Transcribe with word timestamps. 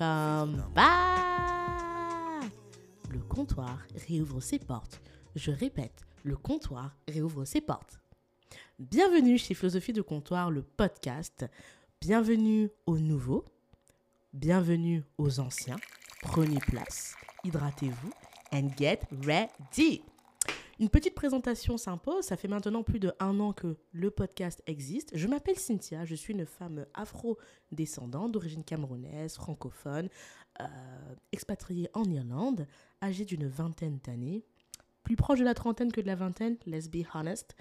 Back 0.00 0.48
Le 3.10 3.18
comptoir 3.28 3.80
réouvre 4.08 4.40
ses 4.40 4.58
portes. 4.58 5.02
Je 5.36 5.50
répète, 5.50 6.06
le 6.24 6.36
comptoir 6.36 6.96
réouvre 7.06 7.44
ses 7.44 7.60
portes. 7.60 8.00
Bienvenue 8.78 9.36
chez 9.36 9.52
Philosophie 9.52 9.92
de 9.92 10.00
Comptoir, 10.00 10.50
le 10.50 10.62
podcast. 10.62 11.44
Bienvenue 12.00 12.70
aux 12.86 12.98
nouveaux. 12.98 13.44
Bienvenue 14.32 15.04
aux 15.18 15.38
anciens. 15.38 15.76
Prenez 16.22 16.60
place, 16.60 17.14
hydratez-vous 17.44 18.12
and 18.54 18.70
get 18.78 19.00
ready. 19.26 20.02
Une 20.80 20.88
petite 20.88 21.14
présentation 21.14 21.76
s'impose. 21.76 22.24
Ça 22.24 22.38
fait 22.38 22.48
maintenant 22.48 22.82
plus 22.82 23.00
de 23.00 23.12
un 23.20 23.38
an 23.38 23.52
que 23.52 23.76
le 23.92 24.10
podcast 24.10 24.62
existe. 24.66 25.10
Je 25.14 25.28
m'appelle 25.28 25.58
Cynthia. 25.58 26.06
Je 26.06 26.14
suis 26.14 26.32
une 26.32 26.46
femme 26.46 26.86
afro-descendante 26.94 28.32
d'origine 28.32 28.64
camerounaise, 28.64 29.34
francophone, 29.34 30.08
euh, 30.58 30.64
expatriée 31.32 31.90
en 31.92 32.04
Irlande, 32.04 32.66
âgée 33.02 33.26
d'une 33.26 33.46
vingtaine 33.46 33.98
d'années. 34.02 34.42
Plus 35.02 35.16
proche 35.16 35.38
de 35.38 35.44
la 35.44 35.52
trentaine 35.52 35.92
que 35.92 36.00
de 36.00 36.06
la 36.06 36.14
vingtaine, 36.14 36.56
let's 36.64 36.88
be 36.88 37.04
honest. 37.12 37.54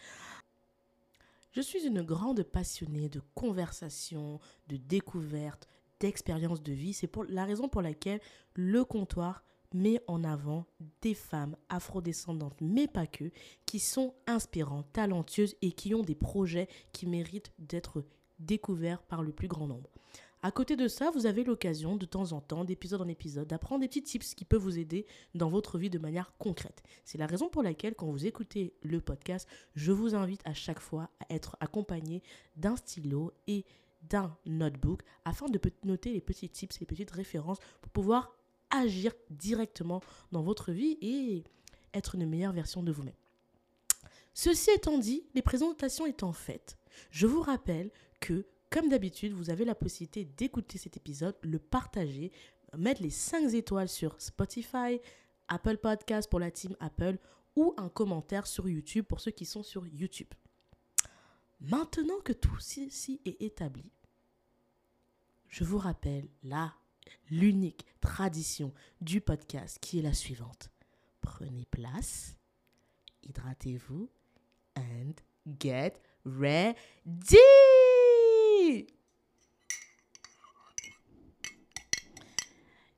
Je 1.52 1.60
suis 1.60 1.86
une 1.86 2.02
grande 2.02 2.44
passionnée 2.44 3.10
de 3.10 3.22
conversation, 3.36 4.40
de 4.70 4.78
découverte, 4.78 5.68
d'expérience 6.00 6.64
de 6.64 6.72
vie. 6.72 6.94
C'est 6.94 7.08
pour 7.08 7.26
la 7.26 7.44
raison 7.44 7.68
pour 7.68 7.82
laquelle 7.82 8.22
le 8.54 8.86
comptoir 8.86 9.44
met 9.74 10.02
en 10.08 10.24
avant 10.24 10.66
des 11.02 11.14
femmes 11.14 11.56
afrodescendantes, 11.70 12.58
mais 12.62 12.88
pas 12.88 13.08
que, 13.08 13.32
qui 13.66 13.80
sont 13.80 14.14
inspirantes, 14.28 14.92
talentueuses 14.94 15.56
et 15.62 15.72
qui 15.72 15.94
ont 15.94 16.04
des 16.04 16.16
projets 16.16 16.68
qui 16.92 17.06
méritent 17.06 17.52
d'être 17.60 18.04
découverts 18.40 19.04
par 19.04 19.22
le 19.22 19.32
plus 19.32 19.48
grand 19.48 19.68
nombre. 19.68 19.90
À 20.42 20.52
côté 20.52 20.78
de 20.78 20.88
ça, 20.88 21.12
vous 21.12 21.26
avez 21.26 21.44
l'occasion 21.44 21.98
de 21.98 22.06
temps 22.06 22.32
en 22.32 22.40
temps, 22.40 22.64
d'épisode 22.64 23.02
en 23.02 23.10
épisode, 23.10 23.50
d'apprendre 23.50 23.82
des 23.82 23.90
petits 23.90 24.04
tips 24.04 24.36
qui 24.36 24.46
peuvent 24.46 24.62
vous 24.62 24.80
aider 24.80 25.06
dans 25.36 25.50
votre 25.50 25.78
vie 25.78 25.90
de 25.90 26.00
manière 26.00 26.32
concrète. 26.38 26.82
C'est 27.04 27.18
la 27.18 27.28
raison 27.28 27.50
pour 27.50 27.62
laquelle, 27.62 27.94
quand 27.94 28.10
vous 28.10 28.26
écoutez 28.26 28.74
le 28.82 29.02
podcast, 29.02 29.50
je 29.76 29.92
vous 29.92 30.16
invite 30.16 30.42
à 30.46 30.54
chaque 30.54 30.80
fois 30.80 31.10
à 31.20 31.34
être 31.34 31.58
accompagné 31.60 32.24
d'un 32.56 32.78
stylo 32.78 33.34
et 33.48 33.66
d'un 34.04 34.38
notebook 34.46 35.02
afin 35.26 35.48
de 35.50 35.60
noter 35.84 36.14
les 36.14 36.22
petits 36.22 36.48
tips, 36.48 36.80
les 36.80 36.86
petites 36.86 37.12
références 37.12 37.60
pour 37.82 37.92
pouvoir 37.92 38.39
agir 38.72 39.14
directement 39.30 40.02
dans 40.32 40.42
votre 40.42 40.72
vie 40.72 40.98
et 41.02 41.44
être 41.94 42.16
une 42.16 42.28
meilleure 42.28 42.54
version 42.54 42.84
de 42.84 42.92
vous-même. 42.92 43.16
Ceci 44.34 44.72
étant 44.72 44.98
dit, 44.98 45.24
les 45.34 45.42
présentations 45.42 46.06
étant 46.06 46.34
faites, 46.34 46.78
je 47.12 47.28
vous 47.28 47.42
rappelle 47.42 47.92
que, 48.20 48.46
comme 48.70 48.90
d'habitude, 48.90 49.34
vous 49.34 49.50
avez 49.50 49.66
la 49.66 49.76
possibilité 49.76 50.26
d'écouter 50.26 50.78
cet 50.78 50.98
épisode, 50.98 51.36
le 51.42 51.60
partager, 51.60 52.32
mettre 52.78 53.02
les 53.02 53.10
5 53.10 53.54
étoiles 53.54 53.90
sur 53.90 54.20
Spotify, 54.22 55.00
Apple 55.48 55.78
Podcast 55.78 56.30
pour 56.30 56.40
la 56.40 56.52
team 56.52 56.76
Apple 56.80 57.18
ou 57.56 57.74
un 57.78 57.90
commentaire 57.90 58.48
sur 58.48 58.70
YouTube 58.70 59.06
pour 59.06 59.20
ceux 59.20 59.32
qui 59.32 59.46
sont 59.46 59.64
sur 59.64 59.86
YouTube. 59.88 60.30
Maintenant 61.60 62.20
que 62.24 62.32
tout 62.32 62.58
ceci 62.60 63.20
est 63.26 63.42
établi, 63.42 63.92
je 65.48 65.64
vous 65.64 65.80
rappelle 65.80 66.30
là 66.44 66.74
l'unique 67.30 67.86
tradition 68.02 68.74
du 69.02 69.22
podcast 69.22 69.78
qui 69.82 70.00
est 70.00 70.04
la 70.04 70.14
suivante. 70.14 70.70
Prenez 71.22 71.66
place, 71.70 72.36
hydratez-vous 73.24 74.10
and 74.78 75.14
get 75.60 75.94
ready. 76.26 76.76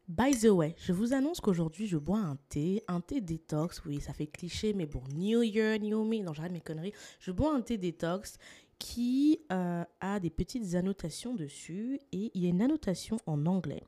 By 0.08 0.34
the 0.34 0.50
way, 0.50 0.76
je 0.78 0.92
vous 0.92 1.14
annonce 1.14 1.40
qu'aujourd'hui 1.40 1.88
je 1.88 1.96
bois 1.96 2.20
un 2.20 2.38
thé, 2.50 2.84
un 2.90 3.00
thé 3.00 3.22
détox. 3.22 3.82
Oui, 3.86 4.02
ça 4.02 4.12
fait 4.12 4.28
cliché, 4.28 4.74
mais 4.74 4.86
bon, 4.86 5.02
New 5.16 5.42
Year, 5.42 5.80
New 5.80 6.04
Me, 6.04 6.22
non, 6.22 6.34
j'arrête 6.34 6.52
mes 6.52 6.60
conneries. 6.60 6.92
Je 7.22 7.32
bois 7.32 7.56
un 7.56 7.62
thé 7.62 7.78
détox 7.78 8.38
qui 8.78 9.40
euh, 9.54 9.86
a 10.02 10.20
des 10.20 10.30
petites 10.30 10.76
annotations 10.76 11.34
dessus 11.34 12.00
et 12.12 12.30
il 12.34 12.44
y 12.44 12.48
a 12.48 12.50
une 12.50 12.62
annotation 12.62 13.18
en 13.26 13.46
anglais 13.46 13.84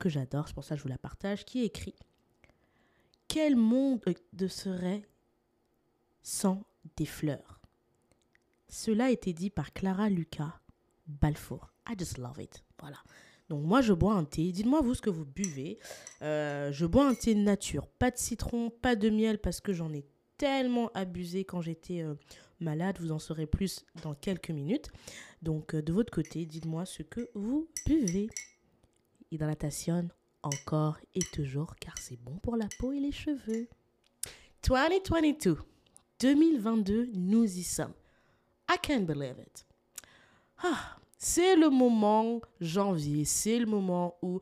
que 0.00 0.08
j'adore, 0.08 0.48
c'est 0.48 0.54
pour 0.54 0.64
ça 0.64 0.74
que 0.74 0.78
je 0.78 0.82
vous 0.82 0.88
la 0.88 0.98
partage, 0.98 1.44
qui 1.44 1.62
écrit 1.62 1.94
Quel 3.28 3.54
monde 3.54 4.00
de 4.32 4.48
serait 4.48 5.02
sans 6.22 6.64
des 6.96 7.06
fleurs? 7.06 7.60
Cela 8.68 9.06
a 9.06 9.10
été 9.10 9.32
dit 9.32 9.50
par 9.50 9.72
Clara 9.72 10.08
Lucas 10.08 10.60
Balfour. 11.06 11.72
I 11.88 11.94
just 11.98 12.18
love 12.18 12.40
it. 12.40 12.64
Voilà. 12.80 12.98
Donc 13.48 13.64
moi, 13.64 13.80
je 13.80 13.92
bois 13.92 14.14
un 14.14 14.24
thé. 14.24 14.52
Dites-moi 14.52 14.80
vous 14.80 14.94
ce 14.94 15.02
que 15.02 15.10
vous 15.10 15.24
buvez. 15.24 15.78
Euh, 16.22 16.70
je 16.72 16.86
bois 16.86 17.06
un 17.08 17.14
thé 17.14 17.34
nature. 17.34 17.88
Pas 17.88 18.10
de 18.10 18.16
citron, 18.16 18.70
pas 18.70 18.94
de 18.94 19.10
miel 19.10 19.38
parce 19.38 19.60
que 19.60 19.72
j'en 19.72 19.92
ai 19.92 20.06
tellement 20.38 20.90
abusé 20.94 21.44
quand 21.44 21.60
j'étais 21.60 22.02
euh, 22.02 22.14
malade. 22.60 22.98
Vous 23.00 23.10
en 23.10 23.18
saurez 23.18 23.46
plus 23.46 23.84
dans 24.02 24.14
quelques 24.14 24.50
minutes. 24.50 24.90
Donc 25.42 25.74
euh, 25.74 25.82
de 25.82 25.92
votre 25.92 26.12
côté, 26.12 26.46
dites-moi 26.46 26.86
ce 26.86 27.02
que 27.02 27.28
vous 27.34 27.68
buvez 27.86 28.28
hydratation 29.30 30.08
encore 30.42 30.98
et 31.14 31.22
toujours 31.32 31.76
car 31.76 31.96
c'est 31.98 32.20
bon 32.20 32.36
pour 32.38 32.56
la 32.56 32.68
peau 32.78 32.92
et 32.92 33.00
les 33.00 33.12
cheveux. 33.12 33.68
2022, 34.62 35.58
2022, 36.20 37.10
nous 37.14 37.44
y 37.44 37.62
sommes. 37.62 37.94
I 38.70 38.76
can't 38.80 39.04
believe 39.04 39.38
it. 39.38 39.66
Ah, 40.62 40.96
c'est 41.18 41.56
le 41.56 41.70
moment 41.70 42.40
janvier, 42.60 43.24
c'est 43.24 43.58
le 43.58 43.66
moment 43.66 44.16
où 44.22 44.40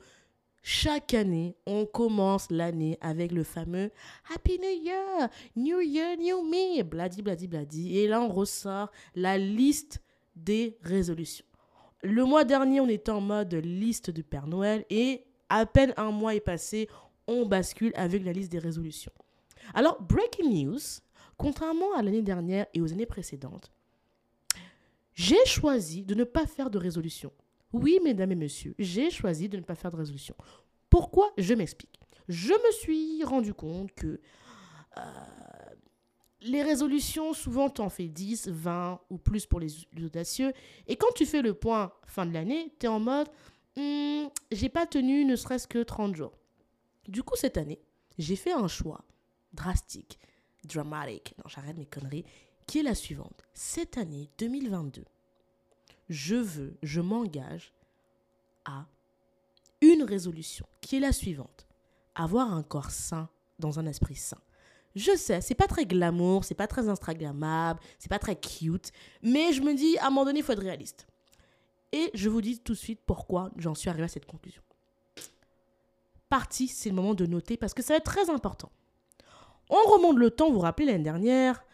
chaque 0.71 1.15
année, 1.15 1.57
on 1.67 1.87
commence 1.87 2.51
l'année 2.51 2.99
avec 3.01 3.33
le 3.33 3.43
fameux 3.43 3.91
Happy 4.35 4.59
New 4.59 4.85
Year, 4.85 5.29
New 5.57 5.81
Year, 5.81 6.17
New 6.19 6.43
Me, 6.43 6.83
bladi, 6.83 7.23
bladi, 7.23 7.47
bladi. 7.47 7.99
Et 7.99 8.07
là, 8.07 8.21
on 8.21 8.29
ressort 8.29 8.91
la 9.15 9.39
liste 9.39 10.03
des 10.37 10.77
résolutions. 10.83 11.47
Le 12.03 12.25
mois 12.25 12.45
dernier, 12.45 12.81
on 12.81 12.89
était 12.89 13.11
en 13.11 13.21
mode 13.21 13.55
liste 13.55 14.11
du 14.11 14.23
Père 14.23 14.47
Noël 14.47 14.85
et 14.89 15.25
à 15.49 15.67
peine 15.67 15.95
un 15.97 16.11
mois 16.11 16.35
est 16.35 16.41
passé, 16.41 16.89
on 17.27 17.45
bascule 17.45 17.93
avec 17.97 18.25
la 18.25 18.33
liste 18.33 18.53
des 18.53 18.59
résolutions. 18.59 19.13
Alors, 19.75 20.01
breaking 20.03 20.65
news, 20.65 20.79
contrairement 21.37 21.95
à 21.97 22.03
l'année 22.03 22.23
dernière 22.23 22.67
et 22.73 22.81
aux 22.81 22.93
années 22.93 23.07
précédentes, 23.07 23.73
j'ai 25.15 25.45
choisi 25.45 26.05
de 26.05 26.15
ne 26.15 26.25
pas 26.25 26.47
faire 26.47 26.71
de 26.71 26.79
résolution. 26.79 27.33
Oui, 27.73 27.99
mesdames 28.05 28.33
et 28.33 28.37
messieurs, 28.37 28.75
j'ai 28.79 29.11
choisi 29.11 29.49
de 29.49 29.57
ne 29.57 29.63
pas 29.63 29.75
faire 29.75 29.91
de 29.91 29.97
résolution. 29.97 30.37
Pourquoi? 30.89 31.33
Je 31.37 31.55
m'explique. 31.55 31.99
Je 32.29 32.53
me 32.53 32.73
suis 32.73 33.25
rendu 33.25 33.53
compte 33.53 33.93
que 33.93 34.21
euh, 34.97 35.01
les 36.43 36.63
résolutions, 36.63 37.33
souvent, 37.33 37.69
tu 37.69 37.81
en 37.81 37.89
fais 37.89 38.09
10, 38.09 38.49
20 38.49 39.01
ou 39.11 39.19
plus 39.19 39.47
pour 39.47 39.61
les, 39.61 39.73
audacieux. 40.03 40.53
Et 40.87 40.97
quand 40.97 41.13
tu 41.15 41.27
fais 41.27 41.43
le 41.43 41.55
point 41.55 41.93
fin 42.07 42.27
de 42.27 42.33
l'année, 42.33 42.73
tu 42.79 42.87
es 42.87 42.89
en 42.89 43.01
mode, 43.01 43.29
hmm, 43.77 44.27
j'ai 44.53 44.69
pas 44.69 44.87
tenu 44.87 45.25
ne 45.25 45.37
serait-ce 45.37 45.67
que 45.67 45.83
30 45.83 46.15
jours. 46.15 46.39
Du 47.07 47.23
coup, 47.23 47.37
cette 47.37 47.57
année, 47.57 47.81
j'ai 48.19 48.37
fait 48.37 48.53
un 48.53 48.69
choix 48.69 49.05
drastique, 49.53 50.19
dramatique, 50.65 51.35
non, 51.39 51.49
j'arrête 51.49 51.77
mes 51.77 51.87
conneries, 51.87 52.25
qui 52.67 52.81
est 52.81 52.83
la 52.83 52.95
suivante. 52.95 53.43
Cette 53.55 53.97
année, 53.99 54.31
2022, 54.39 55.05
je 56.09 56.37
veux, 56.37 56.77
je 56.83 57.01
m'engage 57.01 57.73
à 58.65 58.87
une 59.81 60.03
résolution, 60.03 60.67
qui 60.81 60.97
est 60.97 61.01
la 61.01 61.13
suivante. 61.13 61.67
Avoir 62.15 62.53
un 62.53 62.63
corps 62.63 62.91
sain 62.91 63.29
dans 63.59 63.79
un 63.79 63.87
esprit 63.87 64.17
sain. 64.17 64.41
Je 64.99 65.17
sais, 65.17 65.41
c'est 65.41 65.55
pas 65.55 65.69
très 65.69 65.87
glamour, 65.87 66.45
c'est 66.45 66.57
pas 66.57 66.67
très 66.67 66.89
instagrammable, 66.89 67.79
c'est 68.01 68.09
pas 68.09 68.19
très 68.19 68.35
cute, 68.35 68.91
mais 69.23 69.53
je 69.53 69.63
me 69.63 69.75
dis 69.75 69.97
à 69.99 70.07
un 70.07 70.11
moment 70.11 70.25
donné, 70.25 70.41
il 70.41 70.45
faut 70.45 70.53
être 70.53 70.63
réaliste. 70.63 71.07
Et 71.93 72.11
je 72.15 72.29
vous 72.29 72.41
dis 72.41 72.59
tout 72.59 72.73
de 72.73 72.79
suite 72.79 73.01
pourquoi 73.07 73.51
j'en 73.57 73.77
suis 73.77 73.89
arrivé 73.89 74.05
à 74.05 74.09
cette 74.09 74.27
conclusion. 74.27 74.61
Partie, 76.29 76.67
c'est 76.67 76.89
le 76.89 76.97
moment 76.97 77.15
de 77.15 77.27
noter 77.27 77.57
parce 77.57 77.75
que 77.75 77.83
ça 77.83 77.95
va 77.95 77.99
être 77.99 78.05
très 78.05 78.29
important. 78.29 78.73
On 79.71 79.91
remonte 79.93 80.19
le 80.19 80.31
temps, 80.31 80.49
vous 80.49 80.55
vous 80.55 80.61
rappelez 80.61 80.87
l'année 80.87 81.05
dernière, 81.05 81.65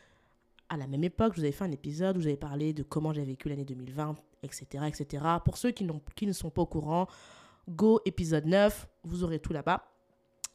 à 0.69 0.76
la 0.76 0.87
même 0.87 1.05
époque, 1.05 1.32
je 1.35 1.38
vous 1.38 1.44
avais 1.44 1.53
fait 1.53 1.65
un 1.65 1.71
épisode 1.71 2.19
où 2.19 2.21
avez 2.21 2.37
parlé 2.37 2.75
de 2.75 2.82
comment 2.82 3.12
j'ai 3.12 3.25
vécu 3.25 3.49
l'année 3.49 3.65
2020, 3.65 4.17
etc., 4.43 4.85
etc. 4.87 5.25
Pour 5.44 5.56
ceux 5.56 5.71
qui, 5.71 5.87
qui 6.15 6.26
ne 6.26 6.32
sont 6.32 6.50
pas 6.50 6.62
au 6.62 6.67
courant, 6.67 7.06
go 7.69 8.00
épisode 8.05 8.44
9, 8.44 8.87
vous 9.05 9.25
aurez 9.25 9.38
tout 9.38 9.53
là-bas. 9.53 9.94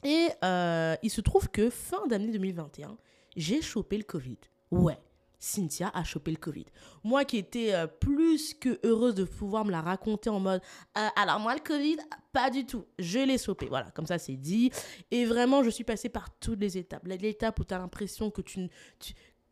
Et 0.04 0.30
euh, 0.44 0.96
il 1.04 1.10
se 1.10 1.22
trouve 1.22 1.50
que 1.50 1.70
fin 1.70 2.08
d'année 2.08 2.32
2021, 2.32 2.98
j'ai 3.36 3.62
chopé 3.62 3.98
le 3.98 4.04
Covid. 4.04 4.38
Ouais, 4.72 4.98
Cynthia 5.40 5.90
a 5.94 6.04
chopé 6.04 6.32
le 6.32 6.38
Covid. 6.38 6.66
Moi 7.04 7.26
qui 7.26 7.38
étais 7.38 7.74
euh, 7.74 7.88
plus 7.88 8.54
que 8.54 8.80
heureuse 8.86 9.16
de 9.16 9.24
pouvoir 9.24 9.66
me 9.66 9.72
la 9.72 9.82
raconter 9.82 10.30
en 10.30 10.40
mode 10.40 10.62
euh, 10.98 11.08
alors 11.16 11.40
moi 11.40 11.54
le 11.54 11.62
Covid, 11.62 11.98
pas 12.32 12.50
du 12.50 12.66
tout. 12.66 12.86
Je 12.98 13.20
l'ai 13.20 13.38
chopé. 13.38 13.68
Voilà, 13.68 13.92
comme 13.92 14.06
ça 14.06 14.18
c'est 14.18 14.38
dit. 14.38 14.72
Et 15.12 15.26
vraiment, 15.26 15.64
je 15.64 15.70
suis 15.70 15.84
passée 15.84 16.10
par 16.10 16.30
toutes 16.40 16.60
les 16.60 16.78
étapes. 16.78 17.06
L'étape 17.06 17.60
où 17.60 17.64
tu 17.64 17.74
as 17.74 17.80
l'impression 17.80 18.32
que 18.32 18.42
tu, 18.42 18.68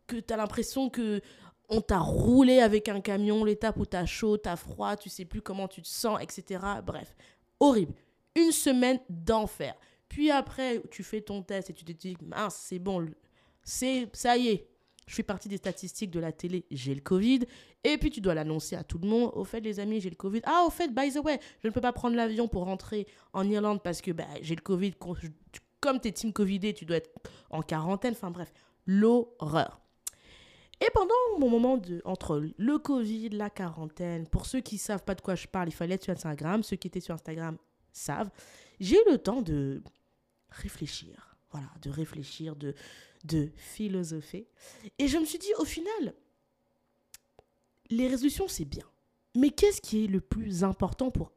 que 0.05 0.17
tu 0.17 0.33
as 0.33 0.37
l'impression 0.37 0.89
que 0.89 1.21
on 1.69 1.81
t'a 1.81 1.99
roulé 1.99 2.59
avec 2.59 2.87
un 2.87 3.01
camion, 3.01 3.43
l'étape 3.43 3.75
où 3.75 3.85
tu 3.85 3.97
as 3.97 4.05
chaud, 4.05 4.37
tu 4.37 4.47
as 4.47 4.55
froid, 4.55 4.95
tu 4.95 5.09
sais 5.09 5.25
plus 5.25 5.41
comment 5.41 5.67
tu 5.67 5.81
te 5.81 5.87
sens, 5.87 6.17
etc. 6.21 6.61
Bref, 6.85 7.13
horrible 7.59 7.93
une 8.37 8.51
semaine 8.51 8.99
d'enfer. 9.09 9.73
Puis 10.09 10.31
après, 10.31 10.81
tu 10.91 11.03
fais 11.03 11.21
ton 11.21 11.43
test 11.43 11.69
et 11.69 11.73
tu 11.73 11.83
te 11.83 11.91
dis, 11.91 12.17
mince, 12.21 12.55
c'est 12.55 12.79
bon, 12.79 13.07
c'est, 13.63 14.09
ça 14.13 14.37
y 14.37 14.47
est, 14.47 14.67
je 15.07 15.15
fais 15.15 15.23
partie 15.23 15.47
des 15.47 15.57
statistiques 15.57 16.11
de 16.11 16.19
la 16.19 16.31
télé, 16.31 16.65
j'ai 16.69 16.93
le 16.93 17.01
Covid. 17.01 17.39
Et 17.83 17.97
puis 17.97 18.09
tu 18.09 18.19
dois 18.19 18.33
l'annoncer 18.33 18.75
à 18.75 18.83
tout 18.83 18.97
le 18.97 19.07
monde. 19.07 19.31
Au 19.33 19.45
fait, 19.45 19.61
les 19.61 19.79
amis, 19.79 20.01
j'ai 20.01 20.09
le 20.09 20.15
Covid. 20.15 20.41
Ah, 20.43 20.63
au 20.67 20.69
fait, 20.69 20.93
by 20.93 21.11
the 21.11 21.23
way, 21.23 21.39
je 21.63 21.69
ne 21.69 21.73
peux 21.73 21.81
pas 21.81 21.93
prendre 21.93 22.15
l'avion 22.15 22.49
pour 22.49 22.65
rentrer 22.65 23.07
en 23.31 23.49
Irlande 23.49 23.81
parce 23.81 24.01
que 24.01 24.11
bah, 24.11 24.25
j'ai 24.41 24.55
le 24.55 24.61
Covid. 24.61 24.93
Comme 25.79 26.01
tu 26.01 26.09
es 26.09 26.11
team 26.11 26.33
Covidé, 26.33 26.73
tu 26.73 26.85
dois 26.85 26.97
être 26.97 27.09
en 27.49 27.61
quarantaine. 27.61 28.13
Enfin 28.13 28.31
bref, 28.31 28.51
l'horreur. 28.85 29.79
Et 30.81 30.89
pendant 30.93 31.15
mon 31.39 31.49
moment 31.49 31.77
de, 31.77 32.01
entre 32.03 32.43
le 32.57 32.77
Covid, 32.77 33.29
la 33.29 33.49
quarantaine, 33.49 34.27
pour 34.27 34.45
ceux 34.45 34.59
qui 34.59 34.77
savent 34.77 35.03
pas 35.03 35.15
de 35.15 35.21
quoi 35.21 35.35
je 35.35 35.47
parle, 35.47 35.69
il 35.69 35.73
fallait 35.73 35.95
être 35.95 36.03
sur 36.03 36.13
Instagram. 36.13 36.63
Ceux 36.63 36.75
qui 36.75 36.87
étaient 36.87 36.99
sur 36.99 37.15
Instagram 37.15 37.57
savent. 37.93 38.29
J'ai 38.79 38.95
eu 38.95 39.11
le 39.11 39.17
temps 39.17 39.41
de 39.41 39.81
réfléchir. 40.49 41.37
Voilà, 41.51 41.69
de 41.81 41.89
réfléchir, 41.89 42.55
de, 42.55 42.75
de 43.23 43.49
philosopher. 43.55 44.47
Et 44.99 45.07
je 45.07 45.17
me 45.17 45.25
suis 45.25 45.39
dit, 45.39 45.53
au 45.59 45.65
final, 45.65 46.13
les 47.89 48.07
résolutions, 48.07 48.47
c'est 48.47 48.65
bien. 48.65 48.85
Mais 49.35 49.51
qu'est-ce 49.51 49.81
qui 49.81 50.03
est 50.03 50.07
le 50.07 50.19
plus 50.19 50.63
important 50.63 51.09
pour 51.09 51.31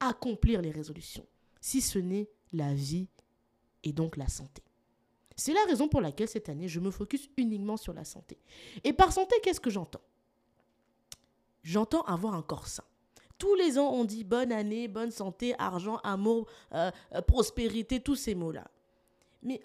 accomplir 0.00 0.60
les 0.60 0.70
résolutions, 0.70 1.26
si 1.60 1.80
ce 1.80 1.98
n'est 1.98 2.28
la 2.52 2.74
vie 2.74 3.08
et 3.84 3.92
donc 3.92 4.16
la 4.16 4.28
santé? 4.28 4.62
C'est 5.36 5.52
la 5.52 5.64
raison 5.66 5.88
pour 5.88 6.00
laquelle 6.00 6.28
cette 6.28 6.48
année, 6.48 6.66
je 6.66 6.80
me 6.80 6.90
focus 6.90 7.28
uniquement 7.36 7.76
sur 7.76 7.92
la 7.92 8.04
santé. 8.04 8.38
Et 8.82 8.92
par 8.92 9.12
santé, 9.12 9.36
qu'est-ce 9.42 9.60
que 9.60 9.70
j'entends? 9.70 10.02
J'entends 11.62 12.02
avoir 12.02 12.34
un 12.34 12.42
corps 12.42 12.66
sain. 12.66 12.84
Tous 13.38 13.54
les 13.54 13.78
ans, 13.78 13.92
on 13.92 14.04
dit 14.04 14.24
bonne 14.24 14.50
année, 14.50 14.88
bonne 14.88 15.12
santé, 15.12 15.54
argent, 15.58 15.98
amour, 16.02 16.46
euh, 16.74 16.90
euh, 17.14 17.22
prospérité, 17.22 18.00
tous 18.00 18.16
ces 18.16 18.34
mots-là. 18.34 18.66
Mais 19.42 19.60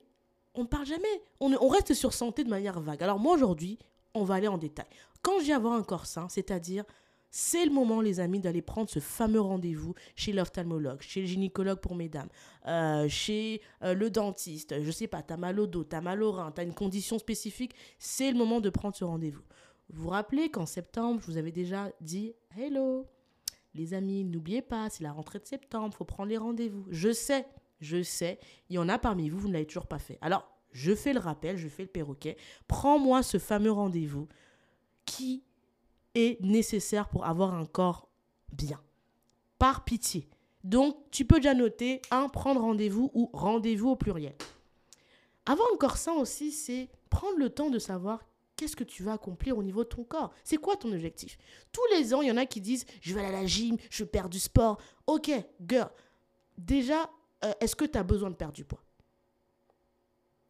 on 0.53 0.61
ne 0.61 0.67
parle 0.67 0.85
jamais. 0.85 1.23
On, 1.39 1.67
reste 1.67 1.95
sur 1.95 2.13
santé 2.13 2.43
de 2.43 2.49
manière 2.49 2.79
vague. 2.79 3.01
Alors 3.01 3.17
moi 3.17 3.33
aujourd'hui, 3.33 3.79
on 4.13 4.23
va 4.23 4.35
aller 4.35 4.47
en 4.47 4.59
détail. 4.59 4.85
Quand 5.23 5.39
j'ai 5.39 5.53
avoir 5.53 5.73
un 5.73 5.81
corps 5.81 6.05
sain, 6.05 6.29
c'est-à-dire 6.29 6.83
c'est 7.31 7.65
le 7.65 7.71
moment, 7.71 7.99
les 7.99 8.19
amis, 8.19 8.39
d'aller 8.39 8.61
prendre 8.61 8.91
ce 8.91 8.99
fameux 8.99 9.41
rendez-vous 9.41 9.95
chez 10.15 10.33
l'ophtalmologue, 10.33 11.01
chez 11.01 11.21
le 11.21 11.25
gynécologue 11.25 11.79
pour 11.79 11.95
mesdames, 11.95 12.29
euh, 12.67 13.09
chez 13.09 13.61
le 13.81 14.09
dentiste. 14.11 14.83
Je 14.83 14.91
sais 14.91 15.07
pas, 15.07 15.23
t'as 15.23 15.37
mal 15.37 15.59
au 15.59 15.65
dos, 15.65 15.83
t'as 15.83 16.01
mal 16.01 16.21
au 16.21 16.31
rein, 16.31 16.51
t'as 16.51 16.63
une 16.63 16.75
condition 16.75 17.17
spécifique. 17.17 17.73
C'est 17.97 18.29
le 18.29 18.37
moment 18.37 18.61
de 18.61 18.69
prendre 18.69 18.95
ce 18.95 19.03
rendez-vous. 19.03 19.41
Vous 19.89 20.03
vous 20.03 20.09
rappelez 20.09 20.49
qu'en 20.49 20.67
septembre, 20.67 21.21
je 21.21 21.25
vous 21.25 21.37
avais 21.37 21.51
déjà 21.51 21.91
dit 22.01 22.35
Hello, 22.55 23.07
les 23.75 23.93
amis, 23.93 24.23
n'oubliez 24.23 24.61
pas, 24.61 24.89
c'est 24.89 25.03
la 25.03 25.11
rentrée 25.11 25.39
de 25.39 25.45
septembre, 25.45 25.95
faut 25.95 26.05
prendre 26.05 26.29
les 26.29 26.37
rendez-vous. 26.37 26.85
Je 26.89 27.11
sais, 27.11 27.45
je 27.79 28.03
sais, 28.03 28.39
il 28.69 28.75
y 28.75 28.79
en 28.79 28.89
a 28.89 28.97
parmi 28.97 29.29
vous, 29.29 29.39
vous 29.39 29.47
ne 29.47 29.53
l'avez 29.53 29.65
toujours 29.65 29.87
pas 29.87 29.99
fait. 29.99 30.17
Alors, 30.21 30.47
je 30.71 30.93
fais 30.95 31.13
le 31.13 31.19
rappel, 31.19 31.57
je 31.57 31.67
fais 31.67 31.83
le 31.83 31.89
perroquet. 31.89 32.37
Prends-moi 32.67 33.23
ce 33.23 33.37
fameux 33.37 33.71
rendez-vous 33.71 34.27
qui 35.05 35.43
est 36.15 36.41
nécessaire 36.41 37.09
pour 37.09 37.25
avoir 37.25 37.53
un 37.53 37.65
corps 37.65 38.09
bien. 38.51 38.81
Par 39.59 39.83
pitié. 39.83 40.29
Donc, 40.63 40.95
tu 41.11 41.25
peux 41.25 41.37
déjà 41.37 41.53
noter 41.53 42.01
un 42.11 42.29
prendre 42.29 42.61
rendez-vous 42.61 43.11
ou 43.13 43.29
rendez-vous 43.33 43.89
au 43.89 43.95
pluriel. 43.95 44.35
Un 45.45 45.57
corps 45.79 45.97
sain 45.97 46.13
aussi, 46.13 46.51
c'est 46.51 46.89
prendre 47.09 47.37
le 47.37 47.49
temps 47.49 47.69
de 47.69 47.79
savoir 47.79 48.23
qu'est-ce 48.63 48.77
que 48.77 48.85
tu 48.85 49.03
vas 49.03 49.13
accomplir 49.13 49.57
au 49.57 49.63
niveau 49.63 49.83
de 49.83 49.89
ton 49.89 50.05
corps? 50.05 50.33
C'est 50.45 50.55
quoi 50.55 50.77
ton 50.77 50.89
objectif? 50.93 51.37
Tous 51.73 51.85
les 51.91 52.13
ans, 52.13 52.21
il 52.21 52.29
y 52.29 52.31
en 52.31 52.37
a 52.37 52.45
qui 52.45 52.61
disent 52.61 52.85
je 53.01 53.13
vais 53.13 53.19
aller 53.19 53.35
à 53.35 53.41
la 53.41 53.45
gym, 53.45 53.75
je 53.89 54.05
perds 54.05 54.29
du 54.29 54.39
sport. 54.39 54.79
Ok, 55.05 55.31
girl. 55.67 55.89
Déjà, 56.57 57.09
euh, 57.43 57.51
est-ce 57.59 57.75
que 57.75 57.83
tu 57.83 57.97
as 57.97 58.03
besoin 58.03 58.29
de 58.29 58.35
perdre 58.35 58.53
du 58.53 58.63
poids? 58.63 58.81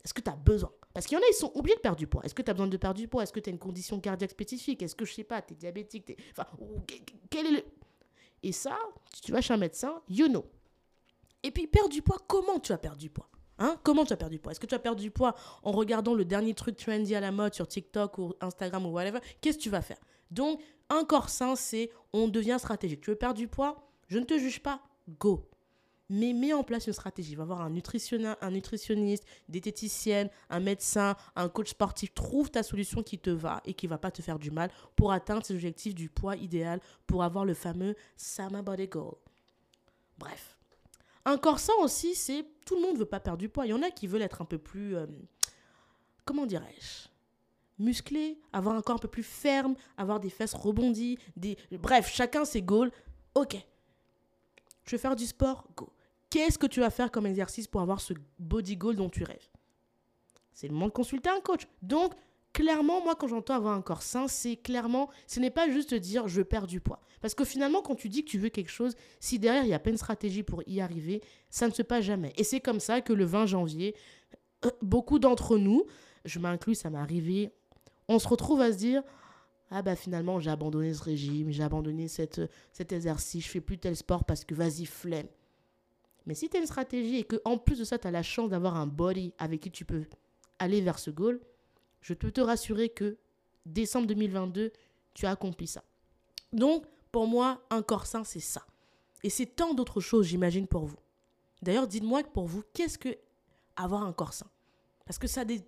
Est-ce 0.04 0.14
que 0.14 0.22
tu 0.22 0.30
as 0.30 0.36
besoin? 0.36 0.72
Parce 0.94 1.08
qu'il 1.08 1.18
y 1.18 1.20
en 1.20 1.24
a, 1.24 1.28
ils 1.28 1.34
sont 1.34 1.52
obligés 1.56 1.76
de 1.76 1.82
perdre 1.82 1.98
du 1.98 2.06
poids. 2.06 2.22
Est-ce 2.24 2.36
que 2.36 2.44
tu 2.44 2.52
as 2.52 2.54
besoin 2.54 2.68
de 2.68 2.78
perdre 2.78 3.00
du 3.00 3.08
poids? 3.08 3.24
Est-ce 3.24 3.34
que 3.34 3.40
tu 3.40 3.50
as 3.50 3.54
une 3.54 3.58
condition 3.58 4.00
cardiaque 4.00 4.30
spécifique? 4.30 4.84
Est-ce 4.84 4.96
que, 4.96 5.06
je 5.06 5.14
sais 5.14 5.24
pas, 5.24 5.42
tu 5.42 5.54
es 5.54 5.56
diabétique 5.56 6.16
Enfin, 6.32 6.46
quel 7.32 7.48
est 7.48 7.52
le... 7.52 7.64
Et 8.44 8.52
ça, 8.52 8.78
tu 9.24 9.32
vas 9.32 9.42
chez 9.42 9.56
un 9.56 9.58
médecin, 9.58 10.04
you 10.08 10.28
know. 10.28 10.46
Et 11.42 11.50
puis, 11.50 11.66
perdre 11.66 11.90
du 11.90 12.04
poids, 12.04 12.20
comment 12.28 12.60
tu 12.60 12.74
as 12.74 12.78
perdu 12.78 13.06
du 13.06 13.10
poids? 13.10 13.30
Hein 13.64 13.78
Comment 13.84 14.04
tu 14.04 14.12
as 14.12 14.18
perdu 14.18 14.36
du 14.36 14.42
poids? 14.42 14.52
Est-ce 14.52 14.60
que 14.60 14.66
tu 14.66 14.76
as 14.76 14.80
perdu 14.80 15.04
du 15.04 15.12
poids 15.12 15.36
en 15.64 15.72
regardant 15.72 16.14
le 16.14 16.26
dernier 16.26 16.54
truc 16.54 16.76
trendy 16.76 17.16
à 17.16 17.22
la 17.22 17.32
mode 17.32 17.54
sur 17.54 17.66
TikTok 17.66 18.18
ou 18.18 18.34
Instagram 18.42 18.86
ou 18.86 18.90
whatever? 18.90 19.20
Qu'est-ce 19.40 19.58
que 19.58 19.64
tu 19.64 19.70
vas 19.70 19.82
faire? 19.82 20.00
Donc, 20.32 20.60
un 20.90 21.06
corps 21.06 21.30
sain, 21.30 21.56
c'est 21.56 21.90
on 22.12 22.28
devient 22.28 22.58
stratégique. 22.60 23.00
Tu 23.00 23.12
veux 23.12 23.16
perdre 23.16 23.38
du 23.38 23.48
poids? 23.48 23.90
Je 24.10 24.20
ne 24.20 24.26
te 24.26 24.38
juge 24.38 24.62
pas. 24.62 24.82
Go 25.18 25.50
mais 26.10 26.34
mets 26.34 26.54
en 26.54 26.64
place 26.64 26.86
une 26.86 26.94
stratégie. 26.94 27.34
Va 27.34 27.46
voir 27.46 27.62
un 27.62 27.70
nutritionniste, 27.70 28.38
un 28.42 28.52
nutritionniste, 28.52 29.26
diététicienne, 29.50 30.30
un 30.50 30.60
médecin, 30.60 31.16
un 31.36 31.50
coach 31.50 31.72
sportif. 31.72 32.14
Trouve 32.14 32.52
ta 32.52 32.62
solution 32.62 33.02
qui 33.02 33.18
te 33.18 33.30
va 33.30 33.62
et 33.66 33.74
qui 33.74 33.88
va 33.88 33.98
pas 33.98 34.12
te 34.12 34.22
faire 34.22 34.38
du 34.38 34.52
mal 34.52 34.70
pour 34.96 35.12
atteindre 35.12 35.46
ces 35.46 35.56
objectifs 35.56 35.96
du 35.96 36.10
poids 36.10 36.36
idéal 36.36 36.82
pour 37.08 37.24
avoir 37.24 37.46
le 37.46 37.54
fameux 37.54 37.96
Summer 38.16 38.62
Body 38.62 38.88
Goal. 38.88 39.16
Bref. 40.20 40.53
Corps 41.42 41.60
sain 41.60 41.74
aussi, 41.82 42.16
c'est 42.16 42.46
tout 42.66 42.76
le 42.76 42.82
monde 42.82 42.98
veut 42.98 43.06
pas 43.06 43.20
perdre 43.20 43.40
du 43.40 43.50
poids. 43.50 43.66
Il 43.66 43.70
y 43.70 43.74
en 43.74 43.82
a 43.82 43.92
qui 43.92 44.08
veulent 44.08 44.22
être 44.22 44.42
un 44.42 44.46
peu 44.46 44.58
plus, 44.58 44.96
euh, 44.96 45.06
comment 46.26 46.46
dirais-je, 46.46 47.10
musclé, 47.84 48.40
avoir 48.52 48.76
un 48.76 48.82
corps 48.82 48.96
un 48.96 49.00
peu 49.00 49.08
plus 49.08 49.24
ferme, 49.24 49.76
avoir 49.98 50.20
des 50.20 50.30
fesses 50.30 50.54
rebondies, 50.54 51.18
des, 51.36 51.58
bref, 51.72 52.10
chacun 52.10 52.46
ses 52.46 52.62
goals. 52.62 52.92
Ok, 53.36 53.58
tu 54.86 54.96
veux 54.96 55.00
faire 55.00 55.16
du 55.16 55.26
sport 55.26 55.66
Go. 55.76 55.90
Qu'est-ce 56.30 56.58
que 56.58 56.68
tu 56.68 56.80
vas 56.80 56.90
faire 56.90 57.12
comme 57.12 57.26
exercice 57.26 57.68
pour 57.68 57.82
avoir 57.82 58.02
ce 58.02 58.14
body 58.40 58.76
goal 58.76 58.96
dont 58.96 59.10
tu 59.10 59.24
rêves? 59.24 59.50
C'est 60.52 60.68
le 60.68 60.74
moment 60.74 60.88
de 60.88 60.92
consulter 60.92 61.30
un 61.30 61.40
coach. 61.42 61.68
Donc, 61.82 62.14
clairement, 62.54 63.04
moi, 63.04 63.16
quand 63.16 63.28
j'entends 63.28 63.56
avoir 63.56 63.74
un 63.74 63.82
corps 63.82 64.04
sain, 64.04 64.28
c'est 64.28 64.56
clairement, 64.56 65.10
ce 65.28 65.40
n'est 65.40 65.52
pas 65.52 65.70
juste 65.70 65.94
dire 65.94 66.28
je 66.28 66.42
perds 66.42 66.68
du 66.68 66.80
poids. 66.80 67.02
Parce 67.22 67.36
que 67.36 67.44
finalement, 67.44 67.82
quand 67.82 67.96
tu 67.96 68.10
dis 68.10 68.24
que 68.24 68.30
tu 68.30 68.38
veux 68.38 68.50
quelque 68.50 68.72
chose, 68.72 68.96
si 69.20 69.40
derrière 69.40 69.64
il 69.64 69.68
n'y 69.68 69.74
a 69.74 69.80
pas 69.80 69.90
une 69.90 69.98
stratégie 69.98 70.44
pour 70.44 70.62
y 70.68 70.82
arriver, 70.82 71.22
ça 71.50 71.68
ne 71.68 71.74
se 71.74 71.82
passe 71.82 72.06
jamais. 72.06 72.34
Et 72.38 72.44
c'est 72.44 72.60
comme 72.60 72.80
ça 72.80 73.02
que 73.02 73.14
le 73.14 73.26
20 73.26 73.48
janvier, 73.48 73.96
euh, 74.66 74.70
beaucoup 74.82 75.20
d'entre 75.20 75.58
nous, 75.58 75.84
je 76.26 76.40
m'inclus, 76.40 76.76
ça 76.76 76.90
m'est 76.90 76.98
arrivé, 76.98 77.52
on 78.08 78.20
se 78.20 78.28
retrouve 78.28 78.62
à 78.62 78.72
se 78.72 78.78
dire 78.78 79.04
ah 79.72 79.82
bah 79.82 79.96
finalement 79.96 80.40
j'ai 80.40 80.52
abandonné 80.52 80.94
ce 80.94 81.02
régime, 81.02 81.50
j'ai 81.50 81.64
abandonné 81.64 82.08
cette, 82.08 82.42
cet 82.72 82.92
exercice, 82.92 83.44
je 83.44 83.50
fais 83.50 83.62
plus 83.62 83.80
tel 83.80 83.96
sport 83.96 84.24
parce 84.24 84.46
que 84.46 84.54
vas-y 84.54 84.86
flemme. 84.86 85.28
Mais 86.26 86.36
si 86.36 86.48
tu 86.48 86.58
as 86.58 86.60
une 86.60 86.68
stratégie 86.68 87.18
et 87.18 87.24
que 87.24 87.38
en 87.44 87.58
plus 87.58 87.80
de 87.80 87.84
ça 87.84 87.98
tu 87.98 88.08
as 88.08 88.12
la 88.12 88.22
chance 88.22 88.50
d'avoir 88.50 88.76
un 88.76 88.86
body 88.86 89.34
avec 89.40 89.62
qui 89.62 89.72
tu 89.72 89.84
peux 89.84 90.04
aller 90.60 90.80
vers 90.82 91.00
ce 91.00 91.10
goal, 91.10 91.42
je 92.04 92.14
peux 92.14 92.32
te 92.32 92.42
rassurer 92.42 92.90
que 92.90 93.18
décembre 93.66 94.06
2022, 94.06 94.72
tu 95.16 95.26
as 95.26 95.32
accompli 95.32 95.66
ça. 95.66 95.84
Donc 96.52 96.86
pour 97.12 97.26
moi, 97.26 97.64
un 97.72 97.82
corps 97.82 98.06
sain 98.06 98.24
c'est 98.24 98.40
ça. 98.40 98.64
Et 99.24 99.30
c'est 99.30 99.48
tant 99.48 99.74
d'autres 99.74 100.02
choses, 100.02 100.28
j'imagine 100.28 100.68
pour 100.68 100.86
vous. 100.86 100.98
D'ailleurs, 101.62 101.88
dites-moi 101.88 102.24
pour 102.24 102.46
vous, 102.46 102.64
qu'est-ce 102.74 102.98
que 102.98 103.18
avoir 103.78 104.04
un 104.04 104.12
corps 104.12 104.34
sain? 104.34 104.50
Parce 105.06 105.18
que 105.18 105.28
ça 105.28 105.42
a 105.42 105.46
des 105.46 105.62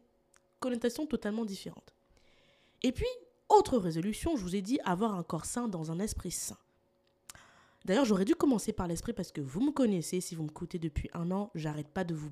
connotations 0.59 1.05
totalement 1.07 1.45
différentes. 1.45 1.93
Et 2.83 2.91
puis, 2.91 3.07
autre 3.47 3.77
résolution, 3.77 4.35
je 4.35 4.43
vous 4.43 4.55
ai 4.55 4.61
dit 4.61 4.79
avoir 4.83 5.15
un 5.15 5.23
corps 5.23 5.45
sain 5.45 5.67
dans 5.67 5.91
un 5.91 5.99
esprit 5.99 6.31
sain. 6.31 6.57
D'ailleurs, 7.85 8.05
j'aurais 8.05 8.25
dû 8.25 8.35
commencer 8.35 8.73
par 8.73 8.87
l'esprit 8.87 9.13
parce 9.13 9.31
que 9.31 9.41
vous 9.41 9.61
me 9.61 9.71
connaissez, 9.71 10.19
si 10.19 10.35
vous 10.35 10.43
me 10.43 10.49
coûtez 10.49 10.79
depuis 10.79 11.09
un 11.13 11.31
an, 11.31 11.51
j'arrête 11.55 11.87
pas 11.87 12.03
de 12.03 12.15
vous 12.15 12.31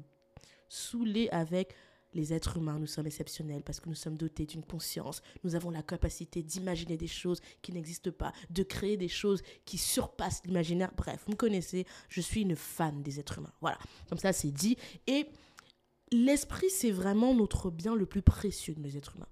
saouler 0.68 1.30
avec 1.30 1.76
les 2.14 2.34
êtres 2.34 2.58
humains, 2.58 2.80
nous 2.80 2.88
sommes 2.88 3.08
exceptionnels 3.08 3.64
parce 3.64 3.80
que 3.80 3.90
nous 3.90 3.96
sommes 3.96 4.18
dotés 4.18 4.46
d'une 4.46 4.64
conscience. 4.64 5.22
Nous 5.44 5.56
avons 5.56 5.70
la 5.70 5.82
capacité 5.82 6.42
d'imaginer 6.42 6.98
des 6.98 7.08
choses 7.08 7.42
qui 7.62 7.72
n'existent 7.72 8.12
pas, 8.12 8.34
de 8.50 8.64
créer 8.64 8.98
des 8.98 9.08
choses 9.08 9.42
qui 9.66 9.78
surpassent 9.78 10.42
l'imaginaire. 10.46 10.92
Bref, 10.96 11.24
vous 11.26 11.32
me 11.32 11.38
connaissez, 11.38 11.86
je 12.10 12.22
suis 12.22 12.42
une 12.42 12.56
fan 12.56 13.02
des 13.02 13.20
êtres 13.20 13.40
humains. 13.40 13.54
Voilà, 13.62 13.78
comme 14.10 14.20
ça 14.20 14.34
c'est 14.34 14.52
dit. 14.52 14.78
Et 15.08 15.28
l'esprit, 16.12 16.70
c'est 16.70 16.92
vraiment 16.92 17.34
notre 17.34 17.70
bien 17.70 17.96
le 17.96 18.06
plus 18.06 18.22
précieux 18.22 18.74
de 18.76 18.82
nos 18.82 18.96
êtres 18.96 19.16
humains. 19.16 19.28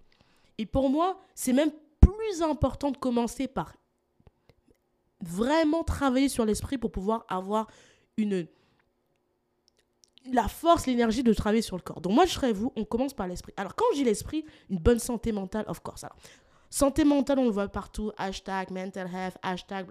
Et 0.58 0.66
pour 0.66 0.90
moi, 0.90 1.20
c'est 1.36 1.54
même 1.54 1.72
plus 2.00 2.42
important 2.42 2.92
de 2.92 2.98
commencer 2.98 3.48
par 3.48 3.76
vraiment 5.22 5.84
travailler 5.84 6.30
sur 6.30 6.46
l'esprit 6.46 6.78
pour 6.78 6.92
pouvoir 6.92 7.26
avoir 7.30 7.68
une 8.18 8.48
la 10.32 10.48
force, 10.48 10.86
l'énergie 10.86 11.24
de 11.24 11.34
travailler 11.34 11.62
sur 11.62 11.76
le 11.76 11.82
corps. 11.82 12.02
Donc 12.02 12.14
moi, 12.14 12.26
je 12.26 12.34
serais 12.34 12.54
vous, 12.54 12.72
on 12.76 12.86
commence 12.86 13.14
par 13.14 13.28
l'esprit. 13.28 13.54
Alors 13.58 13.76
quand 13.76 13.86
j'ai 13.96 14.04
l'esprit, 14.04 14.46
une 14.70 14.78
bonne 14.78 15.00
santé 15.00 15.32
mentale, 15.32 15.66
of 15.68 15.82
course. 15.82 16.04
Alors, 16.04 16.18
santé 16.70 17.04
mentale, 17.04 17.40
on 17.40 17.46
le 17.46 17.52
voit 17.52 17.68
partout, 17.68 18.12
hashtag 18.18 18.72
mental 18.72 19.10
health, 19.14 19.38
hashtag... 19.42 19.88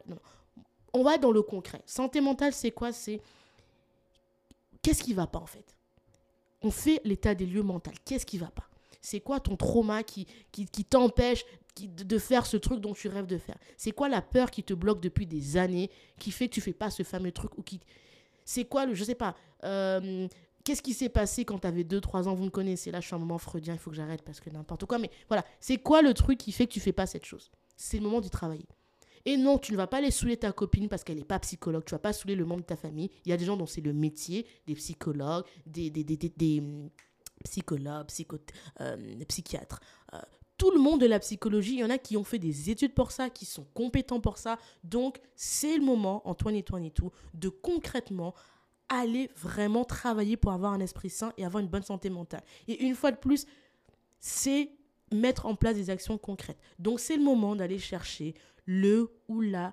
On 0.93 1.05
va 1.05 1.19
dans 1.19 1.31
le 1.31 1.43
concret. 1.43 1.83
Santé 1.87 2.21
mentale, 2.21 2.53
c'est 2.53 2.73
quoi? 2.73 2.93
C'est 2.93 3.21
qu'est-ce 4.83 5.03
qui 5.03 5.15
va 5.15 5.27
pas 5.27 5.39
en 5.39 5.47
fait? 5.47 5.77
On 6.63 6.71
fait 6.71 7.01
l'état 7.05 7.35
des 7.35 7.47
lieux 7.47 7.63
mental. 7.63 7.95
Qu'est-ce 8.05 8.27
qui 8.27 8.39
va 8.39 8.49
pas? 8.49 8.69
C'est 9.01 9.21
quoi 9.21 9.41
ton 9.41 9.57
trauma 9.57 10.03
qui, 10.03 10.27
qui, 10.53 10.85
t'empêche 10.85 11.45
de 11.79 12.19
faire 12.19 12.45
ce 12.45 12.57
truc 12.57 12.81
dont 12.81 12.93
tu 12.93 13.09
rêves 13.09 13.27
de 13.27 13.39
faire? 13.39 13.57
C'est 13.77 13.93
quoi 13.93 14.09
la 14.09 14.21
peur 14.21 14.51
qui 14.51 14.63
te 14.63 14.75
bloque 14.75 15.01
depuis 15.01 15.27
des 15.27 15.57
années, 15.57 15.91
qui 16.19 16.33
fait 16.33 16.49
que 16.49 16.55
tu 16.55 16.61
fais 16.61 16.75
pas 16.75 16.91
ce 16.91 17.03
fameux 17.03 17.33
truc 17.33 17.57
ou 17.57 17.63
qui... 17.63 17.81
C'est 18.51 18.65
quoi 18.65 18.85
le, 18.85 18.95
je 18.95 19.05
sais 19.05 19.15
pas, 19.15 19.37
euh, 19.63 20.27
qu'est-ce 20.65 20.83
qui 20.83 20.93
s'est 20.93 21.09
passé 21.09 21.45
quand 21.45 21.61
tu 21.61 21.69
avais 21.69 21.85
2-3 21.85 22.27
ans, 22.27 22.35
vous 22.35 22.47
me 22.47 22.51
connaissez, 22.51 22.91
là 22.91 23.01
je 23.01 23.07
suis 23.07 23.15
un 23.15 23.21
moment 23.21 23.39
freudien, 23.39 23.75
il 23.75 23.79
faut 23.79 23.91
que 23.91 23.97
j'arrête 23.97 24.23
parce 24.23 24.41
que 24.41 24.51
n'importe 24.51 24.87
quoi, 24.87 24.99
mais 24.99 25.09
voilà, 25.29 25.45
c'est 25.61 25.77
quoi 25.77 26.03
le 26.03 26.13
truc 26.15 26.37
qui 26.37 26.51
fait 26.51 26.67
que 26.67 26.73
tu 26.73 26.81
fais 26.81 26.93
pas 26.93 27.07
cette 27.07 27.25
chose? 27.25 27.53
C'est 27.77 27.99
le 27.99 28.03
moment 28.03 28.21
d'y 28.21 28.29
travailler. 28.29 28.67
Et 29.25 29.37
non, 29.37 29.57
tu 29.59 29.71
ne 29.71 29.77
vas 29.77 29.87
pas 29.87 29.99
aller 29.99 30.11
saouler 30.11 30.37
ta 30.37 30.51
copine 30.51 30.89
parce 30.89 31.05
qu'elle 31.05 31.19
n'est 31.19 31.25
pas 31.25 31.39
psychologue. 31.39 31.85
Tu 31.85 31.93
vas 31.93 32.01
pas 32.01 32.13
saouler 32.13 32.35
le 32.35 32.45
membre 32.45 32.63
de 32.63 32.67
ta 32.67 32.77
famille. 32.77 33.11
Il 33.25 33.29
y 33.29 33.33
a 33.33 33.37
des 33.37 33.45
gens 33.45 33.57
dont 33.57 33.67
c'est 33.67 33.83
le 33.83 33.93
métier, 33.93 34.47
des 34.67 34.75
psychologues, 34.75 35.45
des, 35.67 35.91
des, 35.91 36.03
des, 36.03 36.17
des, 36.17 36.59
hum, 36.59 36.91
psychologues, 37.45 38.07
psycho, 38.07 38.39
euh, 38.81 39.25
psychiatres. 39.29 39.79
Euh, 40.15 40.19
tout 40.61 40.71
le 40.73 40.79
monde 40.79 41.01
de 41.01 41.07
la 41.07 41.19
psychologie, 41.21 41.73
il 41.73 41.79
y 41.79 41.85
en 41.85 41.89
a 41.89 41.97
qui 41.97 42.19
ont 42.19 42.23
fait 42.23 42.39
des 42.39 42.69
études 42.69 42.93
pour 42.93 43.13
ça, 43.13 43.31
qui 43.31 43.47
sont 43.47 43.65
compétents 43.73 44.21
pour 44.21 44.37
ça. 44.37 44.59
Donc, 44.85 45.19
c'est 45.35 45.79
le 45.79 45.83
moment, 45.83 46.21
en 46.29 46.35
2022, 46.35 47.09
de 47.33 47.49
concrètement 47.49 48.35
aller 48.91 49.31
vraiment 49.37 49.87
travailler 49.87 50.37
pour 50.37 50.53
avoir 50.53 50.75
un 50.75 50.81
esprit 50.81 51.09
sain 51.09 51.33
et 51.39 51.47
avoir 51.47 51.63
une 51.63 51.69
bonne 51.71 51.83
santé 51.83 52.11
mentale. 52.11 52.43
Et 52.69 52.85
une 52.85 52.95
fois 52.95 53.11
de 53.11 53.17
plus, 53.17 53.47
c'est 54.19 54.71
mettre 55.11 55.47
en 55.47 55.55
place 55.55 55.77
des 55.77 55.89
actions 55.89 56.19
concrètes. 56.19 56.61
Donc, 56.79 57.01
c'est 57.01 57.17
le 57.17 57.23
moment 57.23 57.57
d'aller 57.57 57.79
chercher 57.79 58.35
le 58.67 59.11
ou 59.29 59.41
la 59.41 59.73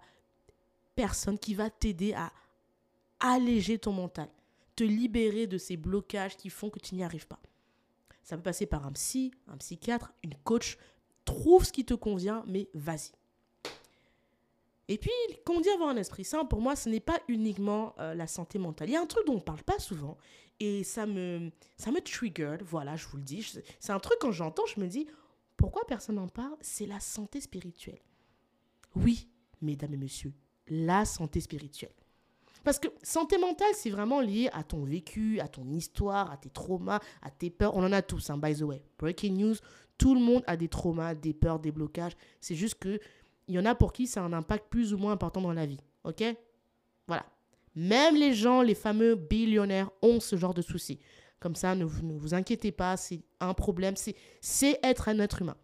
personne 0.95 1.37
qui 1.37 1.53
va 1.53 1.69
t'aider 1.69 2.13
à 2.13 2.31
alléger 3.19 3.77
ton 3.77 3.91
mental, 3.91 4.29
te 4.77 4.85
libérer 4.85 5.47
de 5.47 5.57
ces 5.57 5.75
blocages 5.75 6.37
qui 6.37 6.49
font 6.49 6.69
que 6.69 6.79
tu 6.79 6.95
n'y 6.95 7.03
arrives 7.03 7.27
pas. 7.27 7.41
Ça 8.27 8.35
peut 8.35 8.43
passer 8.43 8.65
par 8.65 8.85
un 8.85 8.91
psy, 8.91 9.31
un 9.47 9.55
psychiatre, 9.55 10.11
une 10.21 10.35
coach. 10.43 10.77
Trouve 11.23 11.63
ce 11.63 11.71
qui 11.71 11.85
te 11.85 11.93
convient, 11.93 12.43
mais 12.45 12.67
vas-y. 12.73 13.13
Et 14.89 14.97
puis, 14.97 15.11
quand 15.45 15.53
on 15.53 15.61
dit 15.61 15.69
avoir 15.69 15.87
un 15.87 15.95
esprit 15.95 16.25
sain, 16.25 16.43
pour 16.43 16.59
moi, 16.59 16.75
ce 16.75 16.89
n'est 16.89 16.99
pas 16.99 17.21
uniquement 17.29 17.95
euh, 17.99 18.13
la 18.13 18.27
santé 18.27 18.59
mentale. 18.59 18.89
Il 18.89 18.91
y 18.91 18.95
a 18.97 19.01
un 19.01 19.05
truc 19.05 19.25
dont 19.25 19.35
on 19.35 19.37
ne 19.37 19.41
parle 19.41 19.63
pas 19.63 19.79
souvent 19.79 20.17
et 20.59 20.83
ça 20.83 21.05
me, 21.05 21.49
ça 21.77 21.89
me 21.89 22.01
trigger, 22.01 22.57
voilà, 22.65 22.97
je 22.97 23.07
vous 23.07 23.15
le 23.15 23.23
dis. 23.23 23.49
C'est 23.79 23.93
un 23.93 23.99
truc, 23.99 24.17
quand 24.19 24.33
j'entends, 24.33 24.65
je 24.65 24.81
me 24.81 24.87
dis, 24.87 25.07
pourquoi 25.55 25.85
personne 25.87 26.15
n'en 26.15 26.27
parle? 26.27 26.57
C'est 26.59 26.85
la 26.85 26.99
santé 26.99 27.39
spirituelle. 27.39 28.01
Oui, 28.93 29.29
mesdames 29.61 29.93
et 29.93 29.97
messieurs, 29.97 30.33
la 30.67 31.05
santé 31.05 31.39
spirituelle. 31.39 31.95
Parce 32.67 32.79
que 32.79 32.89
santé 33.01 33.37
mentale, 33.37 33.71
c'est 33.75 33.89
vraiment 33.89 34.19
lié 34.19 34.49
à 34.51 34.61
ton 34.61 34.83
vécu, 34.83 35.39
à 35.39 35.47
ton 35.47 35.71
histoire, 35.71 36.29
à 36.29 36.35
tes 36.35 36.49
traumas, 36.49 36.99
à 37.21 37.31
tes 37.31 37.49
peurs. 37.49 37.73
On 37.77 37.81
en 37.81 37.93
a 37.93 38.01
tous, 38.01 38.29
hein, 38.29 38.37
by 38.37 38.53
the 38.53 38.63
way. 38.63 38.83
Breaking 38.99 39.37
news, 39.37 39.55
tout 39.97 40.13
le 40.13 40.19
monde 40.19 40.43
a 40.47 40.57
des 40.57 40.67
traumas, 40.67 41.15
des 41.15 41.33
peurs, 41.33 41.61
des 41.61 41.71
blocages. 41.71 42.11
C'est 42.41 42.55
juste 42.55 42.75
que 42.75 42.99
il 43.47 43.55
y 43.55 43.59
en 43.59 43.63
a 43.63 43.73
pour 43.73 43.93
qui 43.93 44.05
ça 44.05 44.21
a 44.21 44.25
un 44.25 44.33
impact 44.33 44.65
plus 44.69 44.93
ou 44.93 44.97
moins 44.97 45.13
important 45.13 45.39
dans 45.39 45.53
la 45.53 45.65
vie. 45.65 45.79
OK? 46.03 46.21
Voilà. 47.07 47.25
Même 47.73 48.17
les 48.17 48.33
gens, 48.33 48.61
les 48.61 48.75
fameux 48.75 49.15
billionnaires, 49.15 49.89
ont 50.01 50.19
ce 50.19 50.35
genre 50.35 50.53
de 50.53 50.61
soucis. 50.61 50.99
Comme 51.39 51.55
ça, 51.55 51.73
ne 51.73 51.85
vous, 51.85 52.05
ne 52.05 52.19
vous 52.19 52.33
inquiétez 52.33 52.73
pas, 52.73 52.97
c'est 52.97 53.21
un 53.39 53.53
problème, 53.53 53.95
c'est 54.41 54.79
être 54.83 55.07
un 55.07 55.19
être 55.19 55.41
humain. 55.41 55.55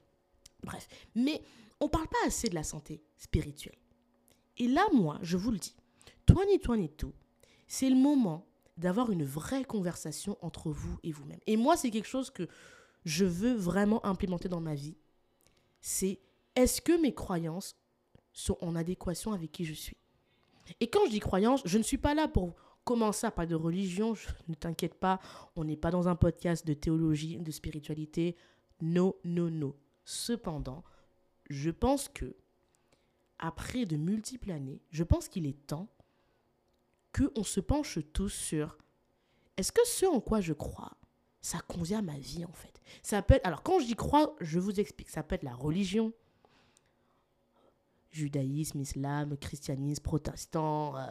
Bref. 0.63 0.87
Mais 1.15 1.41
on 1.81 1.87
ne 1.87 1.89
parle 1.89 2.07
pas 2.07 2.25
assez 2.27 2.47
de 2.47 2.55
la 2.55 2.63
santé 2.63 3.03
spirituelle. 3.17 3.75
Et 4.55 4.69
là, 4.69 4.85
moi, 4.93 5.19
je 5.21 5.35
vous 5.35 5.51
le 5.51 5.57
dis, 5.57 5.75
2022, 6.27 7.13
c'est 7.67 7.89
le 7.89 7.95
moment 7.95 8.45
d'avoir 8.77 9.11
une 9.11 9.23
vraie 9.23 9.63
conversation 9.63 10.37
entre 10.41 10.71
vous 10.71 10.97
et 11.03 11.11
vous-même. 11.11 11.39
Et 11.47 11.57
moi, 11.57 11.77
c'est 11.77 11.91
quelque 11.91 12.07
chose 12.07 12.31
que 12.31 12.47
je 13.05 13.25
veux 13.25 13.53
vraiment 13.53 14.05
implémenter 14.05 14.49
dans 14.49 14.61
ma 14.61 14.75
vie. 14.75 14.97
C'est 15.81 16.19
est-ce 16.55 16.81
que 16.81 16.99
mes 17.01 17.13
croyances 17.13 17.75
sont 18.31 18.57
en 18.61 18.75
adéquation 18.75 19.33
avec 19.33 19.51
qui 19.51 19.65
je 19.65 19.73
suis? 19.73 19.97
Et 20.79 20.89
quand 20.89 21.05
je 21.05 21.11
dis 21.11 21.19
croyances, 21.19 21.61
je 21.65 21.77
ne 21.77 21.83
suis 21.83 21.97
pas 21.97 22.13
là 22.13 22.27
pour 22.27 22.55
commencer 22.83 23.27
à 23.27 23.31
parler 23.31 23.49
de 23.49 23.55
religion. 23.55 24.13
ne 24.47 24.53
t'inquiète 24.53 24.95
pas, 24.95 25.19
on 25.55 25.63
n'est 25.63 25.77
pas 25.77 25.91
dans 25.91 26.07
un 26.07 26.15
podcast 26.15 26.65
de 26.65 26.73
théologie, 26.73 27.37
de 27.37 27.51
spiritualité. 27.51 28.35
Non, 28.81 29.15
non, 29.23 29.49
non. 29.49 29.75
Cependant, 30.05 30.83
je 31.49 31.69
pense 31.69 32.09
que, 32.09 32.35
après 33.39 33.85
de 33.85 33.97
multiples 33.97 34.51
années, 34.51 34.81
je 34.89 35.03
pense 35.03 35.27
qu'il 35.27 35.45
est 35.45 35.67
temps 35.67 35.89
qu'on 37.15 37.43
se 37.43 37.59
penche 37.59 37.99
tous 38.13 38.29
sur 38.29 38.77
est-ce 39.57 39.71
que 39.71 39.85
ce 39.85 40.05
en 40.05 40.19
quoi 40.19 40.41
je 40.41 40.53
crois, 40.53 40.91
ça 41.41 41.59
convient 41.59 41.99
à 41.99 42.01
ma 42.01 42.17
vie 42.17 42.45
en 42.45 42.53
fait? 42.53 42.81
Ça 43.01 43.21
peut 43.21 43.39
alors 43.43 43.63
quand 43.63 43.79
dis 43.79 43.95
croire, 43.95 44.31
je 44.41 44.59
vous 44.59 44.79
explique, 44.79 45.09
ça 45.09 45.23
peut 45.23 45.35
être 45.35 45.43
la 45.43 45.53
religion, 45.53 46.13
judaïsme, 48.13 48.79
islam, 48.79 49.35
christianisme, 49.37 50.01
protestant, 50.03 50.95
euh, 50.95 51.01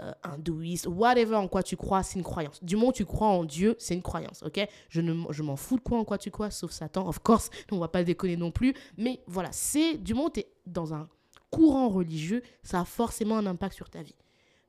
euh, 0.00 0.12
hindouisme, 0.24 0.92
whatever 0.92 1.36
en 1.36 1.48
quoi 1.48 1.62
tu 1.62 1.76
crois, 1.76 2.02
c'est 2.02 2.18
une 2.18 2.24
croyance. 2.24 2.62
Du 2.62 2.76
moment 2.76 2.88
où 2.88 2.92
tu 2.92 3.04
crois 3.04 3.28
en 3.28 3.44
Dieu, 3.44 3.76
c'est 3.78 3.94
une 3.94 4.02
croyance, 4.02 4.42
ok? 4.42 4.66
Je 4.88 5.00
ne, 5.00 5.32
je 5.32 5.42
m'en 5.42 5.56
fous 5.56 5.76
de 5.76 5.80
quoi 5.80 5.98
en 5.98 6.04
quoi 6.04 6.18
tu 6.18 6.30
crois, 6.30 6.50
sauf 6.50 6.72
Satan, 6.72 7.06
of 7.06 7.20
course, 7.20 7.50
on 7.72 7.78
va 7.78 7.88
pas 7.88 8.04
déconner 8.04 8.36
non 8.36 8.50
plus. 8.50 8.74
Mais 8.98 9.22
voilà, 9.26 9.50
c'est 9.52 9.96
du 9.96 10.12
moment 10.12 10.26
où 10.26 10.30
tu 10.30 10.40
es 10.40 10.52
dans 10.66 10.92
un 10.92 11.08
courant 11.50 11.88
religieux, 11.88 12.42
ça 12.62 12.80
a 12.80 12.84
forcément 12.84 13.38
un 13.38 13.46
impact 13.46 13.74
sur 13.74 13.88
ta 13.88 14.02
vie. 14.02 14.14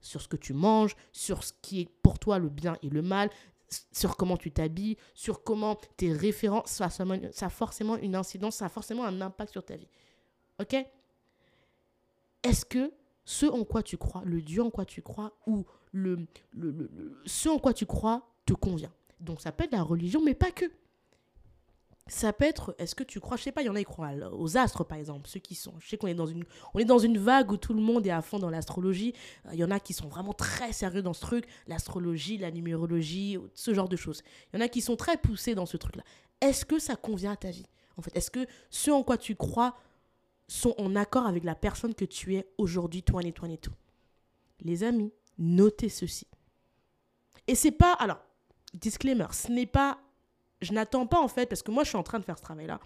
Sur 0.01 0.21
ce 0.21 0.27
que 0.27 0.37
tu 0.37 0.53
manges, 0.53 0.95
sur 1.11 1.43
ce 1.43 1.53
qui 1.61 1.81
est 1.81 1.89
pour 2.01 2.19
toi 2.19 2.39
le 2.39 2.49
bien 2.49 2.77
et 2.81 2.89
le 2.89 3.01
mal, 3.01 3.29
sur 3.91 4.17
comment 4.17 4.37
tu 4.37 4.51
t'habilles, 4.51 4.97
sur 5.13 5.43
comment 5.43 5.75
tes 5.97 6.11
références, 6.11 6.71
ça, 6.71 6.89
ça 6.89 7.05
a 7.45 7.49
forcément 7.49 7.95
une 7.97 8.15
incidence, 8.15 8.57
ça 8.57 8.65
a 8.65 8.69
forcément 8.69 9.05
un 9.05 9.21
impact 9.21 9.51
sur 9.51 9.63
ta 9.63 9.77
vie. 9.77 9.87
Ok? 10.59 10.75
Est-ce 12.43 12.65
que 12.65 12.91
ce 13.23 13.45
en 13.45 13.63
quoi 13.63 13.83
tu 13.83 13.97
crois, 13.97 14.23
le 14.25 14.41
Dieu 14.41 14.63
en 14.63 14.71
quoi 14.71 14.85
tu 14.85 15.01
crois, 15.01 15.37
ou 15.45 15.65
le, 15.91 16.27
le, 16.51 17.21
ce 17.25 17.49
en 17.49 17.59
quoi 17.59 17.73
tu 17.73 17.85
crois 17.85 18.27
te 18.45 18.53
convient? 18.53 18.91
Donc 19.19 19.41
ça 19.41 19.51
peut 19.51 19.63
être 19.65 19.73
la 19.73 19.83
religion, 19.83 20.21
mais 20.23 20.33
pas 20.33 20.51
que. 20.51 20.65
Ça 22.07 22.33
peut 22.33 22.45
être, 22.45 22.75
est-ce 22.77 22.95
que 22.95 23.03
tu 23.03 23.19
crois, 23.19 23.37
je 23.37 23.43
sais 23.43 23.51
pas, 23.51 23.61
il 23.61 23.67
y 23.67 23.69
en 23.69 23.75
a 23.75 23.79
qui 23.79 23.85
croient 23.85 24.11
aux 24.33 24.57
astres 24.57 24.83
par 24.83 24.97
exemple, 24.97 25.29
ceux 25.29 25.39
qui 25.39 25.55
sont, 25.55 25.73
je 25.79 25.87
sais 25.87 25.97
qu'on 25.97 26.07
est 26.07 26.15
dans 26.15 26.25
une, 26.25 26.43
on 26.73 26.79
est 26.79 26.85
dans 26.85 26.97
une 26.97 27.17
vague 27.17 27.51
où 27.51 27.57
tout 27.57 27.73
le 27.73 27.79
monde 27.79 28.05
est 28.05 28.11
à 28.11 28.21
fond 28.21 28.39
dans 28.39 28.49
l'astrologie. 28.49 29.13
Il 29.53 29.59
y 29.59 29.63
en 29.63 29.71
a 29.71 29.79
qui 29.79 29.93
sont 29.93 30.07
vraiment 30.07 30.33
très 30.33 30.73
sérieux 30.73 31.01
dans 31.01 31.13
ce 31.13 31.21
truc, 31.21 31.45
l'astrologie, 31.67 32.37
la 32.37 32.51
numérologie, 32.51 33.37
ce 33.53 33.73
genre 33.73 33.87
de 33.87 33.95
choses. 33.95 34.23
Il 34.51 34.59
y 34.59 34.61
en 34.61 34.65
a 34.65 34.67
qui 34.67 34.81
sont 34.81 34.95
très 34.95 35.15
poussés 35.15 35.55
dans 35.55 35.65
ce 35.65 35.77
truc-là. 35.77 36.03
Est-ce 36.41 36.65
que 36.65 36.79
ça 36.79 36.95
convient 36.95 37.33
à 37.33 37.37
ta 37.37 37.51
vie 37.51 37.67
En 37.97 38.01
fait, 38.01 38.15
est-ce 38.17 38.31
que 38.31 38.45
ce 38.71 38.89
en 38.89 39.03
quoi 39.03 39.17
tu 39.17 39.35
crois 39.35 39.77
sont 40.47 40.73
en 40.79 40.95
accord 40.95 41.27
avec 41.27 41.43
la 41.43 41.55
personne 41.55 41.93
que 41.93 42.05
tu 42.05 42.35
es 42.35 42.47
aujourd'hui, 42.57 43.03
toi 43.03 43.21
et 43.23 43.31
toi 43.31 43.47
et 43.47 43.57
tout? 43.57 43.73
Les 44.59 44.83
amis, 44.83 45.13
notez 45.37 45.87
ceci. 45.89 46.27
Et 47.47 47.55
c'est 47.55 47.71
pas, 47.71 47.93
alors, 47.93 48.19
disclaimer, 48.73 49.27
ce 49.31 49.51
n'est 49.51 49.65
pas, 49.65 49.99
je 50.61 50.73
n'attends 50.73 51.07
pas 51.07 51.19
en 51.19 51.27
fait, 51.27 51.47
parce 51.47 51.61
que 51.61 51.71
moi 51.71 51.83
je 51.83 51.89
suis 51.89 51.97
en 51.97 52.03
train 52.03 52.19
de 52.19 52.23
faire 52.23 52.37
ce 52.37 52.43
travail-là, 52.43 52.79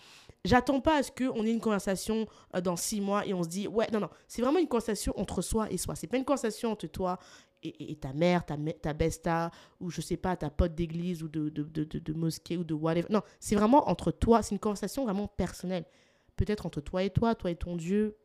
j'attends 0.43 0.81
pas 0.81 0.97
à 0.97 1.03
ce 1.03 1.11
qu'on 1.11 1.45
ait 1.45 1.51
une 1.51 1.61
conversation 1.61 2.27
euh, 2.55 2.61
dans 2.61 2.75
six 2.75 3.01
mois 3.01 3.25
et 3.25 3.33
on 3.33 3.43
se 3.43 3.49
dit, 3.49 3.67
ouais, 3.67 3.87
non, 3.91 3.99
non, 3.99 4.09
c'est 4.27 4.41
vraiment 4.41 4.59
une 4.59 4.67
conversation 4.67 5.13
entre 5.17 5.41
soi 5.41 5.71
et 5.71 5.77
soi. 5.77 5.95
C'est 5.95 6.07
pas 6.07 6.17
une 6.17 6.25
conversation 6.25 6.71
entre 6.71 6.87
toi 6.87 7.19
et, 7.63 7.95
ta 7.95 8.13
mère, 8.13 8.45
ta, 8.45 8.57
ta 8.79 8.93
besta, 8.93 9.49
ou 9.79 9.89
je 9.89 9.99
sais 9.99 10.17
pas, 10.17 10.35
ta 10.35 10.51
pote 10.51 10.75
d'église 10.75 11.23
ou 11.23 11.27
de, 11.27 11.49
de, 11.49 11.63
de, 11.63 12.13
mosquée 12.13 12.57
ou 12.57 12.63
de 12.63 12.75
whatever. 12.75 13.07
Non, 13.09 13.23
c'est 13.39 13.55
vraiment 13.55 13.89
entre 13.89 14.11
toi, 14.11 14.43
c'est 14.43 14.53
une 14.53 14.59
conversation 14.59 15.03
vraiment 15.03 15.27
personnelle 15.27 15.85
peut-être 16.35 16.65
entre 16.65 16.81
toi 16.81 17.03
et 17.03 17.09
toi, 17.09 17.35
toi 17.35 17.51
et 17.51 17.55
ton 17.55 17.75
Dieu, 17.75 18.17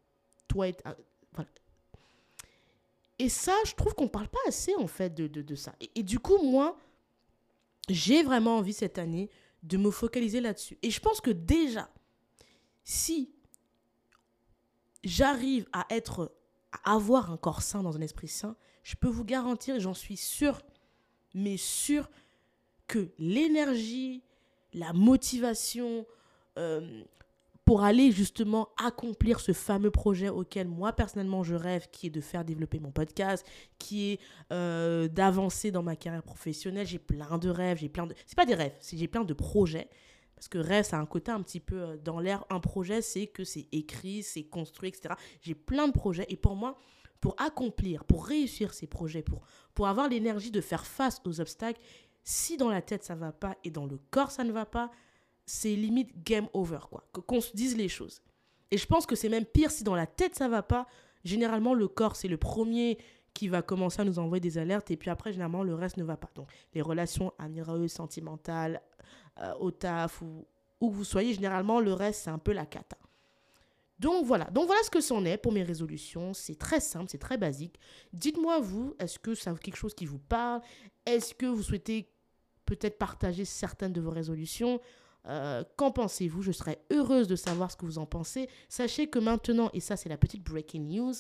toi 0.49 0.69
et... 0.69 0.77
Ah, 0.85 0.97
voilà. 1.33 1.51
Et 3.19 3.29
ça, 3.29 3.55
je 3.67 3.75
trouve 3.75 3.95
qu'on 3.95 4.09
parle 4.09 4.29
pas 4.29 4.39
assez, 4.47 4.75
en 4.77 4.87
fait, 4.87 5.15
de, 5.15 5.27
de, 5.27 5.55
ça. 5.55 5.75
Et, 5.95 6.03
du 6.03 6.19
coup, 6.19 6.43
moi, 6.43 6.77
j'ai 7.89 8.23
vraiment 8.23 8.59
envie 8.59 8.73
cette 8.73 8.99
année 8.99 9.31
de 9.63 9.77
me 9.77 9.91
focaliser 9.91 10.41
là-dessus. 10.41 10.79
Et 10.83 10.91
je 10.91 11.01
pense 11.01 11.21
que 11.21 11.31
déjà, 11.31 11.89
si 12.85 13.33
j'arrive 15.05 15.67
à 15.73 15.87
être, 15.91 16.35
à 16.85 16.95
avoir 16.95 17.31
un 17.31 17.37
corps 17.37 17.63
sain 17.63 17.83
dans 17.83 17.97
un 17.97 18.01
esprit 18.01 18.29
sain, 18.29 18.57
je 18.83 18.97
peux 18.97 19.09
vous 19.09 19.25
garantir, 19.25 19.79
j'en 19.81 19.95
suis 19.95 20.17
sûr, 20.17 20.61
mais 21.35 21.57
sûr 21.57 22.09
que 22.87 23.13
l'énergie, 23.19 24.23
la 24.73 24.93
motivation, 24.93 26.07
euh, 26.59 27.05
pour 27.71 27.85
aller 27.85 28.11
justement 28.11 28.71
accomplir 28.85 29.39
ce 29.39 29.53
fameux 29.53 29.93
projet 29.93 30.29
auquel 30.29 30.67
moi 30.67 30.93
personnellement 30.93 31.45
je 31.45 31.55
rêve, 31.55 31.87
qui 31.93 32.09
est 32.09 32.11
de 32.11 32.21
faire 32.21 32.45
développer 32.45 32.81
mon 32.81 32.91
podcast, 32.91 33.47
qui 33.79 34.11
est 34.11 34.21
euh, 34.53 35.07
d'avancer 35.07 35.71
dans 35.71 35.85
ma 35.85 35.95
carrière 35.95 36.25
professionnelle. 36.25 36.85
J'ai 36.85 36.99
plein 36.99 37.39
de 37.39 37.49
rêves, 37.49 37.79
j'ai 37.79 37.89
plein 37.89 38.09
de... 38.09 38.15
C'est 38.27 38.35
pas 38.35 38.45
des 38.45 38.57
rêves, 38.57 38.75
c'est 38.81 38.97
j'ai 38.97 39.07
plein 39.07 39.23
de 39.23 39.33
projets. 39.35 39.89
Parce 40.35 40.49
que 40.49 40.59
rêve, 40.59 40.85
ça 40.85 40.97
a 40.97 41.01
un 41.01 41.07
côté 41.07 41.31
un 41.31 41.41
petit 41.43 41.61
peu 41.61 41.81
euh, 41.81 41.97
dans 41.97 42.19
l'air. 42.19 42.45
Un 42.51 42.59
projet, 42.59 43.03
c'est 43.03 43.29
que 43.29 43.45
c'est 43.45 43.69
écrit, 43.71 44.25
c'est 44.25 44.43
construit, 44.43 44.89
etc. 44.89 45.15
J'ai 45.41 45.55
plein 45.55 45.87
de 45.87 45.93
projets. 45.93 46.27
Et 46.29 46.37
pour 46.37 46.57
moi, 46.57 46.77
pour 47.21 47.37
accomplir, 47.41 48.05
pour 48.05 48.27
réussir 48.27 48.75
ces 48.75 48.89
projets, 48.89 49.23
pour, 49.23 49.43
pour 49.75 49.87
avoir 49.87 50.09
l'énergie 50.09 50.51
de 50.51 50.61
faire 50.61 50.85
face 50.85 51.23
aux 51.25 51.41
obstacles, 51.41 51.81
si 52.25 52.57
dans 52.57 52.69
la 52.69 52.83
tête 52.83 53.05
ça 53.05 53.15
va 53.15 53.31
pas 53.31 53.57
et 53.63 53.71
dans 53.71 53.87
le 53.87 53.99
corps 54.11 54.33
ça 54.33 54.43
ne 54.43 54.51
va 54.51 54.67
pas, 54.67 54.91
c'est 55.51 55.75
limite 55.75 56.25
game 56.25 56.49
over, 56.53 56.79
quoi. 56.91 57.05
Qu'on 57.13 57.41
se 57.41 57.55
dise 57.55 57.77
les 57.77 57.89
choses. 57.89 58.23
Et 58.71 58.79
je 58.79 58.87
pense 58.87 59.07
que 59.07 59.17
c'est 59.17 59.29
même 59.29 59.45
pire 59.45 59.71
si 59.71 59.83
dans 59.83 59.97
la 59.97 60.07
tête 60.07 60.35
ça 60.37 60.49
va 60.49 60.63
pas. 60.63 60.87
Généralement, 61.25 61.75
le 61.75 61.89
corps, 61.89 62.17
c'est 62.17 62.29
le 62.29 62.37
premier 62.37 62.99
qui 63.35 63.49
va 63.49 63.63
commencer 63.63 64.01
à 64.01 64.05
nous 64.05 64.19
envoyer 64.19 64.41
des 64.41 64.59
alertes 64.59 64.91
et 64.91 64.97
puis 64.97 65.11
après, 65.11 65.33
généralement, 65.33 65.63
le 65.63 65.75
reste 65.75 65.97
ne 65.97 66.05
va 66.05 66.17
pas. 66.17 66.31
Donc, 66.35 66.49
les 66.75 66.83
relations 66.83 67.33
amoureuses, 67.39 67.93
sentimentales, 67.93 68.81
euh, 69.39 69.53
au 69.61 69.71
taf 69.71 70.23
ou 70.23 70.47
où 70.81 70.91
vous 70.91 71.05
soyez, 71.05 71.35
généralement, 71.35 71.79
le 71.81 71.93
reste, 71.93 72.23
c'est 72.23 72.31
un 72.31 72.39
peu 72.39 72.53
la 72.53 72.65
cata. 72.65 72.97
Donc 73.99 74.25
voilà, 74.25 74.47
donc 74.47 74.67
voilà 74.67 74.83
ce 74.83 74.89
que 74.89 75.03
c'en 75.03 75.27
est 75.27 75.37
pour 75.37 75.53
mes 75.53 75.63
résolutions. 75.63 76.33
C'est 76.33 76.55
très 76.55 76.81
simple, 76.81 77.11
c'est 77.11 77.19
très 77.19 77.37
basique. 77.37 77.79
Dites-moi 78.15 78.59
vous, 78.59 78.95
est-ce 78.99 79.19
que 79.19 79.35
c'est 79.35 79.53
quelque 79.59 79.77
chose 79.77 79.93
qui 79.93 80.07
vous 80.07 80.19
parle? 80.19 80.63
Est-ce 81.05 81.35
que 81.35 81.45
vous 81.45 81.63
souhaitez 81.63 82.11
peut-être 82.65 82.97
partager 82.97 83.45
certaines 83.45 83.93
de 83.93 84.01
vos 84.01 84.11
résolutions? 84.11 84.81
Euh, 85.27 85.65
Qu'en 85.77 85.91
pensez-vous? 85.91 86.43
Je 86.43 86.53
serais 86.53 86.83
heureuse 86.91 87.29
de 87.29 87.37
savoir 87.37 87.71
ce 87.71 87.77
que 87.77 87.85
vous 87.85 87.99
en 87.99 88.07
pensez. 88.07 88.49
Sachez 88.69 89.09
que 89.09 89.19
maintenant, 89.19 89.71
et 89.73 89.81
ça 89.81 89.97
c'est 89.97 90.09
la 90.09 90.17
petite 90.17 90.43
breaking 90.43 90.89
news, 90.89 91.13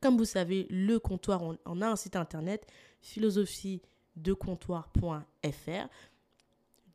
comme 0.00 0.16
vous 0.16 0.24
savez, 0.24 0.66
le 0.70 0.98
comptoir, 0.98 1.42
on, 1.42 1.82
a 1.82 1.88
un 1.88 1.96
site 1.96 2.16
internet, 2.16 2.66
philosophiedecomptoir.fr. 3.02 5.88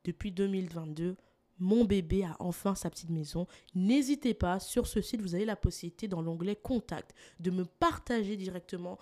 Depuis 0.03 0.31
2022, 0.31 1.15
mon 1.59 1.85
bébé 1.85 2.23
a 2.23 2.35
enfin 2.39 2.73
sa 2.73 2.89
petite 2.89 3.11
maison. 3.11 3.45
N'hésitez 3.75 4.33
pas, 4.33 4.59
sur 4.59 4.87
ce 4.87 5.01
site, 5.01 5.21
vous 5.21 5.35
avez 5.35 5.45
la 5.45 5.55
possibilité 5.55 6.07
dans 6.07 6.23
l'onglet 6.23 6.55
Contact 6.55 7.13
de 7.39 7.51
me 7.51 7.65
partager 7.65 8.37
directement 8.37 8.97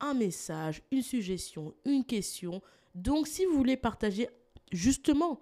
un 0.00 0.14
message, 0.14 0.82
une 0.90 1.02
suggestion, 1.02 1.74
une 1.86 2.04
question. 2.04 2.60
Donc 2.94 3.26
si 3.26 3.46
vous 3.46 3.56
voulez 3.56 3.78
partager 3.78 4.28
justement 4.72 5.40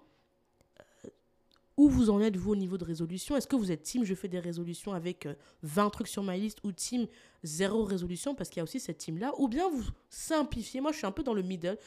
où 1.77 1.89
vous 1.89 2.09
en 2.09 2.19
êtes 2.19 2.35
vous 2.35 2.51
au 2.51 2.55
niveau 2.55 2.77
de 2.77 2.83
résolution, 2.83 3.37
est-ce 3.37 3.47
que 3.47 3.55
vous 3.55 3.71
êtes 3.71 3.83
team 3.83 4.03
je 4.03 4.15
fais 4.15 4.27
des 4.27 4.39
résolutions 4.39 4.93
avec 4.93 5.27
20 5.61 5.85
euh, 5.85 5.89
trucs 5.89 6.07
sur 6.07 6.23
ma 6.23 6.35
liste 6.35 6.59
ou 6.63 6.71
team 6.71 7.07
zéro 7.43 7.83
résolution 7.83 8.35
parce 8.35 8.49
qu'il 8.49 8.57
y 8.57 8.61
a 8.61 8.63
aussi 8.63 8.79
cette 8.79 8.97
team 8.97 9.17
là 9.19 9.31
ou 9.37 9.47
bien 9.47 9.69
vous 9.69 9.83
simplifiez, 10.09 10.81
moi 10.81 10.91
je 10.91 10.97
suis 10.97 11.07
un 11.07 11.11
peu 11.11 11.23
dans 11.23 11.35
le 11.35 11.43
middle, 11.43 11.77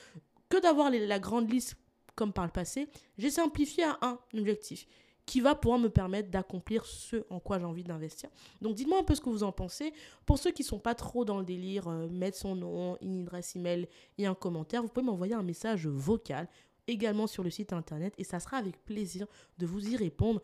que 0.48 0.60
d'avoir 0.60 0.90
la 0.90 1.18
grande 1.18 1.50
liste 1.50 1.76
comme 2.14 2.32
par 2.32 2.44
le 2.44 2.52
passé, 2.52 2.88
j'ai 3.18 3.30
simplifié 3.30 3.84
à 3.84 3.98
un 4.02 4.18
objectif 4.38 4.86
qui 5.26 5.40
va 5.40 5.54
pouvoir 5.54 5.78
me 5.78 5.88
permettre 5.88 6.28
d'accomplir 6.28 6.84
ce 6.84 7.24
en 7.30 7.38
quoi 7.38 7.58
j'ai 7.58 7.64
envie 7.64 7.84
d'investir. 7.84 8.28
Donc 8.60 8.74
dites-moi 8.74 8.98
un 8.98 9.04
peu 9.04 9.14
ce 9.14 9.20
que 9.20 9.28
vous 9.28 9.44
en 9.44 9.52
pensez. 9.52 9.92
Pour 10.26 10.38
ceux 10.38 10.50
qui 10.50 10.62
ne 10.62 10.66
sont 10.66 10.80
pas 10.80 10.96
trop 10.96 11.24
dans 11.24 11.38
le 11.38 11.44
délire, 11.44 11.86
euh, 11.86 12.08
mettre 12.08 12.36
son 12.36 12.56
nom, 12.56 12.98
une 13.00 13.22
adresse 13.22 13.54
email 13.54 13.88
et 14.18 14.26
un 14.26 14.34
commentaire, 14.34 14.82
vous 14.82 14.88
pouvez 14.88 15.06
m'envoyer 15.06 15.34
un 15.34 15.44
message 15.44 15.86
vocal 15.86 16.48
également 16.90 17.26
sur 17.26 17.42
le 17.42 17.50
site 17.50 17.72
internet 17.72 18.14
et 18.18 18.24
ça 18.24 18.40
sera 18.40 18.56
avec 18.56 18.84
plaisir 18.84 19.26
de 19.58 19.66
vous 19.66 19.88
y 19.88 19.96
répondre 19.96 20.42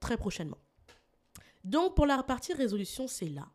très 0.00 0.16
prochainement. 0.16 0.58
Donc 1.64 1.94
pour 1.94 2.06
la 2.06 2.22
partie 2.22 2.52
résolution, 2.52 3.08
c'est 3.08 3.28
là. 3.28 3.48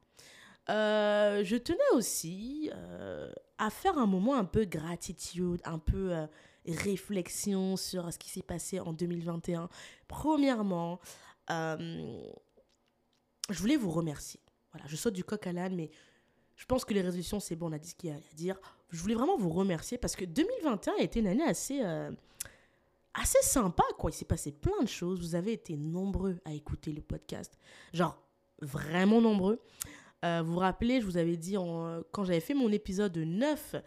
Euh, 0.70 1.44
je 1.44 1.56
tenais 1.56 1.80
aussi 1.94 2.70
euh, 2.74 3.32
à 3.58 3.70
faire 3.70 3.98
un 3.98 4.06
moment 4.06 4.36
un 4.36 4.46
peu 4.46 4.66
gratitude, 4.66 5.62
un 5.66 5.80
peu 5.80 6.28
réflexion 6.68 7.76
sur 7.78 8.12
ce 8.14 8.20
qui 8.20 8.30
s'est 8.30 8.44
passé 8.44 8.80
en 8.80 8.94
2021. 8.94 9.70
Premièrement, 10.08 11.00
euh, 11.50 12.22
je 13.50 13.60
voulais 13.60 13.78
vous 13.78 13.92
remercier. 13.92 14.40
Voilà, 14.72 14.88
je 14.88 14.96
saute 14.96 15.14
du 15.14 15.24
coq 15.24 15.46
à 15.48 15.54
l'âne, 15.54 15.76
mais 15.76 15.90
je 16.62 16.68
pense 16.68 16.86
que 16.86 16.94
les 16.94 17.02
résolutions, 17.02 17.40
c'est 17.40 17.56
bon, 17.56 17.70
on 17.70 17.72
a 17.72 17.80
dit 17.80 17.90
ce 17.90 17.96
qu'il 17.96 18.12
y 18.12 18.14
a 18.14 18.18
à 18.18 18.36
dire. 18.36 18.56
Je 18.92 19.02
voulais 19.02 19.16
vraiment 19.16 19.36
vous 19.36 19.50
remercier 19.50 19.98
parce 19.98 20.16
que 20.16 20.26
2021 20.26 20.94
a 21.00 21.02
été 21.02 21.20
une 21.20 21.26
année 21.26 21.44
assez, 21.44 21.82
euh, 21.84 22.12
assez 23.16 23.42
sympa, 23.42 23.82
quoi. 23.98 24.12
Il 24.12 24.14
s'est 24.14 24.26
passé 24.26 24.52
plein 24.52 24.80
de 24.84 24.88
choses. 24.88 25.22
Vous 25.22 25.34
avez 25.34 25.54
été 25.54 25.76
nombreux 25.76 26.38
à 26.46 26.54
écouter 26.54 26.92
le 26.92 27.02
podcast. 27.02 27.58
Genre, 27.94 28.16
vraiment 28.62 29.22
nombreux. 29.22 29.60
Euh, 30.24 30.44
vous 30.46 30.54
vous 30.54 30.60
rappelez, 30.60 31.02
je 31.02 31.08
vous 31.08 31.18
avais 31.18 31.36
dit 31.36 31.56
quand 32.12 32.26
j'avais 32.26 32.40
fait 32.40 32.54
mon 32.54 32.72
épisode 32.72 33.18
9 33.18 33.74
euh, 33.74 33.80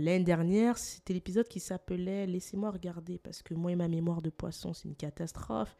l'année 0.00 0.24
dernière, 0.24 0.78
c'était 0.78 1.14
l'épisode 1.14 1.46
qui 1.46 1.60
s'appelait 1.60 2.26
Laissez-moi 2.26 2.72
regarder 2.72 3.18
parce 3.18 3.42
que 3.42 3.54
moi 3.54 3.70
et 3.70 3.76
ma 3.76 3.86
mémoire 3.86 4.22
de 4.22 4.30
poisson, 4.30 4.72
c'est 4.72 4.88
une 4.88 4.96
catastrophe. 4.96 5.76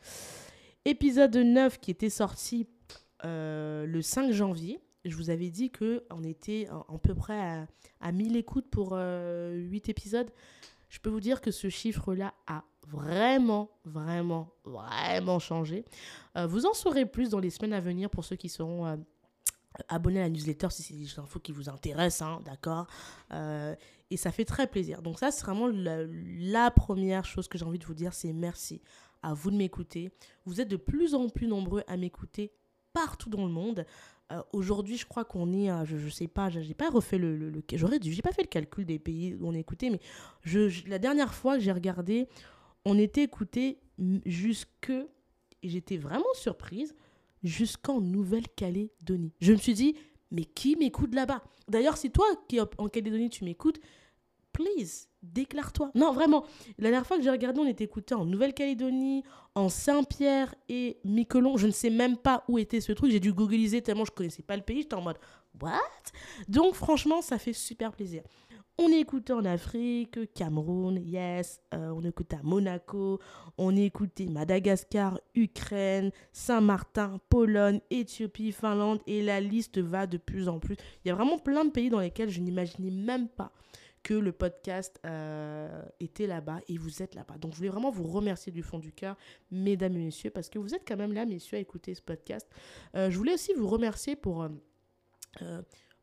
Épisode 0.85 1.37
9 1.37 1.81
qui 1.81 1.90
était 1.90 2.11
sorti 2.11 2.68
le 3.25 4.01
5 4.01 4.31
janvier. 4.31 4.81
Je 5.05 5.17
vous 5.17 5.31
avais 5.31 5.51
dit 5.51 5.71
qu'on 5.71 6.23
était 6.25 6.69
à, 6.71 6.99
peu 6.99 7.15
près 7.15 7.38
à, 7.38 7.67
à 8.01 8.12
1000 8.12 8.37
écoutes 8.37 8.69
pour 8.71 8.91
8 8.91 8.95
euh, 8.97 9.81
épisodes. 9.87 10.31
Je 10.88 10.99
peux 11.01 11.11
vous 11.11 11.21
dire 11.21 11.41
que 11.41 11.51
ce 11.51 11.69
chiffre-là 11.69 12.35
a 12.47 12.65
vraiment, 12.88 13.71
vraiment, 13.85 14.51
vraiment 14.65 15.38
changé. 15.38 15.85
vous 16.37 16.67
en 16.67 16.75
saurez 16.75 17.07
plus 17.07 17.31
dans 17.31 17.38
les 17.38 17.51
semaines 17.51 17.73
à 17.73 17.81
venir 17.81 18.11
pour 18.11 18.25
ceux 18.25 18.37
qui 18.37 18.51
seront 18.51 18.99
abonnez 19.88 20.21
à 20.21 20.25
la 20.25 20.29
newsletter 20.29 20.69
si 20.71 20.83
c'est 20.83 20.95
des 20.95 21.19
infos 21.19 21.41
qui 21.41 21.53
vous 21.53 21.69
intéressent, 21.69 22.23
hein, 22.23 22.41
d'accord? 22.45 22.87
Euh, 23.33 23.75
Et 24.11 24.17
ça 24.17 24.31
fait 24.31 24.45
très 24.45 24.67
plaisir. 24.67 25.03
Donc 25.03 25.19
ça, 25.19 25.31
c'est 25.31 25.45
vraiment 25.45 25.69
la, 25.69 26.71
première 26.71 27.25
chose 27.25 27.49
que 27.49 27.59
j'ai 27.59 27.65
envie 27.65 27.79
de 27.79 27.87
vous 27.87 27.95
dire, 27.95 28.12
c'est 28.12 28.33
merci 28.33 28.83
à 29.23 29.35
vous 29.35 29.51
de 29.51 29.57
m'écouter. 29.57 30.11
Vous 30.45 30.61
êtes 30.61 30.69
de 30.69 30.77
plus 30.77 31.15
en 31.15 31.29
plus 31.29 31.47
nombreux 31.47 31.83
à 31.87 31.97
m'écouter 31.97 32.53
partout 32.92 33.31
dans 33.31 33.46
le 33.46 33.52
monde. 33.52 33.85
Euh, 34.33 34.42
aujourd'hui, 34.52 34.96
je 34.96 35.07
crois 35.07 35.24
qu'on 35.24 35.52
est, 35.52 35.68
je, 35.85 35.96
ne 35.96 36.11
sais 36.11 36.28
pas, 36.28 36.48
j'ai 36.50 36.74
pas 36.74 36.90
refait 36.90 37.18
le, 37.18 37.52
j'ai 37.68 38.22
pas 38.22 38.33
fait 38.33 38.42
le 38.42 38.48
calcul 38.48 38.87
des 38.87 38.98
pays 38.98 39.35
où 39.35 39.48
on 39.48 39.55
est 39.55 39.61
écouté, 39.61 39.90
mais 39.90 40.00
la 40.87 40.98
dernière 40.98 41.35
fois 41.35 41.57
que 41.57 41.61
j'ai 41.62 41.72
regardé, 41.72 42.28
on 42.85 42.98
était 42.98 43.22
écouté 43.24 43.78
jusque, 44.24 44.90
et 44.90 45.68
j'étais 45.68 45.96
vraiment 45.96 46.24
surprise, 46.35 46.94
jusqu'en 47.42 48.00
Nouvelle-Calédonie. 48.00 49.33
Je 49.40 49.52
me 49.52 49.59
suis 49.59 49.74
dit, 49.74 49.96
mais 50.31 50.44
qui 50.44 50.76
m'écoute 50.76 51.14
là-bas? 51.14 51.42
D'ailleurs, 51.68 51.96
si 51.96 52.11
toi 52.11 52.26
qui 52.48 52.61
en 52.61 52.88
Calédonie, 52.88 53.31
tu 53.31 53.44
m'écoutes, 53.44 53.81
please, 54.52 55.09
déclare-toi. 55.22 55.90
Non, 55.94 56.12
vraiment. 56.12 56.44
La 56.78 56.90
dernière 56.90 57.06
fois 57.06 57.16
que 57.16 57.22
j'ai 57.22 57.30
regardé, 57.30 57.61
on 57.61 57.66
était 57.66 57.85
écouté 57.85 58.14
en 58.14 58.24
Nouvelle-Calédonie, 58.24 59.22
en 59.54 59.68
Saint-Pierre 59.68 60.54
et 60.68 60.98
Miquelon. 61.04 61.56
Je 61.56 61.66
ne 61.66 61.72
sais 61.72 61.90
même 61.90 62.16
pas 62.16 62.44
où 62.48 62.58
était 62.58 62.80
ce 62.80 62.92
truc. 62.92 63.11
J'ai 63.11 63.20
dû 63.20 63.32
googliser 63.32 63.82
tellement 63.82 64.04
je 64.04 64.12
connaissais 64.12 64.42
pas 64.42 64.56
le 64.56 64.62
pays. 64.62 64.82
J'étais 64.82 64.94
en 64.94 65.02
mode, 65.02 65.18
what? 65.61 65.78
Donc, 66.48 66.74
franchement, 66.74 67.22
ça 67.22 67.38
fait 67.38 67.52
super 67.52 67.92
plaisir. 67.92 68.22
On 68.78 68.88
est 68.88 69.00
écouté 69.00 69.35
en 69.35 69.44
Afrique, 69.44 70.32
Cameroun, 70.32 70.98
yes, 71.04 71.61
euh, 71.74 71.92
on 71.94 72.02
écouté 72.02 72.37
à 72.37 72.42
Monaco, 72.42 73.20
on 73.58 73.76
écouté 73.76 74.26
Madagascar, 74.26 75.20
Ukraine, 75.35 76.11
Saint-Martin, 76.32 77.20
Pologne, 77.28 77.80
Éthiopie, 77.90 78.50
Finlande, 78.50 79.00
et 79.06 79.22
la 79.22 79.42
liste 79.42 79.78
va 79.78 80.06
de 80.06 80.16
plus 80.16 80.48
en 80.48 80.58
plus. 80.58 80.76
Il 81.04 81.08
y 81.08 81.11
a 81.11 81.14
vraiment 81.14 81.38
plein 81.38 81.66
de 81.66 81.70
pays 81.70 81.90
dans 81.90 82.00
lesquels 82.00 82.30
je 82.30 82.40
n'imaginais 82.40 82.90
même 82.90 83.28
pas 83.28 83.52
que 84.03 84.15
le 84.15 84.33
podcast 84.33 85.01
euh, 85.07 85.83
était 86.01 86.27
là-bas 86.27 86.61
et 86.69 86.77
vous 86.79 87.03
êtes 87.03 87.15
là-bas. 87.15 87.38
Donc 87.38 87.53
je 87.53 87.59
voulais 87.59 87.69
vraiment 87.69 87.91
vous 87.91 88.07
remercier 88.07 88.53
du 88.53 88.62
fond 88.62 88.79
du 88.79 88.93
cœur, 88.93 89.17
mesdames 89.51 89.95
et 89.97 90.05
messieurs, 90.05 90.31
parce 90.31 90.49
que 90.49 90.59
vous 90.59 90.75
êtes 90.75 90.87
quand 90.87 90.97
même 90.97 91.12
là, 91.12 91.25
messieurs, 91.25 91.57
à 91.59 91.61
écouter 91.61 91.95
ce 91.95 92.03
podcast. 92.03 92.49
Euh, 92.95 93.11
je 93.11 93.17
voulais 93.17 93.35
aussi 93.35 93.53
vous 93.55 93.69
remercier 93.69 94.17
pour 94.17 94.49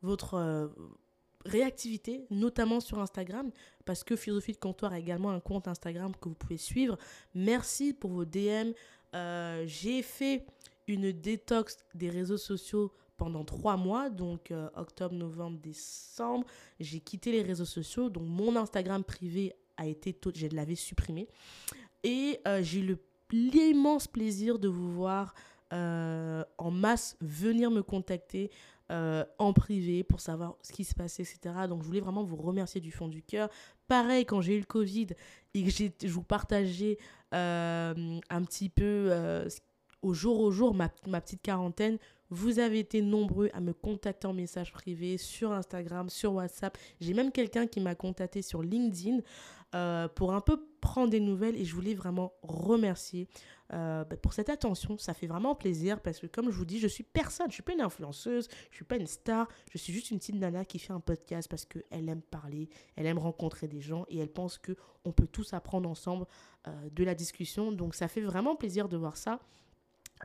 votre 0.02 0.70
réactivité, 1.46 2.26
notamment 2.30 2.80
sur 2.80 3.00
Instagram, 3.00 3.52
parce 3.86 4.04
que 4.04 4.16
Philosophie 4.16 4.54
de 4.54 4.58
Comptoir 4.58 4.94
a 4.94 5.00
également 5.00 5.32
un 5.32 5.40
compte 5.40 5.68
Instagram 5.68 6.12
que 6.20 6.30
vous 6.30 6.36
pouvez 6.36 6.58
suivre. 6.58 6.98
Merci 7.34 7.94
pour 7.94 8.12
vos 8.12 8.26
DM. 8.26 8.74
Euh, 9.16 9.64
j'ai 9.66 10.02
fait 10.02 10.46
une 10.88 11.12
détox 11.12 11.78
des 11.96 12.10
réseaux 12.10 12.38
sociaux 12.38 12.92
pendant 13.20 13.44
trois 13.44 13.78
mois, 13.78 14.10
donc 14.10 14.50
euh, 14.50 14.70
octobre, 14.76 15.14
novembre, 15.14 15.60
décembre. 15.60 16.46
J'ai 16.80 17.00
quitté 17.00 17.32
les 17.32 17.44
réseaux 17.44 17.66
sociaux, 17.66 18.10
donc 18.10 18.24
mon 18.26 18.56
Instagram 18.56 19.04
privé 19.04 19.54
a 19.78 19.86
été, 19.86 20.18
je 20.34 20.48
l'avais 20.48 20.76
supprimé. 20.76 21.28
Et 22.04 22.40
euh, 22.48 22.64
j'ai 22.64 22.80
eu 22.80 22.98
l'immense 23.32 24.08
plaisir 24.08 24.58
de 24.58 24.68
vous 24.68 24.92
voir 24.92 25.36
en 25.72 26.72
masse 26.72 27.16
venir 27.22 27.70
me 27.70 27.84
contacter 27.84 28.50
euh, 28.92 29.24
en 29.38 29.54
privé 29.54 30.04
pour 30.04 30.20
savoir 30.20 30.56
ce 30.64 30.72
qui 30.72 30.84
se 30.84 30.96
passait, 30.96 31.22
etc. 31.22 31.54
Donc 31.68 31.84
je 31.84 31.88
voulais 31.88 32.00
vraiment 32.00 32.24
vous 32.24 32.38
remercier 32.38 32.82
du 32.82 32.92
fond 32.92 33.08
du 33.08 33.22
cœur. 33.22 33.48
Pareil, 33.88 34.26
quand 34.26 34.42
j'ai 34.42 34.56
eu 34.56 34.60
le 34.60 34.66
Covid 34.66 35.10
et 35.54 35.64
que 35.64 35.70
je 35.70 36.08
vous 36.08 36.24
partageais 36.24 36.98
euh, 37.36 38.20
un 38.32 38.44
petit 38.44 38.68
peu 38.68 39.10
euh, 39.12 39.48
au 40.02 40.16
jour 40.16 40.40
au 40.40 40.50
jour 40.50 40.74
ma, 40.74 40.90
petite 40.90 41.44
quarantaine, 41.44 42.00
vous 42.30 42.60
avez 42.60 42.80
été 42.80 43.02
nombreux 43.02 43.50
à 43.54 43.60
me 43.60 43.74
contacter 43.74 44.28
en 44.28 44.34
message 44.34 44.72
privé 44.72 45.18
sur 45.18 45.52
Instagram, 45.52 46.10
sur 46.10 46.34
WhatsApp. 46.34 46.78
J'ai 47.02 47.14
même 47.14 47.32
quelqu'un 47.32 47.68
qui 47.68 47.80
m'a 47.80 47.96
contacté 47.96 48.42
sur 48.42 48.62
LinkedIn 48.62 49.20
pour 50.16 50.34
un 50.34 50.42
peu 50.42 50.60
prendre 50.80 51.10
des 51.10 51.20
nouvelles 51.20 51.56
et 51.56 51.66
je 51.66 51.76
voulais 51.76 51.94
vraiment 51.94 52.34
remercier 52.42 53.28
euh, 53.72 54.04
bah, 54.04 54.18
pour 54.18 54.34
cette 54.34 54.50
attention. 54.50 54.98
Ça 54.98 55.14
fait 55.14 55.28
vraiment 55.28 55.54
plaisir 55.54 56.00
parce 56.00 56.20
que, 56.20 56.28
comme 56.28 56.50
je 56.50 56.58
vous 56.58 56.66
dis, 56.66 56.80
je 56.80 56.88
suis 56.88 57.04
personne. 57.04 57.48
Je 57.50 57.54
suis 57.54 57.64
pas 57.64 57.74
une 57.74 57.82
influenceuse, 57.82 58.48
je 58.72 58.76
suis 58.76 58.86
pas 58.86 58.98
une 58.98 59.08
star. 59.08 59.48
Je 59.72 59.78
suis 59.78 59.94
juste 59.94 60.10
une 60.12 60.18
petite 60.18 60.36
nana 60.36 60.66
qui 60.66 60.80
fait 60.80 60.94
un 60.94 61.00
podcast 61.00 61.48
parce 61.48 61.66
qu'elle 61.66 62.10
aime 62.10 62.22
parler, 62.22 62.70
elle 62.96 63.06
aime 63.06 63.20
rencontrer 63.20 63.68
des 63.68 63.82
gens 63.82 64.06
et 64.10 64.18
elle 64.20 64.32
pense 64.32 64.58
que 64.58 64.76
on 65.06 65.12
peut 65.12 65.28
tous 65.28 65.54
apprendre 65.54 65.88
ensemble 65.88 66.26
euh, 66.68 66.90
de 66.92 67.04
la 67.04 67.14
discussion. 67.14 67.72
Donc, 67.72 67.94
ça 67.94 68.08
fait 68.08 68.22
vraiment 68.22 68.56
plaisir 68.56 68.90
de 68.90 68.98
voir 68.98 69.18
ça. 69.18 69.40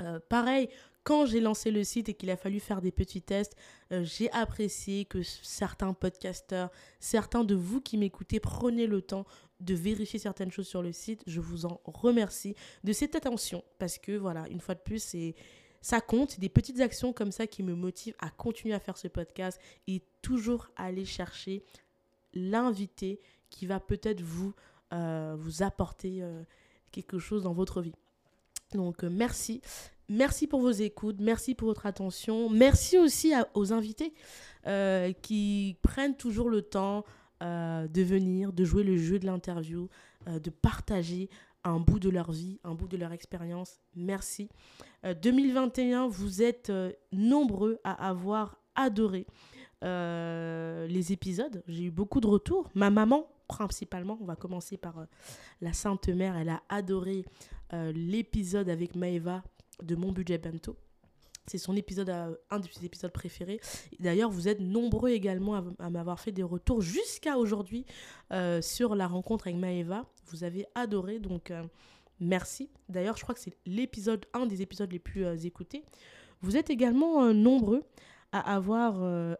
Euh, 0.00 0.18
pareil, 0.28 0.68
quand 1.04 1.26
j'ai 1.26 1.40
lancé 1.40 1.70
le 1.70 1.85
site 1.85 2.09
et 2.09 2.14
qu'il 2.14 2.30
a 2.30 2.37
fallu 2.37 2.61
faire 2.61 2.80
des 2.80 2.90
petits 2.90 3.22
tests, 3.22 3.57
euh, 3.92 4.02
j'ai 4.04 4.30
apprécié 4.33 5.04
que 5.04 5.22
certains 5.22 5.92
podcasteurs, 5.92 6.70
certains 6.98 7.44
de 7.44 7.54
vous 7.54 7.80
qui 7.80 7.98
m'écoutez, 7.98 8.40
prenez 8.40 8.87
le 8.87 9.02
temps 9.02 9.26
de 9.61 9.74
vérifier 9.74 10.18
certaines 10.18 10.50
choses 10.50 10.66
sur 10.66 10.83
le 10.83 10.92
site. 10.92 11.22
Je 11.26 11.40
vous 11.40 11.66
en 11.66 11.80
remercie 11.85 12.54
de 12.85 12.92
cette 12.92 13.14
attention 13.14 13.62
parce 13.78 13.98
que 13.98 14.12
voilà, 14.12 14.48
une 14.48 14.61
fois 14.61 14.74
de 14.74 14.80
plus, 14.80 15.14
ça 15.80 16.00
compte, 16.00 16.40
des 16.40 16.48
petites 16.48 16.80
actions 16.80 17.12
comme 17.12 17.33
ça 17.33 17.46
qui 17.46 17.62
me 17.62 17.74
motivent 17.74 18.16
à 18.18 18.30
continuer 18.30 18.74
à 18.74 18.80
faire 18.80 18.96
ce 18.96 19.09
podcast 19.09 19.61
et 19.87 20.02
toujours 20.22 20.68
aller 20.76 21.04
chercher 21.04 21.62
l'invité 22.33 23.20
qui 23.50 23.66
va 23.66 23.78
peut-être 23.78 24.22
vous, 24.22 24.54
euh, 24.92 25.37
apporter 25.61 26.24
quelque 26.90 27.18
chose 27.18 27.42
dans 27.42 27.52
votre 27.52 27.80
vie. 27.83 27.94
Donc 28.75 29.03
merci. 29.05 29.61
Merci 30.09 30.47
pour 30.47 30.61
vos 30.61 30.71
écoutes, 30.71 31.17
merci 31.19 31.55
pour 31.55 31.69
votre 31.69 31.87
attention. 31.87 32.51
Merci 32.51 32.99
aussi 32.99 33.33
aux 33.55 33.73
invités 33.73 34.13
euh, 34.67 35.13
qui 35.13 35.79
prennent 35.81 36.17
toujours 36.17 36.51
le 36.51 36.61
temps 36.61 37.05
euh, 37.43 37.89
de 37.89 38.03
venir, 38.03 38.53
de 38.53 38.65
jouer 38.65 38.85
le 38.85 38.99
jeu 38.99 39.19
de 39.19 39.25
l'interview, 39.25 39.89
euh, 40.29 40.39
de 40.39 40.51
partager 40.51 41.31
un 41.65 41.81
bout 41.81 41.99
de 41.99 42.11
leur 42.11 42.33
vie, 42.33 42.61
un 42.65 42.75
bout 42.75 42.87
de 42.87 42.99
leur 42.99 43.13
expérience. 43.13 43.81
Merci. 43.97 44.51
2021, 45.23 46.09
vous 46.09 46.43
êtes 46.43 46.71
nombreux 47.11 47.79
à 47.85 48.09
avoir 48.09 48.59
adoré 48.75 49.27
les 49.81 51.13
épisodes. 51.13 51.63
J'ai 51.67 51.85
eu 51.85 51.91
beaucoup 51.91 52.21
de 52.21 52.27
retours. 52.27 52.71
Ma 52.75 52.91
maman, 52.91 53.27
principalement, 53.48 54.18
on 54.20 54.24
va 54.24 54.37
commencer 54.37 54.76
par 54.76 55.07
la 55.61 55.72
Sainte 55.72 56.09
Mère, 56.09 56.37
elle 56.37 56.48
a 56.48 56.62
adoré 56.68 57.24
l'épisode 57.72 58.68
avec 58.68 58.94
Maeva 58.94 59.42
de 59.83 59.96
Mon 59.96 60.12
Budget 60.12 60.38
Bento. 60.38 60.76
C'est 61.46 61.59
son 61.59 61.76
épisode, 61.76 62.09
un 62.50 62.59
de 62.59 62.66
ses 62.68 62.87
épisodes 62.87 63.12
préférés. 63.12 63.61
D'ailleurs, 64.00 64.30
vous 64.30 64.48
êtes 64.48 64.61
nombreux 64.61 65.11
également 65.11 65.62
à, 65.78 65.90
m'avoir 65.90 66.18
fait 66.18 66.33
des 66.33 66.42
retours 66.42 66.80
jusqu'à 66.80 67.37
aujourd'hui 67.37 67.85
euh, 68.33 68.62
sur 68.62 68.94
la 68.94 69.07
rencontre 69.07 69.48
avec 69.48 69.59
Maeva. 69.59 70.07
Vous 70.28 70.42
avez 70.42 70.66
adoré, 70.74 71.18
donc 71.18 71.50
euh, 71.50 71.62
merci. 72.18 72.70
D'ailleurs, 72.88 73.18
je 73.18 73.22
crois 73.24 73.35
que 73.35 73.42
c'est 73.42 73.59
l'épisode, 73.66 74.24
un 74.33 74.46
des 74.46 74.62
épisodes 74.62 74.90
les 74.90 74.98
plus 74.98 75.26
euh, 75.26 75.37
écoutés. 75.37 75.85
Vous 76.40 76.57
êtes 76.57 76.70
également 76.70 77.33
nombreux 77.33 77.85
à 78.33 78.54
avoir 78.54 79.37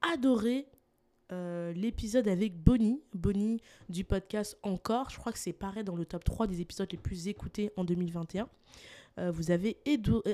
adoré 0.00 0.66
l'épisode 1.30 2.28
avec 2.28 2.56
Bonnie, 2.56 3.02
Bonnie 3.12 3.60
du 3.88 4.04
podcast 4.04 4.56
Encore. 4.62 5.10
Je 5.10 5.18
crois 5.18 5.32
que 5.32 5.38
c'est 5.38 5.52
pareil 5.52 5.84
dans 5.84 5.96
le 5.96 6.04
top 6.04 6.24
3 6.24 6.46
des 6.46 6.60
épisodes 6.60 6.90
les 6.90 6.98
plus 6.98 7.28
écoutés 7.28 7.70
en 7.76 7.84
2021. 7.84 8.48
Euh, 9.18 9.30
vous 9.30 9.50
avez 9.50 9.76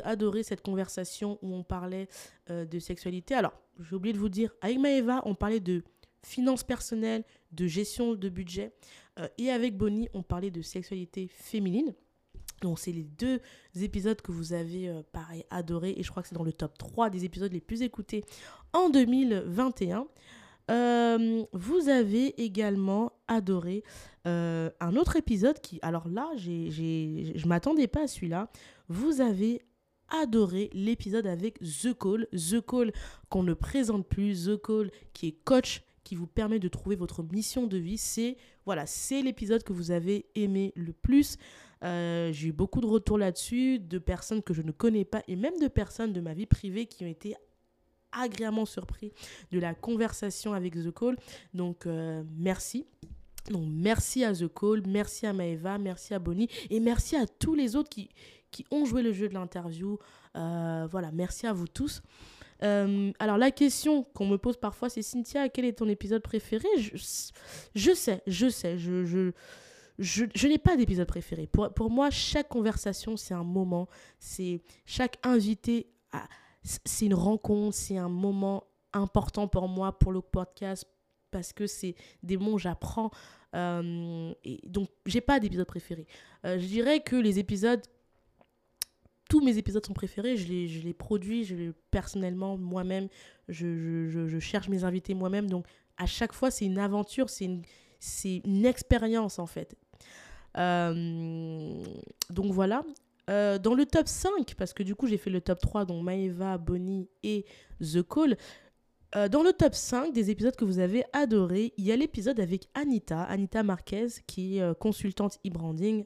adoré 0.04 0.42
cette 0.42 0.62
conversation 0.62 1.38
où 1.42 1.54
on 1.54 1.62
parlait 1.62 2.08
euh, 2.50 2.64
de 2.64 2.78
sexualité. 2.78 3.34
Alors, 3.34 3.52
j'ai 3.78 3.94
oublié 3.94 4.12
de 4.12 4.18
vous 4.18 4.28
dire, 4.28 4.52
avec 4.60 4.78
Maëva, 4.78 5.22
on 5.24 5.34
parlait 5.34 5.60
de 5.60 5.82
finances 6.22 6.64
personnelles, 6.64 7.24
de 7.52 7.66
gestion 7.66 8.14
de 8.14 8.28
budget. 8.28 8.72
Euh, 9.18 9.28
et 9.38 9.50
avec 9.50 9.76
Bonnie, 9.76 10.08
on 10.14 10.22
parlait 10.22 10.50
de 10.50 10.62
sexualité 10.62 11.28
féminine. 11.28 11.94
Donc, 12.62 12.78
c'est 12.78 12.92
les 12.92 13.04
deux 13.04 13.40
épisodes 13.80 14.20
que 14.20 14.32
vous 14.32 14.52
avez, 14.52 14.92
pareil, 15.12 15.44
adoré. 15.48 15.94
Et 15.96 16.02
je 16.02 16.10
crois 16.10 16.22
que 16.22 16.28
c'est 16.28 16.34
dans 16.34 16.44
le 16.44 16.52
top 16.52 16.76
3 16.76 17.08
des 17.08 17.24
épisodes 17.24 17.52
les 17.52 17.60
plus 17.60 17.80
écoutés 17.80 18.22
en 18.74 18.90
2021. 18.90 20.06
Euh, 20.70 21.44
vous 21.52 21.88
avez 21.88 22.40
également 22.42 23.12
adoré 23.28 23.82
euh, 24.26 24.70
un 24.80 24.96
autre 24.96 25.16
épisode 25.16 25.60
qui, 25.60 25.78
alors 25.82 26.08
là, 26.08 26.30
j'ai, 26.36 26.70
je 26.70 27.46
m'attendais 27.46 27.88
pas 27.88 28.02
à 28.02 28.06
celui-là. 28.06 28.50
Vous 28.88 29.20
avez 29.20 29.62
adoré 30.22 30.70
l'épisode 30.72 31.26
avec 31.26 31.58
The 31.60 31.96
Call. 31.98 32.26
The 32.32 32.64
Call 32.64 32.92
qu'on 33.28 33.42
ne 33.42 33.54
présente 33.54 34.06
plus. 34.06 34.46
The 34.46 34.60
Call 34.60 34.90
qui 35.12 35.28
est 35.28 35.44
coach 35.44 35.82
qui 36.04 36.14
vous 36.14 36.26
permet 36.26 36.58
de 36.58 36.68
trouver 36.68 36.96
votre 36.96 37.22
mission 37.22 37.66
de 37.66 37.76
vie. 37.76 37.98
C'est 37.98 38.36
voilà, 38.66 38.86
c'est 38.86 39.22
l'épisode 39.22 39.62
que 39.62 39.72
vous 39.72 39.90
avez 39.90 40.26
aimé 40.34 40.72
le 40.76 40.92
plus. 40.92 41.36
Euh, 41.82 42.30
j'ai 42.32 42.48
eu 42.48 42.52
beaucoup 42.52 42.80
de 42.80 42.86
retours 42.86 43.16
là-dessus, 43.16 43.78
de 43.78 43.98
personnes 43.98 44.42
que 44.42 44.52
je 44.52 44.62
ne 44.62 44.70
connais 44.70 45.04
pas 45.04 45.22
et 45.28 45.36
même 45.36 45.58
de 45.58 45.68
personnes 45.68 46.12
de 46.12 46.20
ma 46.20 46.34
vie 46.34 46.46
privée 46.46 46.86
qui 46.86 47.04
ont 47.04 47.08
été 47.08 47.34
agréablement 48.12 48.66
surpris 48.66 49.12
de 49.52 49.58
la 49.58 49.74
conversation 49.74 50.52
avec 50.52 50.74
The 50.74 50.92
Call. 50.92 51.16
Donc, 51.54 51.86
euh, 51.86 52.22
merci. 52.36 52.86
Donc, 53.50 53.64
merci 53.68 54.24
à 54.24 54.32
The 54.34 54.48
Call, 54.52 54.82
merci 54.86 55.26
à 55.26 55.32
Maeva, 55.32 55.78
merci 55.78 56.14
à 56.14 56.18
Bonnie 56.18 56.48
et 56.68 56.80
merci 56.80 57.16
à 57.16 57.26
tous 57.26 57.54
les 57.54 57.76
autres 57.76 57.88
qui, 57.88 58.08
qui 58.50 58.64
ont 58.70 58.84
joué 58.84 59.02
le 59.02 59.12
jeu 59.12 59.28
de 59.28 59.34
l'interview. 59.34 59.98
Euh, 60.36 60.86
voilà, 60.90 61.10
merci 61.10 61.46
à 61.46 61.52
vous 61.52 61.68
tous. 61.68 62.02
Euh, 62.62 63.10
alors, 63.18 63.38
la 63.38 63.50
question 63.50 64.04
qu'on 64.14 64.26
me 64.26 64.36
pose 64.36 64.56
parfois, 64.56 64.90
c'est 64.90 65.02
Cynthia, 65.02 65.48
quel 65.48 65.64
est 65.64 65.72
ton 65.72 65.88
épisode 65.88 66.22
préféré? 66.22 66.68
Je, 66.76 66.96
sais, 66.96 68.22
je 68.26 68.48
sais, 68.48 68.78
je, 68.78 69.04
je, 69.06 69.32
je, 69.98 70.24
je 70.34 70.46
n'ai 70.46 70.58
pas 70.58 70.76
d'épisode 70.76 71.08
préféré. 71.08 71.46
Pour, 71.46 71.72
pour 71.72 71.90
moi, 71.90 72.10
chaque 72.10 72.48
conversation, 72.48 73.16
c'est 73.16 73.34
un 73.34 73.44
moment. 73.44 73.88
C'est 74.18 74.60
chaque 74.84 75.16
invité 75.22 75.86
a, 76.12 76.28
c'est 76.62 77.06
une 77.06 77.14
rencontre, 77.14 77.74
c'est 77.74 77.96
un 77.96 78.08
moment 78.08 78.64
important 78.92 79.48
pour 79.48 79.68
moi, 79.68 79.98
pour 79.98 80.12
le 80.12 80.20
podcast, 80.20 80.86
parce 81.30 81.52
que 81.52 81.66
c'est 81.66 81.94
des 82.22 82.36
mots 82.36 82.58
j'apprends. 82.58 83.10
Euh, 83.54 84.32
et 84.44 84.60
donc, 84.66 84.88
j'ai 85.06 85.20
pas 85.20 85.40
d'épisode 85.40 85.66
préféré. 85.66 86.06
Euh, 86.44 86.58
je 86.58 86.66
dirais 86.66 87.00
que 87.00 87.16
les 87.16 87.38
épisodes, 87.38 87.82
tous 89.28 89.40
mes 89.44 89.58
épisodes 89.58 89.84
sont 89.84 89.92
préférés. 89.92 90.36
Je 90.36 90.48
les, 90.48 90.68
je 90.68 90.80
les 90.82 90.94
produis, 90.94 91.44
je 91.44 91.72
personnellement, 91.90 92.56
moi-même. 92.56 93.08
Je, 93.48 94.08
je, 94.08 94.26
je, 94.26 94.38
cherche 94.38 94.68
mes 94.68 94.84
invités 94.84 95.14
moi-même. 95.14 95.48
Donc, 95.48 95.66
à 95.96 96.06
chaque 96.06 96.32
fois, 96.32 96.50
c'est 96.50 96.66
une 96.66 96.78
aventure, 96.78 97.30
c'est 97.30 97.44
une, 97.44 97.62
une 98.24 98.66
expérience, 98.66 99.38
en 99.38 99.46
fait. 99.46 99.76
Euh, 100.56 101.82
donc 102.30 102.52
voilà, 102.52 102.82
euh, 103.30 103.58
dans 103.58 103.74
le 103.74 103.86
top 103.86 104.08
5, 104.08 104.54
parce 104.56 104.72
que 104.72 104.82
du 104.82 104.94
coup 104.94 105.06
j'ai 105.06 105.18
fait 105.18 105.30
le 105.30 105.40
top 105.40 105.60
3, 105.60 105.84
dont 105.84 106.02
Maeva, 106.02 106.58
Bonnie 106.58 107.08
et 107.22 107.44
The 107.80 108.02
Call. 108.02 108.36
Euh, 109.16 109.28
dans 109.28 109.42
le 109.42 109.52
top 109.52 109.74
5 109.74 110.12
des 110.12 110.30
épisodes 110.30 110.54
que 110.54 110.64
vous 110.64 110.78
avez 110.78 111.04
adorés, 111.12 111.72
il 111.76 111.84
y 111.84 111.92
a 111.92 111.96
l'épisode 111.96 112.38
avec 112.40 112.68
Anita, 112.74 113.22
Anita 113.22 113.62
Marquez, 113.62 114.06
qui 114.26 114.58
est 114.58 114.62
euh, 114.62 114.74
consultante 114.74 115.38
e-branding, 115.46 116.04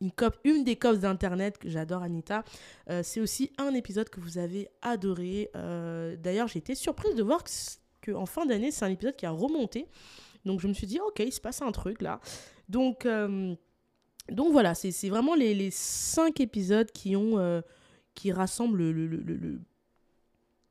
une, 0.00 0.12
cop, 0.12 0.38
une 0.44 0.64
des 0.64 0.76
cops 0.76 1.00
d'Internet, 1.00 1.58
que 1.58 1.68
j'adore 1.68 2.02
Anita. 2.02 2.42
c'est 3.02 3.20
aussi 3.20 3.52
un 3.58 3.74
épisode 3.74 4.08
que 4.08 4.18
vous 4.18 4.38
avez 4.38 4.68
adoré. 4.80 5.50
D'ailleurs, 5.52 6.48
j'ai 6.48 6.58
été 6.58 6.74
surprise 6.74 7.14
de 7.14 7.22
voir 7.22 7.44
qu'en 8.02 8.24
fin 8.24 8.46
d'année, 8.46 8.70
c'est 8.70 8.86
un 8.86 8.90
épisode 8.90 9.14
qui 9.14 9.26
a 9.26 9.30
remonté. 9.30 9.88
Donc 10.46 10.60
je 10.60 10.68
me 10.68 10.72
suis 10.72 10.86
dit, 10.86 10.98
ok, 11.00 11.18
il 11.18 11.32
se 11.32 11.40
passe 11.42 11.60
un 11.60 11.70
truc 11.70 12.00
là. 12.00 12.18
Donc 12.70 13.06
donc 14.30 14.52
voilà, 14.52 14.74
c'est 14.74 15.08
vraiment 15.08 15.34
les, 15.34 15.70
cinq 15.70 16.40
épisodes 16.40 16.90
qui 16.90 17.16
ont 17.16 17.38
euh, 17.38 17.60
qui 18.14 18.32
rassemblent 18.32 18.90
le, 18.90 19.60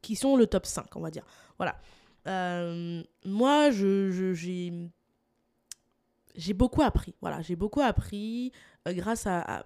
qui 0.02 0.15
sont 0.15 0.36
le 0.36 0.48
top 0.48 0.65
5, 0.65 0.95
on 0.95 1.02
va 1.02 1.12
dire. 1.12 1.26
Voilà. 1.58 1.80
Euh, 2.28 3.04
moi, 3.26 3.72
j'ai 3.72 4.89
j'ai 6.36 6.54
beaucoup 6.54 6.82
appris. 6.82 7.15
Voilà, 7.22 7.41
j'ai 7.41 7.56
beaucoup 7.56 7.82
appris 7.82 8.52
euh, 8.88 8.93
grâce 8.93 9.28
à, 9.28 9.65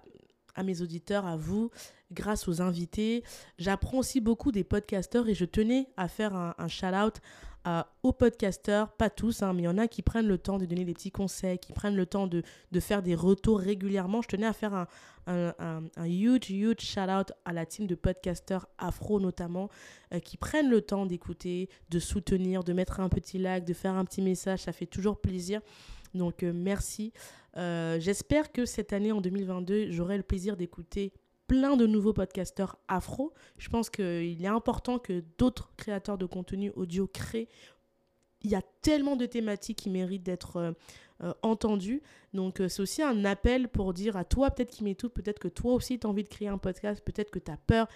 à, 0.54 0.62
mes 0.62 0.80
auditeurs, 0.80 1.26
à 1.26 1.36
vous, 1.36 1.70
grâce 2.10 2.48
aux 2.48 2.60
invités. 2.60 3.22
J'apprends 3.58 3.98
aussi 3.98 4.20
beaucoup 4.20 4.50
des 4.50 4.64
podcasteurs 4.64 5.28
et 5.28 5.34
je 5.34 5.44
tenais 5.44 5.88
à 5.96 6.08
faire 6.08 6.34
un, 6.34 6.54
un 6.58 6.68
shout-out 6.68 7.20
aux 8.02 8.12
podcasteurs, 8.12 8.92
pas 8.92 9.10
tous, 9.10 9.42
hein, 9.42 9.52
mais 9.54 9.62
il 9.62 9.64
y 9.64 9.68
en 9.68 9.78
a 9.78 9.88
qui 9.88 10.02
prennent 10.02 10.28
le 10.28 10.38
temps 10.38 10.58
de 10.58 10.66
donner 10.66 10.84
des 10.84 10.92
petits 10.92 11.10
conseils, 11.10 11.58
qui 11.58 11.72
prennent 11.72 11.96
le 11.96 12.06
temps 12.06 12.26
de, 12.26 12.42
de 12.72 12.80
faire 12.80 13.02
des 13.02 13.14
retours 13.14 13.58
régulièrement. 13.58 14.20
Je 14.20 14.28
tenais 14.28 14.46
à 14.46 14.52
faire 14.52 14.74
un, 14.74 14.86
un, 15.26 16.06
huge, 16.06 16.50
huge 16.50 16.80
shout-out 16.80 17.32
à 17.44 17.52
la 17.52 17.66
team 17.66 17.86
de 17.86 17.94
podcasteurs 17.94 18.68
afro 18.78 19.20
notamment, 19.20 19.70
euh, 20.12 20.20
qui 20.20 20.36
prennent 20.36 20.70
le 20.70 20.82
temps 20.82 21.06
d'écouter, 21.06 21.68
de 21.90 21.98
soutenir, 21.98 22.64
de 22.64 22.72
mettre 22.72 23.00
un 23.00 23.08
petit 23.08 23.38
like, 23.38 23.64
de 23.64 23.74
faire 23.74 23.94
un 23.94 24.04
petit 24.04 24.22
message. 24.22 24.60
Ça 24.60 24.72
fait 24.72 24.86
toujours 24.86 25.20
plaisir. 25.20 25.60
Donc 26.14 26.42
euh, 26.42 26.52
merci. 26.54 27.12
Euh, 27.56 27.98
j'espère 28.00 28.52
que 28.52 28.64
cette 28.64 28.92
année, 28.92 29.12
en 29.12 29.20
2022, 29.20 29.90
j'aurai 29.90 30.16
le 30.16 30.22
plaisir 30.22 30.56
d'écouter 30.56 31.12
plein 31.46 31.76
de 31.76 31.86
nouveaux 31.86 32.12
podcasteurs 32.12 32.78
afro. 32.88 33.32
Je 33.58 33.68
pense 33.68 33.90
qu'il 33.90 34.42
est 34.42 34.48
important 34.48 34.98
que 34.98 35.22
d'autres 35.38 35.72
créateurs 35.76 36.18
de 36.18 36.26
contenu 36.26 36.70
audio 36.76 37.06
créent. 37.06 37.48
Il 38.42 38.50
y 38.50 38.54
a 38.54 38.62
tellement 38.82 39.16
de 39.16 39.26
thématiques 39.26 39.78
qui 39.78 39.90
méritent 39.90 40.22
d'être 40.22 40.56
euh, 40.56 40.72
euh, 41.22 41.32
entendues. 41.42 42.02
Donc, 42.32 42.60
euh, 42.60 42.68
c'est 42.68 42.82
aussi 42.82 43.02
un 43.02 43.24
appel 43.24 43.68
pour 43.68 43.94
dire 43.94 44.16
à 44.16 44.24
toi, 44.24 44.50
peut-être 44.50 44.70
qui 44.70 44.84
m'écoute, 44.84 45.12
peut-être 45.14 45.38
que 45.38 45.48
toi 45.48 45.72
aussi, 45.72 45.98
tu 45.98 46.06
as 46.06 46.10
envie 46.10 46.24
de 46.24 46.28
créer 46.28 46.48
un 46.48 46.58
podcast, 46.58 47.02
peut-être 47.04 47.30
que 47.30 47.38
tu 47.38 47.50
as 47.50 47.56
peur. 47.56 47.88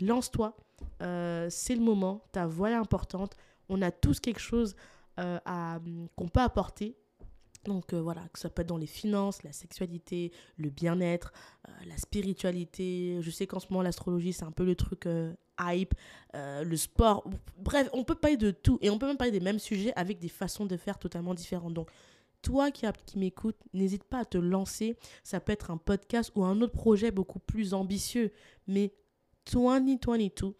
Lance-toi. 0.00 0.56
c'est 1.00 1.74
le 1.74 1.80
moment. 1.80 2.24
Ta 2.32 2.46
voix 2.46 2.70
est 2.70 2.74
importante. 2.74 3.34
On 3.68 3.82
a 3.82 3.90
tous 3.90 4.20
quelque 4.20 4.40
chose 4.40 4.76
à, 5.16 5.80
qu'on 6.14 6.28
peut 6.28 6.40
apporter. 6.40 6.96
Donc 7.68 7.92
euh, 7.92 8.00
voilà, 8.00 8.22
que 8.32 8.38
ça 8.38 8.48
peut 8.50 8.62
être 8.62 8.68
dans 8.68 8.78
les 8.78 8.86
finances, 8.86 9.42
la 9.42 9.52
sexualité, 9.52 10.32
le 10.56 10.70
bien-être, 10.70 11.32
euh, 11.68 11.72
la 11.86 11.96
spiritualité. 11.96 13.18
Je 13.20 13.30
sais 13.30 13.46
qu'en 13.46 13.60
ce 13.60 13.66
moment, 13.70 13.82
l'astrologie, 13.82 14.32
c'est 14.32 14.44
un 14.44 14.52
peu 14.52 14.64
le 14.64 14.74
truc 14.74 15.06
euh, 15.06 15.32
hype, 15.60 15.94
le 16.34 16.76
sport. 16.76 17.28
Bref, 17.58 17.88
on 17.92 18.04
peut 18.04 18.14
parler 18.14 18.36
de 18.36 18.50
tout 18.50 18.78
et 18.80 18.90
on 18.90 18.98
peut 18.98 19.06
même 19.06 19.16
parler 19.16 19.32
des 19.32 19.40
mêmes 19.40 19.58
sujets 19.58 19.92
avec 19.96 20.18
des 20.18 20.28
façons 20.28 20.66
de 20.66 20.76
faire 20.76 20.98
totalement 20.98 21.34
différentes. 21.34 21.74
Donc, 21.74 21.90
toi 22.42 22.70
qui, 22.70 22.86
qui 23.06 23.18
m'écoutes, 23.18 23.58
n'hésite 23.72 24.04
pas 24.04 24.20
à 24.20 24.24
te 24.24 24.38
lancer. 24.38 24.96
Ça 25.24 25.40
peut 25.40 25.52
être 25.52 25.70
un 25.70 25.76
podcast 25.76 26.32
ou 26.36 26.44
un 26.44 26.60
autre 26.60 26.72
projet 26.72 27.10
beaucoup 27.10 27.40
plus 27.40 27.74
ambitieux. 27.74 28.32
Mais 28.68 28.92
2022, 29.52 30.54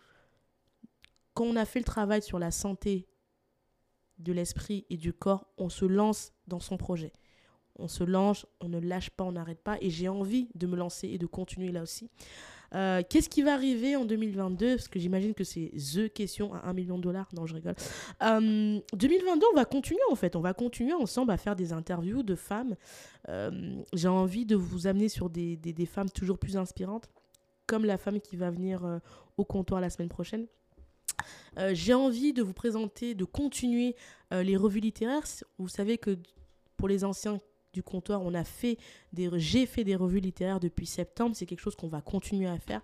quand 1.35 1.45
on 1.45 1.55
a 1.55 1.65
fait 1.65 1.79
le 1.79 1.85
travail 1.85 2.23
sur 2.23 2.41
la 2.41 2.51
santé 2.51 3.07
de 4.19 4.33
l'esprit 4.33 4.85
et 4.91 4.97
du 4.97 5.13
corps, 5.13 5.47
on 5.59 5.69
se 5.69 5.85
lance 5.85 6.33
dans 6.47 6.61
son 6.61 6.77
projet. 6.77 7.13
On 7.79 7.87
se 7.87 8.03
lance, 8.03 8.47
on 8.61 8.69
ne 8.69 8.81
lâche 8.81 9.11
pas, 9.11 9.25
on 9.25 9.33
n'arrête 9.33 9.63
pas. 9.63 9.77
Et 9.81 9.91
j'ai 9.91 10.09
envie 10.09 10.49
de 10.55 10.67
me 10.67 10.77
lancer 10.77 11.09
et 11.09 11.19
de 11.19 11.27
continuer 11.27 11.71
là 11.71 11.83
aussi. 11.83 12.11
Euh, 12.75 13.03
qu'est-ce 13.09 13.29
qui 13.29 13.43
va 13.43 13.55
arriver 13.55 13.97
en 13.97 14.05
2022 14.05 14.77
Parce 14.77 14.89
que 14.89 14.99
j'imagine 14.99 15.33
que 15.33 15.45
c'est 15.45 15.73
The 15.95 16.13
question 16.13 16.53
à 16.55 16.69
1 16.69 16.73
million 16.75 16.99
de 16.99 17.03
dollars. 17.03 17.29
Non, 17.35 17.47
je 17.47 17.55
rigole. 17.55 17.75
2022, 18.21 18.27
euh, 18.27 19.49
on 19.53 19.57
va 19.57 19.65
continuer 19.65 20.01
en 20.11 20.17
fait. 20.17 20.37
On 20.37 20.41
va 20.41 20.53
continuer 20.55 20.93
ensemble 20.93 21.31
à 21.31 21.37
faire 21.37 21.57
des 21.57 21.73
interviews 21.73 22.23
de 22.23 22.35
femmes. 22.35 22.77
Euh, 23.29 23.77
j'ai 23.95 24.09
envie 24.09 24.45
de 24.45 24.57
vous 24.57 24.87
amener 24.87 25.09
sur 25.09 25.31
des, 25.31 25.57
des, 25.57 25.73
des, 25.73 25.87
femmes 25.87 26.11
toujours 26.11 26.39
plus 26.39 26.57
inspirantes, 26.57 27.09
comme 27.67 27.85
la 27.85 27.97
femme 27.97 28.21
qui 28.21 28.37
va 28.37 28.51
venir 28.51 29.01
au 29.37 29.45
comptoir 29.45 29.81
la 29.81 29.89
semaine 29.89 30.09
prochaine. 30.09 30.47
Euh, 31.59 31.71
j'ai 31.75 31.95
envie 31.95 32.33
de 32.33 32.43
vous 32.43 32.53
présenter, 32.53 33.15
de 33.15 33.25
continuer 33.25 33.97
euh, 34.33 34.43
les 34.43 34.57
revues 34.57 34.81
littéraires. 34.81 35.25
Vous 35.59 35.69
savez 35.69 35.99
que 35.99 36.19
pour 36.77 36.89
les 36.89 37.05
anciens 37.05 37.41
du 37.73 37.83
comptoir, 37.83 38.23
on 38.23 38.35
a 38.35 38.45
fait 38.45 38.79
des, 39.13 39.29
j'ai 39.35 39.67
fait 39.67 39.85
des 39.85 39.97
revues 39.97 40.21
littéraires 40.21 40.61
depuis 40.61 40.87
septembre. 40.87 41.35
C'est 41.37 41.47
quelque 41.47 41.61
chose 41.61 41.77
qu'on 41.77 41.89
va 41.89 42.01
continuer 42.01 42.49
à 42.49 42.59
faire. 42.59 42.83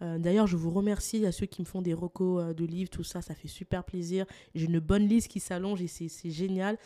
Euh, 0.00 0.18
d'ailleurs, 0.18 0.46
je 0.46 0.56
vous 0.56 0.70
remercie 0.70 1.26
à 1.26 1.32
ceux 1.32 1.46
qui 1.46 1.60
me 1.60 1.66
font 1.66 1.82
des 1.82 1.94
recos 1.94 2.54
de 2.54 2.64
livres, 2.64 2.90
tout 2.90 3.02
ça, 3.02 3.20
ça 3.20 3.34
fait 3.34 3.48
super 3.48 3.84
plaisir. 3.84 4.26
J'ai 4.54 4.66
une 4.66 4.78
bonne 4.78 5.08
liste 5.08 5.28
qui 5.28 5.40
s'allonge 5.40 5.82
et 5.82 5.88
c'est 5.88 6.30
génial. 6.30 6.78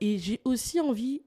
et 0.00 0.18
j'ai 0.18 0.40
aussi 0.44 0.80
envie 0.80 1.22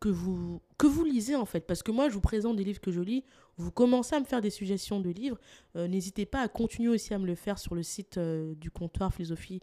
que 0.00 0.08
vous, 0.08 0.62
que 0.78 0.86
vous 0.86 1.04
lisez 1.04 1.34
en 1.34 1.44
fait. 1.44 1.66
Parce 1.66 1.82
que 1.82 1.90
moi, 1.90 2.08
je 2.08 2.14
vous 2.14 2.20
présente 2.20 2.56
des 2.56 2.64
livres 2.64 2.80
que 2.80 2.92
je 2.92 3.00
lis. 3.00 3.24
Vous 3.56 3.70
commencez 3.70 4.14
à 4.14 4.20
me 4.20 4.24
faire 4.24 4.40
des 4.40 4.50
suggestions 4.50 5.00
de 5.00 5.10
livres. 5.10 5.38
Euh, 5.76 5.88
n'hésitez 5.88 6.26
pas 6.26 6.40
à 6.40 6.48
continuer 6.48 6.88
aussi 6.88 7.14
à 7.14 7.18
me 7.18 7.26
le 7.26 7.34
faire 7.34 7.58
sur 7.58 7.74
le 7.74 7.82
site 7.82 8.18
euh, 8.18 8.54
du 8.54 8.70
comptoir 8.70 9.12
philosophie 9.12 9.60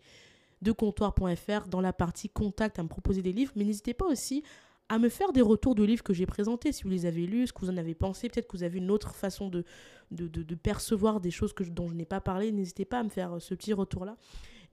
de 0.62 0.72
comptoir.fr 0.72 1.68
dans 1.68 1.82
la 1.82 1.94
partie 1.94 2.30
contact 2.30 2.80
à 2.80 2.84
me 2.84 2.88
proposer 2.88 3.22
des 3.22 3.34
livres. 3.34 3.52
Mais 3.56 3.64
n'hésitez 3.64 3.94
pas 3.94 4.06
aussi 4.06 4.44
à 4.90 5.00
me 5.00 5.10
faire 5.10 5.32
des 5.32 5.42
retours 5.42 5.76
de 5.76 5.84
livres 5.84 6.04
que 6.04 6.14
j'ai 6.14 6.26
présentés, 6.26 6.72
si 6.72 6.84
vous 6.84 6.90
les 6.90 7.06
avez 7.06 7.26
lus, 7.26 7.48
ce 7.48 7.54
que 7.54 7.62
vous 7.62 7.72
en 7.72 7.78
avez 7.78 7.96
pensé, 7.96 8.30
peut-être 8.30 8.48
que 8.48 8.56
vous 8.56 8.64
avez 8.64 8.78
une 8.78 8.92
autre 8.92 9.16
façon 9.16 9.50
de, 9.50 9.66
de, 10.12 10.56
percevoir 10.56 11.20
des 11.20 11.32
choses 11.32 11.54
que 11.54 11.64
dont 11.64 11.88
je 11.88 11.96
n'ai 11.96 12.06
pas 12.06 12.22
parlé. 12.22 12.52
N'hésitez 12.52 12.86
pas 12.86 13.00
à 13.00 13.04
me 13.04 13.10
faire 13.10 13.34
euh, 13.34 13.40
ce 13.40 13.56
petit 13.56 13.74
retour-là. 13.74 14.16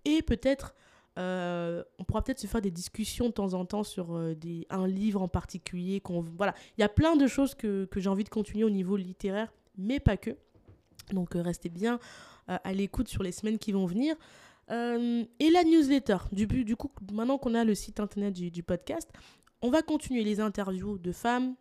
Et 0.04 0.20
peut-être 0.22 0.74
euh, 1.18 1.82
on 1.98 2.04
pourra 2.04 2.22
peut-être 2.22 2.38
se 2.38 2.46
faire 2.46 2.62
des 2.62 2.70
discussions 2.70 3.26
de 3.26 3.32
temps 3.32 3.52
en 3.52 3.66
temps 3.66 3.84
sur 3.84 4.16
euh, 4.16 4.34
un 4.70 4.86
livre 4.86 5.20
en 5.22 5.28
particulier. 5.28 6.02
Voilà, 6.36 6.54
il 6.78 6.80
y 6.80 6.84
a 6.84 6.88
plein 6.88 7.16
de 7.16 7.26
choses 7.26 7.54
que, 7.54 7.88
j'ai 7.94 8.08
envie 8.08 8.24
de 8.24 8.30
continuer 8.30 8.64
au 8.64 8.70
niveau 8.70 8.96
littéraire, 8.96 9.52
mais 9.76 10.00
pas 10.00 10.16
que. 10.16 10.36
Donc 11.12 11.36
euh, 11.36 11.42
restez 11.42 11.68
bien 11.68 11.98
à 12.48 12.72
l'écoute 12.72 13.08
sur 13.08 13.22
les 13.22 13.30
semaines 13.30 13.58
qui 13.58 13.72
vont 13.72 13.86
venir. 13.86 14.16
et 14.68 15.50
la 15.50 15.64
newsletter. 15.64 16.16
Du, 16.32 16.46
du 16.46 16.76
coup, 16.76 16.90
maintenant 17.12 17.38
qu'on 17.38 17.54
a 17.54 17.64
le 17.64 17.74
site 17.74 18.00
internet 18.00 18.34
du 18.34 18.62
podcast, 18.62 19.08
on 19.62 19.70
va 19.70 19.82
continuer 19.82 20.24
les 20.24 20.40
interviews 20.40 20.98
de 20.98 21.12
femmes, 21.12 21.54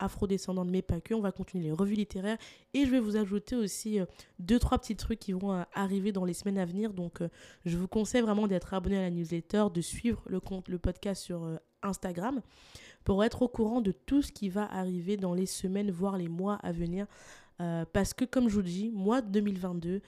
afrodescendante, 0.00 0.68
mais 0.68 0.82
pas 0.82 1.00
que. 1.00 1.14
On 1.14 1.20
va 1.20 1.30
continuer 1.30 1.64
les 1.64 1.72
revues 1.72 1.94
littéraires 1.94 2.38
et 2.74 2.84
je 2.84 2.90
vais 2.90 2.98
vous 2.98 3.16
ajouter 3.16 3.54
aussi 3.54 4.00
euh, 4.00 4.06
deux, 4.38 4.58
trois 4.58 4.78
petits 4.78 4.96
trucs 4.96 5.20
qui 5.20 5.32
vont 5.32 5.52
euh, 5.52 5.62
arriver 5.74 6.10
dans 6.10 6.24
les 6.24 6.34
semaines 6.34 6.58
à 6.58 6.64
venir. 6.64 6.92
Donc, 6.92 7.20
euh, 7.20 7.28
je 7.64 7.76
vous 7.76 7.86
conseille 7.86 8.22
vraiment 8.22 8.48
d'être 8.48 8.74
abonné 8.74 8.98
à 8.98 9.02
la 9.02 9.10
newsletter, 9.10 9.66
de 9.72 9.80
suivre 9.80 10.22
le, 10.26 10.40
compte, 10.40 10.68
le 10.68 10.78
podcast 10.78 11.22
sur 11.22 11.46
Instagram 11.82 12.40
pour 13.04 13.22
être 13.24 13.42
au 13.42 13.48
courant 13.48 13.80
de 13.80 13.92
tout 13.92 14.22
ce 14.22 14.32
qui 14.32 14.48
va 14.48 14.64
arriver 14.72 15.16
dans 15.16 15.34
les 15.34 15.46
semaines, 15.46 15.90
voire 15.90 16.18
les 16.18 16.28
mois 16.28 16.56
à 16.56 16.72
venir. 16.72 17.06
parce 17.92 18.12
que, 18.12 18.24
comme 18.24 18.48
je 18.48 18.54
vous 18.54 18.62
dis, 18.62 18.90
moi, 18.90 19.22
2022, 19.22 20.02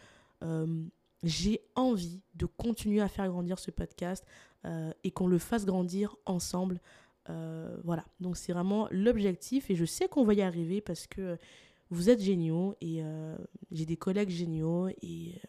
j'ai 1.22 1.60
envie 1.74 2.20
de 2.34 2.44
continuer 2.44 3.00
à 3.00 3.08
faire 3.08 3.26
grandir 3.28 3.58
ce 3.58 3.70
podcast 3.70 4.26
et 5.04 5.10
qu'on 5.10 5.26
le 5.26 5.38
fasse 5.38 5.64
grandir 5.64 6.16
ensemble. 6.26 6.80
Euh, 7.30 7.76
voilà, 7.84 8.04
donc 8.20 8.36
c'est 8.36 8.52
vraiment 8.52 8.88
l'objectif 8.90 9.70
et 9.70 9.76
je 9.76 9.84
sais 9.84 10.08
qu'on 10.08 10.24
va 10.24 10.34
y 10.34 10.42
arriver 10.42 10.80
parce 10.80 11.06
que 11.06 11.38
vous 11.90 12.10
êtes 12.10 12.20
géniaux 12.20 12.74
et 12.80 13.02
euh, 13.02 13.36
j'ai 13.70 13.86
des 13.86 13.96
collègues 13.96 14.30
géniaux 14.30 14.88
et 14.88 15.34
euh, 15.36 15.48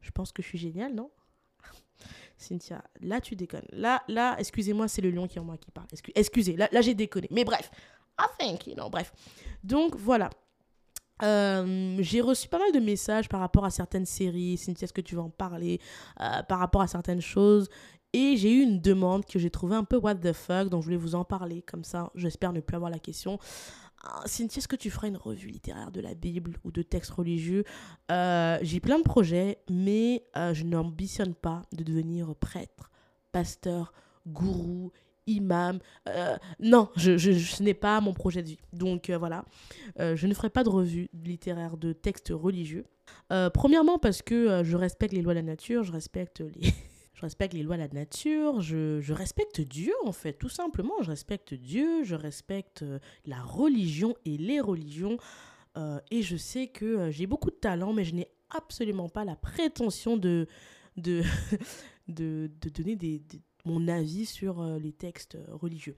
je 0.00 0.10
pense 0.10 0.32
que 0.32 0.42
je 0.42 0.48
suis 0.48 0.58
géniale, 0.58 0.94
non? 0.94 1.10
Cynthia, 2.36 2.84
là 3.00 3.20
tu 3.20 3.34
déconnes. 3.34 3.66
Là, 3.72 4.02
là, 4.08 4.36
excusez-moi, 4.38 4.88
c'est 4.88 5.00
le 5.00 5.10
lion 5.10 5.26
qui 5.26 5.38
est 5.38 5.40
en 5.40 5.44
moi 5.44 5.56
qui 5.56 5.70
parle. 5.70 5.86
excusez, 6.14 6.54
là, 6.54 6.68
là 6.70 6.82
j'ai 6.82 6.94
déconné. 6.94 7.28
Mais 7.30 7.44
bref, 7.44 7.70
I 8.18 8.26
think, 8.38 8.74
know, 8.74 8.90
bref. 8.90 9.12
Donc 9.64 9.96
voilà. 9.96 10.28
j'ai 11.22 12.20
reçu 12.20 12.46
pas 12.48 12.58
mal 12.58 12.72
de 12.72 12.80
messages 12.80 13.30
par 13.30 13.40
rapport 13.40 13.64
à 13.64 13.70
certaines 13.70 14.04
séries. 14.04 14.58
Cynthia, 14.58 14.84
est-ce 14.84 14.92
que 14.92 15.00
tu 15.00 15.14
vas 15.16 15.22
en 15.22 15.30
parler 15.30 15.80
Par 16.16 16.58
rapport 16.58 16.82
à 16.82 16.88
certaines 16.88 17.22
choses? 17.22 17.70
Et 18.18 18.38
j'ai 18.38 18.50
eu 18.50 18.62
une 18.62 18.80
demande 18.80 19.26
que 19.26 19.38
j'ai 19.38 19.50
trouvée 19.50 19.76
un 19.76 19.84
peu 19.84 19.98
what 19.98 20.14
the 20.14 20.32
fuck, 20.32 20.70
donc 20.70 20.80
je 20.80 20.86
voulais 20.86 20.96
vous 20.96 21.14
en 21.14 21.24
parler 21.26 21.60
comme 21.60 21.84
ça. 21.84 22.10
J'espère 22.14 22.54
ne 22.54 22.60
plus 22.60 22.74
avoir 22.74 22.90
la 22.90 22.98
question. 22.98 23.38
Ah, 24.02 24.22
Cynthia, 24.24 24.60
est-ce 24.60 24.68
que 24.68 24.74
tu 24.74 24.88
feras 24.88 25.08
une 25.08 25.18
revue 25.18 25.48
littéraire 25.48 25.90
de 25.90 26.00
la 26.00 26.14
Bible 26.14 26.56
ou 26.64 26.70
de 26.70 26.80
textes 26.80 27.10
religieux? 27.10 27.64
Euh, 28.10 28.56
J'ai 28.62 28.80
plein 28.80 28.96
de 28.96 29.02
projets, 29.02 29.58
mais 29.68 30.24
euh, 30.34 30.54
je 30.54 30.64
n'ambitionne 30.64 31.34
pas 31.34 31.60
de 31.72 31.84
devenir 31.84 32.34
prêtre, 32.36 32.90
pasteur, 33.32 33.92
gourou, 34.26 34.92
imam. 35.26 35.78
Euh, 36.08 36.38
non, 36.58 36.88
ce 36.96 37.62
n'est 37.62 37.74
pas 37.74 38.00
mon 38.00 38.14
projet 38.14 38.42
de 38.42 38.48
vie. 38.48 38.58
Donc 38.72 39.10
voilà, 39.10 39.44
je 39.98 40.26
ne 40.26 40.32
ferai 40.32 40.48
pas 40.48 40.64
de 40.64 40.70
revue 40.70 41.10
littéraire 41.12 41.76
de 41.76 41.92
textes 41.92 42.32
religieux. 42.34 42.86
premièrement 43.52 43.98
parce 43.98 44.22
que 44.22 44.62
je 44.64 44.74
respecte 44.74 45.12
les 45.12 45.20
lois 45.20 45.34
de 45.34 45.40
la 45.40 45.44
nature, 45.44 45.82
je 45.82 45.92
respecte 45.92 46.40
les 46.40 46.72
je 47.16 47.22
respecte 47.22 47.54
les 47.54 47.62
lois 47.62 47.76
de 47.76 47.82
la 47.82 47.88
nature, 47.88 48.60
je, 48.60 49.12
respecte 49.12 49.62
Dieu 49.62 49.94
en 50.04 50.12
fait, 50.12 50.34
tout 50.34 50.50
simplement. 50.50 51.02
Je 51.02 51.10
respecte 51.10 51.54
Dieu, 51.54 52.04
je 52.04 52.14
respecte 52.14 52.82
euh, 52.82 52.98
la 53.24 53.40
religion 53.40 54.14
et 54.26 54.36
les 54.36 54.60
religions. 54.60 55.16
Euh, 55.78 55.98
et 56.10 56.20
je 56.20 56.36
sais 56.36 56.68
que 56.68 56.84
euh, 56.84 57.10
j'ai 57.10 57.26
beaucoup 57.26 57.50
de 57.50 57.56
talent, 57.56 57.94
mais 57.94 58.04
je 58.04 58.14
n'ai 58.14 58.28
absolument 58.50 59.08
pas 59.08 59.24
la 59.24 59.34
prétention 59.34 60.18
de, 60.18 60.46
de, 60.98 61.22
de, 62.08 62.50
donner 62.68 63.22
mon 63.64 63.88
avis 63.88 64.26
sur 64.26 64.62
les 64.78 64.92
textes 64.92 65.38
religieux. 65.48 65.96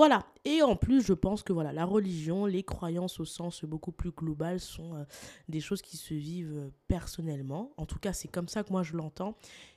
Voilà, 0.00 0.24
et 0.46 0.62
en 0.62 0.76
plus, 0.76 1.04
je 1.04 1.12
pense 1.12 1.42
que 1.42 1.52
voilà, 1.52 1.74
la 1.74 1.84
religion, 1.84 2.46
les 2.46 2.62
croyances 2.62 3.20
au 3.20 3.26
sens 3.26 3.66
beaucoup 3.66 3.92
plus 3.92 4.12
global 4.12 4.58
sont 4.58 5.04
des 5.50 5.60
choses 5.60 5.82
qui 5.82 5.98
se 5.98 6.14
vivent 6.14 6.70
personnellement. 6.88 7.74
En 7.76 7.84
tout 7.84 7.98
cas, 7.98 8.14
c'est 8.14 8.26
comme 8.26 8.48
ça 8.48 8.64
que 8.64 8.72
moi 8.72 8.82
je 8.82 8.96
l'entends 8.96 9.36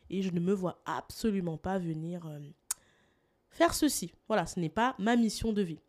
et 0.10 0.22
je 0.22 0.32
ne 0.32 0.40
me 0.40 0.54
vois 0.54 0.80
absolument 0.86 1.58
pas 1.58 1.78
venir 1.78 2.26
euh, 2.26 2.40
faire 3.50 3.74
ceci. 3.74 4.14
Voilà, 4.30 4.46
ce 4.46 4.62
n'est 4.62 4.70
pas 4.70 4.96
ma 4.98 5.18
mission 5.18 5.52
de 5.52 5.62
vie. 5.62 5.82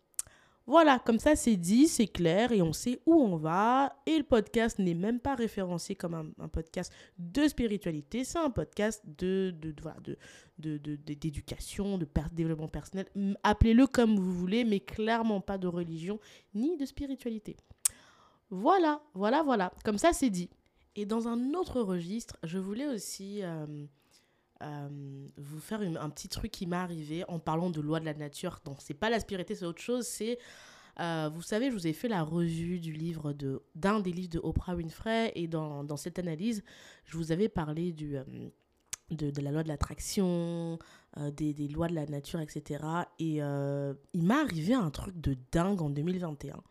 Voilà, 0.67 0.99
comme 0.99 1.19
ça 1.19 1.37
c'est 1.37 1.57
dit, 1.57 1.89
c'est 1.89 2.07
clair 2.07 2.51
et 2.51 2.63
on 2.63 2.73
sait 2.73 3.01
où 3.05 3.15
on 3.15 3.37
va. 3.37 3.95
Et 4.07 4.17
le 4.17 4.25
podcast 4.25 4.79
n'est 4.79 4.95
même 4.95 5.21
pas 5.21 5.35
référencé 5.35 5.95
comme 5.95 6.33
un, 6.39 6.49
podcast 6.49 6.91
de 7.19 7.47
spiritualité, 7.47 8.25
c'est 8.25 8.39
un 8.39 8.51
podcast 8.51 9.03
de, 9.19 9.55
de, 9.61 9.75
de, 10.59 10.79
de, 10.79 10.97
d'éducation, 10.97 11.99
de, 11.99 12.09
développement 12.33 12.69
personnel. 12.69 13.07
Appelez-le 13.43 13.87
comme 13.87 14.17
vous 14.17 14.33
voulez, 14.33 14.65
mais 14.65 14.81
clairement 14.81 15.43
pas 15.43 15.59
de 15.59 15.67
religion 15.67 16.19
ni 16.55 16.79
de 16.79 16.87
spiritualité. 16.87 17.57
Voilà, 18.49 19.03
voilà, 19.13 19.43
voilà. 19.43 19.71
Comme 19.85 19.99
ça 19.99 20.15
c'est 20.15 20.31
dit. 20.31 20.49
Et 20.97 21.05
dans 21.05 21.29
un 21.29 21.53
autre 21.53 21.83
registre, 21.83 22.37
je 22.43 22.59
voulais 22.59 22.87
aussi... 22.87 23.43
Euh, 23.43 23.67
euh, 24.63 24.89
vous 25.37 25.61
faire 25.61 25.81
un 25.81 26.11
petit 26.11 26.29
truc 26.29 26.51
qui 26.51 26.67
m'est 26.67 26.77
arrivé 26.77 27.25
en 27.29 27.39
parlant 27.39 27.71
de 27.71 27.81
loi 27.81 28.01
de 28.01 28.05
la 28.05 28.15
nature. 28.15 28.61
Donc, 28.65 28.79
c'est 28.81 28.95
pas 28.95 29.11
la 29.11 29.21
spiritualité, 29.21 29.55
c'est 29.55 29.67
autre 29.67 29.83
chose. 29.83 30.07
C'est, 30.07 30.39
euh, 31.01 31.29
vous 31.33 31.43
savez, 31.43 31.71
je 31.71 31.75
vous 31.75 31.87
ai 31.87 31.93
fait 31.93 32.09
la 32.09 32.23
revue 32.23 32.79
du 32.79 32.93
livre 32.93 33.35
d'un 33.75 34.01
des 34.01 34.13
livres 34.13 34.31
de 34.31 34.39
Oprah 34.39 34.75
Winfrey. 34.75 35.33
Et 35.35 35.49
dans, 35.49 35.97
cette 35.97 36.19
analyse, 36.19 36.63
je 37.05 37.17
vous 37.17 37.33
avais 37.33 37.49
parlé 37.49 37.95
euh, 38.03 38.25
de, 39.11 39.31
de, 39.31 39.41
la 39.41 39.51
loi 39.51 39.63
de 39.63 39.69
l'attraction, 39.69 40.79
des, 41.17 41.53
des, 41.53 41.69
lois 41.69 41.89
de 41.89 41.95
la 41.95 42.07
nature, 42.07 42.41
etc. 42.41 42.85
Et 43.19 43.37
il 43.39 44.23
m'est 44.23 44.35
arrivé 44.35 44.75
un 44.75 44.91
truc 44.91 45.21
de 45.21 45.37
dingue 45.53 45.83
en 45.83 45.91
2021. 45.91 46.63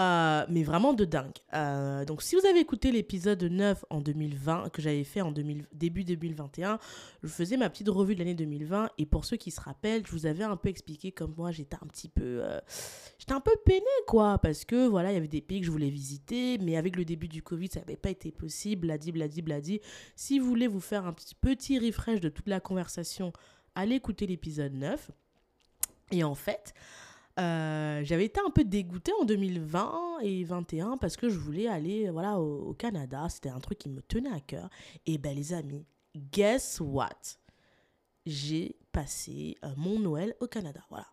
Euh, 0.00 0.46
mais 0.48 0.62
vraiment 0.62 0.94
de 0.94 1.04
dingue. 1.04 1.36
Euh, 1.52 2.06
donc, 2.06 2.22
si 2.22 2.34
vous 2.34 2.46
avez 2.46 2.60
écouté 2.60 2.90
l'épisode 2.90 3.42
9 3.42 3.84
en 3.90 4.00
2020, 4.00 4.70
que 4.70 4.80
j'avais 4.80 5.04
fait 5.04 5.20
en 5.20 5.30
2000, 5.30 5.66
début 5.74 6.04
2021, 6.04 6.78
je 7.22 7.28
faisais 7.28 7.58
ma 7.58 7.68
petite 7.68 7.88
revue 7.88 8.14
de 8.14 8.20
l'année 8.20 8.34
2020. 8.34 8.88
Et 8.96 9.04
pour 9.04 9.26
ceux 9.26 9.36
qui 9.36 9.50
se 9.50 9.60
rappellent, 9.60 10.06
je 10.06 10.12
vous 10.12 10.24
avais 10.24 10.44
un 10.44 10.56
peu 10.56 10.70
expliqué 10.70 11.12
comme 11.12 11.34
moi, 11.36 11.50
j'étais 11.50 11.76
un 11.76 11.86
petit 11.86 12.08
peu. 12.08 12.40
Euh, 12.42 12.58
j'étais 13.18 13.34
un 13.34 13.40
peu 13.40 13.52
peinée, 13.66 13.84
quoi. 14.06 14.38
Parce 14.38 14.64
que, 14.64 14.86
voilà, 14.86 15.10
il 15.10 15.14
y 15.14 15.18
avait 15.18 15.28
des 15.28 15.42
pays 15.42 15.60
que 15.60 15.66
je 15.66 15.72
voulais 15.72 15.90
visiter. 15.90 16.56
Mais 16.58 16.76
avec 16.76 16.96
le 16.96 17.04
début 17.04 17.28
du 17.28 17.42
Covid, 17.42 17.68
ça 17.68 17.80
n'avait 17.80 17.96
pas 17.96 18.10
été 18.10 18.32
possible. 18.32 18.82
Bladi, 18.86 19.12
bladi, 19.12 19.42
bladi. 19.42 19.80
Si 20.16 20.38
vous 20.38 20.46
voulez 20.46 20.66
vous 20.66 20.80
faire 20.80 21.04
un 21.04 21.12
petit, 21.12 21.34
petit 21.34 21.78
refresh 21.78 22.20
de 22.20 22.30
toute 22.30 22.48
la 22.48 22.60
conversation, 22.60 23.34
allez 23.74 23.96
écouter 23.96 24.26
l'épisode 24.26 24.72
9. 24.72 25.10
Et 26.12 26.24
en 26.24 26.34
fait. 26.34 26.72
Euh, 27.38 28.00
j'avais 28.04 28.24
été 28.24 28.40
un 28.44 28.50
peu 28.50 28.64
dégoûtée 28.64 29.12
en 29.20 29.24
2020 29.24 30.18
et 30.22 30.44
2021 30.44 30.96
parce 30.96 31.16
que 31.16 31.28
je 31.28 31.38
voulais 31.38 31.68
aller 31.68 32.10
voilà, 32.10 32.38
au, 32.40 32.74
Canada. 32.74 33.26
C'était 33.28 33.48
un 33.48 33.60
truc 33.60 33.78
qui 33.78 33.88
me 33.88 34.02
tenait 34.02 34.32
à 34.32 34.40
cœur. 34.40 34.68
Et 35.06 35.18
ben 35.18 35.34
les 35.34 35.52
amis, 35.52 35.86
guess 36.32 36.80
what? 36.80 37.38
J'ai 38.26 38.76
passé 38.92 39.56
euh, 39.64 39.68
mon 39.76 39.98
Noël 39.98 40.34
au 40.40 40.46
Canada. 40.46 40.80
Voilà. 40.90 41.06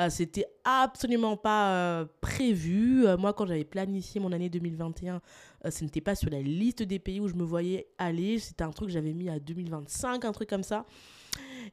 Euh, 0.00 0.08
c'était 0.08 0.46
absolument 0.64 1.36
pas 1.36 2.06
prévu. 2.20 3.04
moi, 3.18 3.32
quand 3.32 3.46
j'avais 3.46 3.64
planifié 3.64 4.20
mon 4.20 4.32
année 4.32 4.48
2021, 4.48 5.20
ce 5.68 5.84
n'était 5.84 6.00
pas 6.00 6.14
sur 6.14 6.30
la 6.30 6.40
liste 6.40 6.82
des 6.82 6.98
pays 6.98 7.20
où 7.20 7.28
je 7.28 7.34
me 7.34 7.44
voyais 7.44 7.88
aller. 7.98 8.38
C'était 8.38 8.64
un 8.64 8.70
truc 8.70 8.88
que 8.88 8.94
j'avais 8.94 9.12
mis 9.12 9.28
à 9.28 9.38
2025, 9.38 10.24
un 10.24 10.32
truc 10.32 10.48
comme 10.48 10.62
ça. 10.62 10.86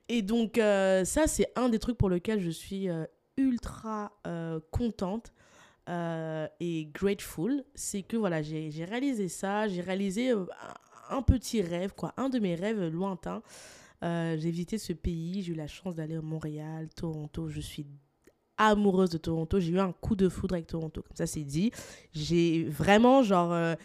Et 0.09 0.21
donc, 0.21 0.55
ça, 0.57 1.27
c'est 1.27 1.51
un 1.55 1.69
des 1.69 1.79
trucs 1.79 1.97
pour 1.97 2.09
lesquels 2.09 2.41
je 2.41 2.49
suis 2.49 2.89
ultra 3.39 4.12
euh, 4.28 4.60
contente 4.71 5.34
euh, 5.89 6.47
et 6.60 6.88
grateful, 6.93 7.63
c'est 7.73 8.04
que 8.04 8.15
voilà, 8.15 8.41
j'ai 8.41 8.86
réalisé 8.86 9.28
ça, 9.28 9.67
j'ai 9.67 9.82
réalisé 9.82 10.32
euh, 10.32 10.45
un 11.10 11.21
petit 11.21 11.62
rêve, 11.62 11.93
quoi, 11.95 12.13
un 12.17 12.30
de 12.30 12.38
mes 12.38 12.56
rêves 12.56 12.88
lointains. 12.89 13.41
j'ai 14.02 14.52
visité 14.52 14.78
ce 14.78 14.93
pays, 14.93 15.41
j'ai 15.41 15.54
eu 15.54 15.56
la 15.56 15.67
chance 15.67 15.95
d'aller 15.95 16.15
à 16.15 16.21
Montréal, 16.21 16.89
Toronto, 16.95 17.49
je 17.49 17.60
suis 17.60 17.88
amoureuse 18.58 19.10
de 19.10 19.17
Toronto, 19.17 19.60
j'ai 19.60 19.71
eu 19.71 19.80
un 19.80 19.93
coup 19.93 20.15
de 20.15 20.30
foudre 20.30 20.56
avec 20.56 20.67
Toronto, 20.67 21.02
comme 21.02 21.15
ça 21.15 21.25
c'est 21.25 21.45
dit. 21.45 21.71
J'ai 22.13 22.65
vraiment 22.65 23.23
genre 23.23 23.75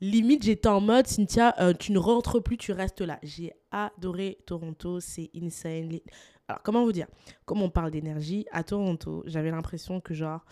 limite 0.00 0.42
j'étais 0.42 0.68
en 0.68 0.80
mode 0.80 1.06
Cynthia 1.06 1.54
tu 1.78 1.92
ne 1.92 1.98
rentres 1.98 2.42
plus 2.42 2.56
tu 2.56 2.72
restes 2.72 3.02
là 3.02 3.20
j'ai 3.22 3.52
adoré 3.70 4.38
Toronto 4.46 4.98
c'est 4.98 5.30
insane 5.40 6.00
alors, 6.48 6.62
comment 6.62 6.84
vous 6.84 6.92
dire? 6.92 7.06
Comme 7.44 7.62
on 7.62 7.70
parle 7.70 7.90
d'énergie, 7.90 8.46
à 8.52 8.64
Toronto, 8.64 9.22
j'avais 9.26 9.50
l'impression 9.50 10.00
que, 10.00 10.14
genre, 10.14 10.44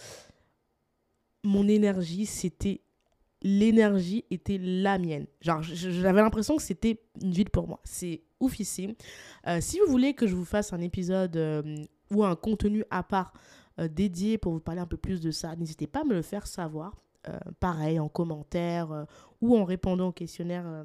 mon 1.45 1.69
énergie, 1.69 2.27
c'était. 2.27 2.83
L'énergie 3.43 4.27
était 4.31 4.59
la 4.59 4.99
mienne. 4.99 5.27
Genre, 5.41 5.63
j'avais 5.63 6.21
l'impression 6.21 6.57
que 6.57 6.63
c'était 6.63 7.01
une 7.23 7.33
ville 7.33 7.49
pour 7.49 7.67
moi. 7.67 7.81
C'est 7.85 8.23
oufissime. 8.39 8.93
Euh, 9.47 9.63
si 9.63 9.79
vous 9.81 9.91
voulez 9.91 10.13
que 10.13 10.27
je 10.27 10.37
vous 10.37 10.45
fasse 10.45 10.75
un 10.75 10.81
épisode 10.81 11.37
euh, 11.39 11.63
ou 12.11 12.23
un 12.23 12.37
contenu 12.37 12.85
à 12.91 13.03
part 13.03 13.33
euh, 13.79 13.89
dédié 13.89 14.37
pour 14.37 14.53
vous 14.53 14.61
parler 14.61 14.83
un 14.83 14.87
peu 14.87 14.99
plus 14.99 15.23
de 15.23 15.31
ça, 15.31 15.57
n'hésitez 15.57 15.87
pas 15.87 16.03
à 16.03 16.05
me 16.05 16.13
le 16.13 16.23
faire 16.23 16.47
savoir. 16.47 17.03
pareil, 17.61 17.99
en 17.99 18.09
commentaire 18.09 19.07
ou 19.41 19.57
en 19.57 19.65
répondant 19.65 20.09
au 20.09 20.13
questionnaire 20.13 20.85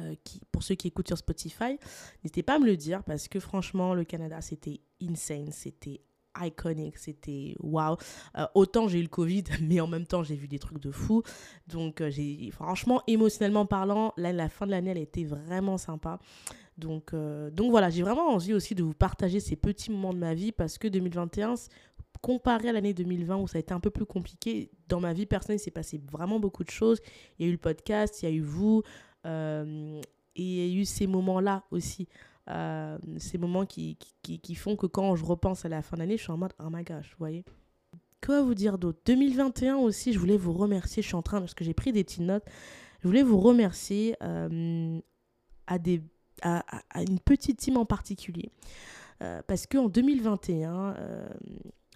euh, 0.00 0.14
pour 0.50 0.62
ceux 0.62 0.74
qui 0.74 0.88
écoutent 0.88 1.08
sur 1.08 1.18
Spotify, 1.18 1.78
n'hésitez 2.22 2.42
pas 2.42 2.54
à 2.54 2.58
me 2.58 2.66
le 2.66 2.76
dire 2.76 3.02
parce 3.04 3.28
que 3.28 3.40
franchement, 3.40 3.94
le 3.94 4.04
Canada, 4.04 4.40
c'était 4.40 4.80
insane, 5.02 5.50
c'était 5.50 6.00
iconique, 6.40 6.96
c'était 6.96 7.54
waouh. 7.60 7.96
Euh, 8.38 8.46
autant 8.54 8.88
j'ai 8.88 8.98
eu 8.98 9.02
le 9.02 9.08
Covid, 9.08 9.44
mais 9.60 9.80
en 9.80 9.86
même 9.86 10.06
temps, 10.06 10.22
j'ai 10.22 10.36
vu 10.36 10.48
des 10.48 10.58
trucs 10.58 10.80
de 10.80 10.90
fou. 10.90 11.22
Donc, 11.66 12.00
euh, 12.00 12.10
franchement, 12.52 13.02
émotionnellement 13.06 13.66
parlant, 13.66 14.12
la 14.16 14.48
fin 14.48 14.66
de 14.66 14.70
l'année, 14.70 14.90
elle 14.90 14.98
été 14.98 15.24
vraiment 15.24 15.78
sympa. 15.78 16.18
Donc, 16.78 17.14
donc 17.52 17.70
voilà, 17.70 17.90
j'ai 17.90 18.02
vraiment 18.02 18.30
envie 18.30 18.54
aussi 18.54 18.74
de 18.74 18.82
vous 18.82 18.94
partager 18.94 19.40
ces 19.40 19.56
petits 19.56 19.90
moments 19.90 20.14
de 20.14 20.18
ma 20.18 20.32
vie 20.32 20.52
parce 20.52 20.78
que 20.78 20.88
2021, 20.88 21.54
comparé 22.22 22.68
à 22.68 22.72
l'année 22.72 22.94
2020 22.94 23.36
où 23.36 23.48
ça 23.48 23.58
a 23.58 23.60
été 23.60 23.74
un 23.74 23.80
peu 23.80 23.90
plus 23.90 24.06
compliqué, 24.06 24.70
dans 24.88 25.00
ma 25.00 25.12
vie 25.12 25.26
personnelle, 25.26 25.58
il 25.60 25.62
s'est 25.62 25.70
passé 25.70 26.00
vraiment 26.10 26.40
beaucoup 26.40 26.64
de 26.64 26.70
choses. 26.70 27.00
Il 27.38 27.44
y 27.44 27.48
a 27.48 27.50
eu 27.50 27.52
le 27.52 27.58
podcast, 27.58 28.22
il 28.22 28.28
y 28.28 28.32
a 28.32 28.34
eu 28.34 28.40
vous. 28.40 28.82
Euh, 29.26 30.00
et 30.34 30.42
il 30.42 30.54
y 30.54 30.78
a 30.78 30.80
eu 30.80 30.84
ces 30.84 31.06
moments-là 31.06 31.64
aussi. 31.70 32.08
Euh, 32.50 32.98
ces 33.18 33.38
moments 33.38 33.66
qui, 33.66 33.96
qui, 34.22 34.40
qui, 34.40 34.54
font 34.54 34.74
que 34.76 34.86
quand 34.86 35.14
je 35.14 35.24
repense 35.24 35.64
à 35.64 35.68
la 35.68 35.82
fin 35.82 35.96
d'année, 35.96 36.16
je 36.16 36.22
suis 36.22 36.32
en 36.32 36.38
mode 36.38 36.52
oh 36.58 36.68
my 36.70 36.82
gosh, 36.82 37.10
vous 37.10 37.18
voyez. 37.18 37.44
Quoi 38.24 38.42
vous 38.42 38.54
dire 38.54 38.78
d'autre? 38.78 39.00
2021 39.06 39.76
aussi, 39.76 40.12
je 40.12 40.18
voulais 40.18 40.36
vous 40.36 40.52
remercier. 40.52 41.02
Je 41.02 41.08
suis 41.08 41.16
en 41.16 41.22
train, 41.22 41.40
parce 41.40 41.54
que 41.54 41.64
j'ai 41.64 41.74
pris 41.74 41.92
des 41.92 42.04
petites 42.04 42.20
notes, 42.20 42.44
je 43.00 43.08
voulais 43.08 43.22
vous 43.22 43.38
remercier 43.38 44.16
euh, 44.22 45.00
à, 45.66 45.78
des, 45.78 46.02
à, 46.42 46.64
à, 46.90 47.02
une 47.02 47.20
petite 47.20 47.58
team 47.58 47.76
en 47.76 47.84
particulier. 47.84 48.50
parce 49.46 49.66
qu'en 49.66 49.88
2021, 49.88 50.96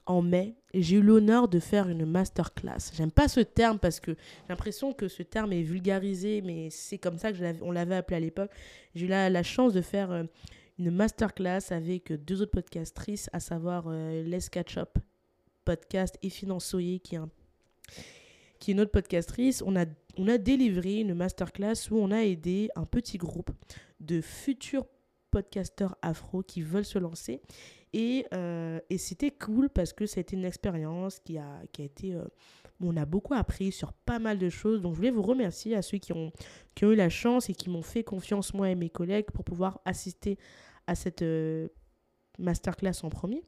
en 0.06 0.22
mai, 0.22 0.54
j'ai 0.72 0.96
eu 0.96 1.02
l'honneur 1.02 1.48
de 1.48 1.58
faire 1.58 1.88
une 1.88 2.06
masterclass. 2.06 2.92
J'aime 2.94 3.10
pas 3.10 3.28
ce 3.28 3.40
terme 3.40 3.78
parce 3.78 4.00
que 4.00 4.12
j'ai 4.12 4.48
l'impression 4.48 4.92
que 4.92 5.08
ce 5.08 5.22
terme 5.22 5.52
est 5.52 5.62
vulgarisé, 5.62 6.42
mais 6.42 6.70
c'est 6.70 6.98
comme 6.98 7.18
ça 7.18 7.32
que 7.32 7.38
l'avait 7.72 7.96
appelé 7.96 8.16
à 8.16 8.20
l'époque. 8.20 8.50
J'ai 8.94 9.06
eu 9.06 9.08
la, 9.08 9.42
chance 9.42 9.72
de 9.72 9.80
faire 9.80 10.12
euh, 10.12 10.24
une 10.78 10.90
masterclass 10.90 11.70
avec 11.70 12.12
deux 12.12 12.40
autres 12.40 12.52
podcastrices, 12.52 13.28
à 13.32 13.40
savoir 13.40 13.84
euh, 13.88 14.22
Les 14.22 14.38
Catch 14.50 14.76
Up 14.78 14.96
podcast 15.64 16.16
et 16.22 16.30
Finançoyer, 16.30 17.00
qui 17.00 17.16
est, 17.16 17.20
qui 18.60 18.70
est 18.70 18.74
une 18.74 18.80
autre 18.80 18.92
podcastrice. 18.92 19.62
On 19.66 19.76
a, 19.76 19.84
on 20.16 20.28
a 20.28 20.38
délivré 20.38 21.00
une 21.00 21.14
masterclass 21.14 21.90
où 21.90 21.98
on 21.98 22.12
a 22.12 22.22
aidé 22.22 22.70
un 22.76 22.84
petit 22.84 23.18
groupe 23.18 23.50
de 24.00 24.20
futurs 24.20 24.86
podcasteurs 25.30 25.96
afro 26.00 26.42
qui 26.42 26.62
veulent 26.62 26.84
se 26.84 26.98
lancer 26.98 27.42
et, 27.92 28.26
euh, 28.34 28.80
et 28.90 28.98
c'était 28.98 29.30
cool 29.30 29.70
parce 29.70 29.92
que 29.92 30.04
été 30.04 30.36
une 30.36 30.44
expérience 30.44 31.18
qui 31.20 31.38
a, 31.38 31.60
qui 31.72 31.82
a 31.82 31.84
été... 31.84 32.14
Euh, 32.14 32.24
on 32.78 32.94
a 32.98 33.06
beaucoup 33.06 33.32
appris 33.32 33.72
sur 33.72 33.94
pas 33.94 34.18
mal 34.18 34.38
de 34.38 34.50
choses. 34.50 34.82
Donc 34.82 34.92
je 34.92 34.96
voulais 34.96 35.10
vous 35.10 35.22
remercier 35.22 35.74
à 35.74 35.80
ceux 35.80 35.96
qui 35.96 36.12
ont, 36.12 36.30
qui 36.74 36.84
ont 36.84 36.92
eu 36.92 36.96
la 36.96 37.08
chance 37.08 37.48
et 37.48 37.54
qui 37.54 37.70
m'ont 37.70 37.82
fait 37.82 38.04
confiance, 38.04 38.52
moi 38.52 38.68
et 38.68 38.74
mes 38.74 38.90
collègues, 38.90 39.30
pour 39.32 39.44
pouvoir 39.44 39.80
assister 39.86 40.36
à 40.86 40.94
cette 40.94 41.22
euh, 41.22 41.68
masterclass 42.38 43.02
en 43.02 43.08
premier. 43.08 43.42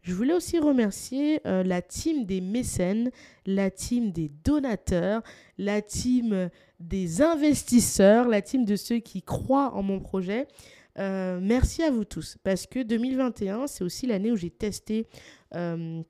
Je 0.00 0.14
voulais 0.14 0.32
aussi 0.32 0.58
remercier 0.58 1.40
la 1.44 1.80
team 1.80 2.24
des 2.24 2.40
mécènes, 2.40 3.12
la 3.46 3.70
team 3.70 4.10
des 4.10 4.30
donateurs, 4.44 5.22
la 5.58 5.80
team 5.80 6.50
des 6.80 7.22
investisseurs, 7.22 8.26
la 8.26 8.42
team 8.42 8.64
de 8.64 8.74
ceux 8.74 8.98
qui 8.98 9.22
croient 9.22 9.72
en 9.74 9.82
mon 9.84 10.00
projet. 10.00 10.48
Euh, 10.98 11.40
merci 11.40 11.82
à 11.82 11.90
vous 11.90 12.04
tous 12.04 12.36
parce 12.42 12.66
que 12.66 12.82
2021, 12.82 13.66
c'est 13.66 13.84
aussi 13.84 14.06
l'année 14.06 14.30
où 14.30 14.36
j'ai 14.36 14.50
testé 14.50 15.06
euh, 15.54 16.02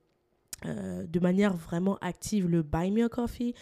euh, 0.65 1.05
de 1.05 1.19
manière 1.19 1.55
vraiment 1.55 1.97
active 2.01 2.47
le 2.47 2.63
Buy 2.63 2.91
Me 2.91 3.05
a 3.05 3.09
Coffee, 3.09 3.53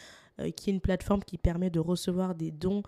qui 0.55 0.69
est 0.69 0.73
une 0.73 0.81
plateforme 0.81 1.23
qui 1.23 1.38
permet 1.38 1.69
de 1.69 1.79
recevoir 1.79 2.34
des 2.34 2.49
dons 2.51 2.81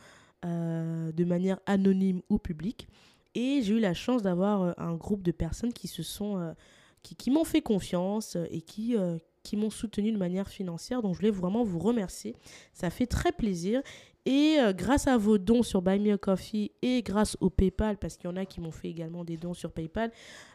de 0.43 1.23
manière 1.23 1.59
anonyme 1.67 2.21
ou 2.29 2.39
publique. 2.39 2.87
Et 3.35 3.61
j'ai 3.61 3.75
eu 3.75 3.79
la 3.79 3.93
chance 3.93 4.23
d'avoir 4.23 4.73
un 4.79 4.95
groupe 4.95 5.21
de 5.21 5.31
personnes 5.31 5.71
qui 5.71 5.87
se 5.87 6.01
sont 6.01 6.55
qui, 7.03 7.29
m'ont 7.29 7.43
fait 7.43 7.61
confiance 7.61 8.37
et 8.49 8.61
qui, 8.61 8.95
qui 9.43 9.55
m'ont 9.55 9.69
soutenu 9.69 10.11
de 10.11 10.17
manière 10.17 10.49
financière. 10.49 11.03
Donc 11.03 11.13
je 11.13 11.19
voulais 11.19 11.31
vraiment 11.31 11.63
vous 11.63 11.77
remercier. 11.77 12.35
Ça 12.73 12.89
fait 12.89 13.05
très 13.05 13.31
plaisir. 13.31 13.83
Et 14.25 14.57
euh, 14.59 14.71
grâce 14.71 15.07
à 15.07 15.17
vos 15.17 15.37
dons 15.37 15.63
sur 15.63 15.81
Buy 15.81 15.99
Me 15.99 16.13
a 16.13 16.17
Coffee 16.17 16.71
et 16.81 17.01
grâce 17.01 17.35
au 17.41 17.49
PayPal, 17.49 17.97
parce 17.97 18.15
qu'il 18.15 18.29
y 18.29 18.33
en 18.33 18.37
a 18.37 18.45
qui 18.45 18.61
m'ont 18.61 18.71
fait 18.71 18.89
également 18.89 19.25
des 19.25 19.35
dons 19.35 19.53
sur 19.53 19.71
PayPal, 19.71 20.11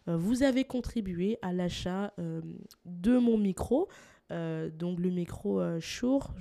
euh, 0.09 0.17
vous 0.17 0.43
avez 0.43 0.65
contribué 0.65 1.39
à 1.43 1.53
l'achat 1.53 2.15
euh, 2.19 2.41
de 2.87 3.19
mon 3.19 3.37
micro. 3.37 3.89
donc 4.31 5.01
le 5.01 5.11
micro 5.11 5.81
Shure, 5.81 6.35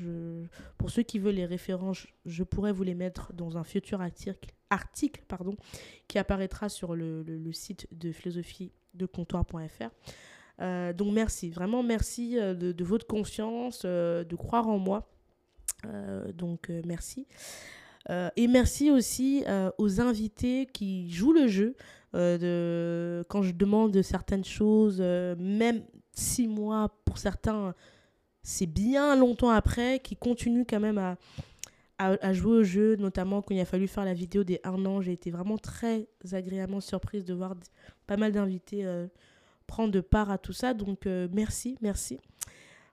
pour 0.78 0.90
ceux 0.90 1.04
qui 1.04 1.20
veulent 1.20 1.36
les 1.36 1.46
références, 1.46 2.06
je 2.26 2.44
pourrais 2.44 2.74
vous 2.74 2.84
les 2.84 2.96
mettre 2.96 3.34
dans 3.34 3.58
un 3.58 3.63
futur 3.63 4.02
article, 4.02 4.54
article 4.70 5.24
pardon, 5.28 5.56
qui 6.10 6.20
apparaîtra 6.20 6.68
sur 6.68 6.96
le, 6.96 7.24
site 7.54 7.88
de 7.92 8.12
philosophie 8.12 8.74
de 8.94 9.06
comptoir.fr. 9.06 9.90
donc 10.96 11.13
merci, 11.13 11.50
vraiment 11.50 11.82
merci 11.82 12.36
de, 12.36 12.73
de 12.73 12.84
votre 12.84 13.08
confiance, 13.08 13.86
de 13.86 14.36
croire 14.36 14.67
en 14.67 14.80
moi. 14.80 15.17
Euh, 15.86 16.32
donc 16.34 16.69
euh, 16.69 16.82
merci. 16.86 17.28
Euh, 18.10 18.30
et 18.36 18.48
merci 18.48 18.90
aussi 18.90 19.44
aux 19.78 20.00
invités 20.00 20.65
qui 20.65 21.12
jouent 21.12 21.34
le 21.34 21.48
jeu. 21.48 21.75
de, 22.13 23.25
quand 23.28 23.42
je 23.42 23.52
demande 23.52 24.02
certaines 24.02 24.46
choses, 24.46 25.02
même 25.02 25.84
six 26.13 26.48
mois 26.48 26.90
pour 27.04 27.17
certains, 27.17 27.75
c'est 28.44 28.65
bien 28.65 29.15
longtemps 29.17 29.50
après, 29.50 30.00
qui 30.00 30.15
continuent 30.15 30.63
quand 30.67 30.80
même 30.80 30.98
à, 30.98 31.17
à, 31.98 32.32
jouer 32.32 32.60
au 32.60 32.63
jeu, 32.63 32.96
notamment 32.96 33.42
quand 33.42 33.54
il 33.54 33.60
a 33.60 33.65
fallu 33.65 33.88
faire 33.88 34.06
la 34.06 34.13
vidéo 34.13 34.46
des 34.46 34.62
un 34.63 34.86
an. 34.86 35.02
J'ai 35.02 35.12
été 35.12 35.30
vraiment 35.30 35.58
très 35.58 36.08
agréablement 36.32 36.80
surprise 36.80 37.25
de 37.25 37.34
voir 37.34 37.56
pas 38.06 38.15
mal 38.15 38.32
d'invités 38.32 38.86
prendre 39.67 40.00
part 40.00 40.32
à 40.32 40.38
tout 40.38 40.54
ça. 40.54 40.73
Donc 40.73 41.06
merci, 41.34 41.78
merci. 41.82 42.21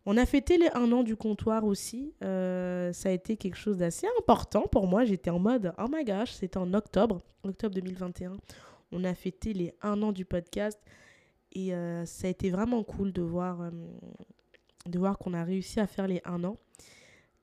On 0.06 0.18
a 0.18 0.26
fêté 0.26 0.58
les 0.58 0.68
un 0.74 0.92
an 0.92 1.02
du 1.02 1.16
comptoir 1.16 1.64
aussi. 1.64 2.12
Euh, 2.22 2.92
ça 2.92 3.08
a 3.08 3.12
été 3.12 3.36
quelque 3.36 3.56
chose 3.56 3.78
d'assez 3.78 4.06
important 4.18 4.66
pour 4.70 4.86
moi. 4.86 5.04
J'étais 5.04 5.30
en 5.30 5.38
mode, 5.38 5.72
oh 5.78 5.86
my 5.90 6.04
gosh, 6.04 6.32
c'était 6.32 6.58
en 6.58 6.74
octobre, 6.74 7.20
octobre 7.42 7.74
2021. 7.74 8.36
On 8.92 9.04
a 9.04 9.14
fêté 9.14 9.54
les 9.54 9.74
un 9.80 10.02
an 10.02 10.12
du 10.12 10.26
podcast. 10.26 10.78
Et 11.52 11.74
euh, 11.74 12.04
ça 12.04 12.26
a 12.26 12.30
été 12.30 12.50
vraiment 12.50 12.82
cool 12.82 13.12
de 13.12 13.22
voir, 13.22 13.62
euh, 13.62 13.70
voir 14.94 15.16
qu'on 15.18 15.32
a 15.32 15.42
réussi 15.42 15.80
à 15.80 15.86
faire 15.86 16.06
les 16.06 16.20
un 16.24 16.44
an. 16.44 16.58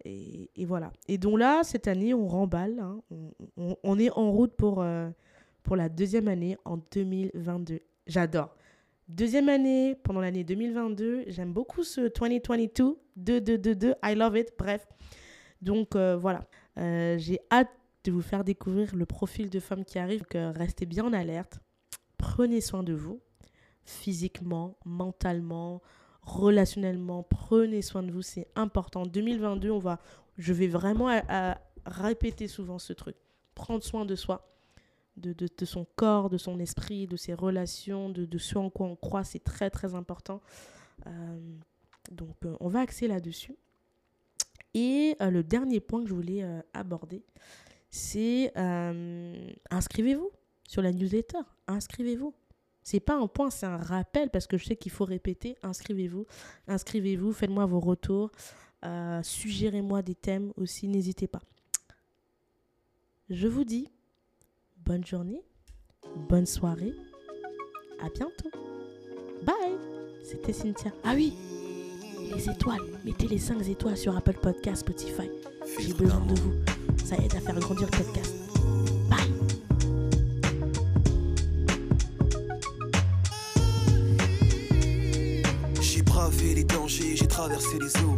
Et, 0.03 0.49
voilà. 0.65 0.91
Et 1.07 1.17
donc 1.17 1.39
là, 1.39 1.63
cette 1.63 1.87
année, 1.87 2.13
on 2.13 2.27
remballe. 2.27 2.79
Hein. 2.79 3.01
On, 3.11 3.31
on, 3.57 3.75
on, 3.83 3.99
est 3.99 4.11
en 4.11 4.31
route 4.31 4.53
pour, 4.53 4.83
pour 5.63 5.75
la 5.75 5.89
deuxième 5.89 6.27
année 6.27 6.57
en 6.65 6.77
2022. 6.77 7.79
J'adore. 8.07 8.55
Deuxième 9.07 9.49
année, 9.49 9.95
pendant 10.03 10.21
l'année 10.21 10.43
2022, 10.43 11.25
j'aime 11.27 11.51
beaucoup 11.51 11.83
ce 11.83 12.01
2022, 12.01 12.97
2, 13.17 13.41
2, 13.41 13.57
2, 13.57 13.75
2, 13.75 13.95
I 14.03 14.15
love 14.15 14.37
it, 14.37 14.53
bref. 14.57 14.87
Donc 15.61 15.95
euh, 15.95 16.15
voilà, 16.15 16.47
euh, 16.77 17.17
j'ai 17.17 17.39
hâte 17.51 17.69
de 18.03 18.11
vous 18.11 18.21
faire 18.21 18.43
découvrir 18.43 18.95
le 18.95 19.05
profil 19.05 19.49
de 19.49 19.59
femme 19.59 19.83
qui 19.83 19.99
arrive. 19.99 20.19
Donc 20.21 20.35
euh, 20.35 20.51
restez 20.51 20.85
bien 20.85 21.05
en 21.05 21.13
alerte, 21.13 21.59
prenez 22.17 22.61
soin 22.61 22.83
de 22.83 22.93
vous, 22.93 23.21
physiquement, 23.83 24.77
mentalement, 24.85 25.81
relationnellement, 26.21 27.23
prenez 27.23 27.81
soin 27.81 28.03
de 28.03 28.11
vous, 28.11 28.21
c'est 28.21 28.47
important. 28.55 29.05
2022, 29.05 29.71
on 29.71 29.79
va, 29.79 29.99
je 30.37 30.53
vais 30.53 30.67
vraiment 30.67 31.09
répéter 31.85 32.47
souvent 32.47 32.79
ce 32.79 32.93
truc, 32.93 33.17
prendre 33.55 33.83
soin 33.83 34.05
de 34.05 34.15
soi 34.15 34.50
de, 35.21 35.65
son 35.65 35.85
corps, 35.95 36.29
de 36.29 36.37
son 36.37 36.59
esprit, 36.59 37.07
de 37.07 37.15
ses 37.15 37.33
relations, 37.33 38.09
de, 38.09 38.25
de 38.25 38.37
ce 38.37 38.57
en 38.57 38.69
quoi 38.69 38.87
on 38.87 38.95
croit. 38.95 39.23
C'est 39.23 39.43
très, 39.43 39.69
très 39.69 39.95
important. 39.95 40.41
Euh, 41.07 41.39
donc, 42.11 42.35
euh, 42.45 42.55
on 42.59 42.67
va 42.67 42.81
axer 42.81 43.07
là-dessus. 43.07 43.55
Et 44.73 45.15
euh, 45.21 45.29
le 45.29 45.43
dernier 45.43 45.79
point 45.79 46.01
que 46.01 46.09
je 46.09 46.13
voulais 46.13 46.45
aborder, 46.73 47.23
c'est 47.89 48.53
inscrivez-vous 49.69 50.31
sur 50.67 50.81
la 50.81 50.91
newsletter. 50.91 51.41
Inscrivez-vous. 51.67 52.33
C'est 52.83 52.99
pas 52.99 53.15
un 53.15 53.27
point, 53.27 53.51
c'est 53.51 53.67
un 53.67 53.77
rappel 53.77 54.29
parce 54.31 54.47
que 54.47 54.57
je 54.57 54.65
sais 54.65 54.75
qu'il 54.75 54.91
faut 54.91 55.05
répéter. 55.05 55.55
Inscrivez-vous. 55.61 56.25
Inscrivez-vous. 56.67 57.31
Faites-moi 57.33 57.65
vos 57.65 57.79
retours. 57.79 58.31
Suggérez-moi 59.23 60.01
des 60.01 60.15
thèmes 60.15 60.51
aussi. 60.57 60.87
N'hésitez 60.87 61.27
pas. 61.27 61.41
Je 63.29 63.47
vous 63.47 63.63
dis 63.63 63.87
bonne 64.85 65.05
journée, 65.05 65.43
bonne 66.29 66.45
soirée, 66.45 66.93
à 68.03 68.09
bientôt. 68.09 68.49
Bye 69.43 69.77
C'était 70.23 70.53
Cynthia. 70.53 70.91
Ah 71.03 71.13
oui 71.15 71.33
Les 72.33 72.49
étoiles, 72.49 72.81
mettez 73.03 73.27
les 73.27 73.37
5 73.39 73.67
étoiles 73.67 73.97
sur 73.97 74.15
Apple 74.15 74.37
Podcast, 74.41 74.81
Spotify. 74.81 75.29
J'ai 75.79 75.93
besoin 75.93 76.19
de 76.21 76.39
vous. 76.39 76.53
Ça 77.03 77.15
aide 77.17 77.33
à 77.35 77.39
faire 77.39 77.59
grandir 77.59 77.87
le 77.91 77.97
podcast. 77.97 78.33
Bye 79.09 79.31
J'ai 85.81 86.01
bravé 86.01 86.55
les 86.55 86.63
dangers, 86.63 87.15
j'ai 87.15 87.27
traversé 87.27 87.77
les 87.79 88.01
eaux. 88.03 88.17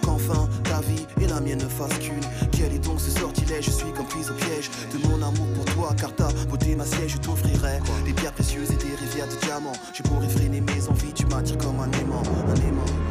Qu'enfin 0.11 0.47
ta 0.63 0.81
vie 0.81 1.05
et 1.21 1.27
la 1.27 1.39
mienne 1.39 1.59
ne 1.59 1.67
fassent 1.67 1.97
qu'une. 1.99 2.19
Quel 2.51 2.73
est 2.73 2.79
donc 2.79 2.99
ce 2.99 3.11
sortilège? 3.11 3.65
Je 3.65 3.71
suis 3.71 3.91
comme 3.95 4.07
prise 4.07 4.29
au 4.29 4.33
piège 4.33 4.69
de 4.93 5.07
mon 5.07 5.15
amour 5.15 5.47
pour 5.55 5.65
toi, 5.65 5.95
car 5.97 6.13
ta 6.15 6.27
beauté 6.49 6.75
ma 6.75 6.85
siège, 6.85 7.13
je 7.13 7.17
t'offrirai 7.17 7.79
des 8.05 8.13
pierres 8.13 8.33
précieuses 8.33 8.71
et 8.71 8.75
des 8.75 8.95
rivières 8.95 9.27
de 9.27 9.35
diamants. 9.45 9.73
Je 9.93 10.03
pourrais 10.03 10.29
freiner 10.29 10.61
mes 10.61 10.87
envies, 10.87 11.13
tu 11.13 11.25
m'attires 11.27 11.57
comme 11.57 11.79
un 11.79 11.91
aimant, 11.99 12.23
un 12.47 12.55
aimant. 12.55 13.10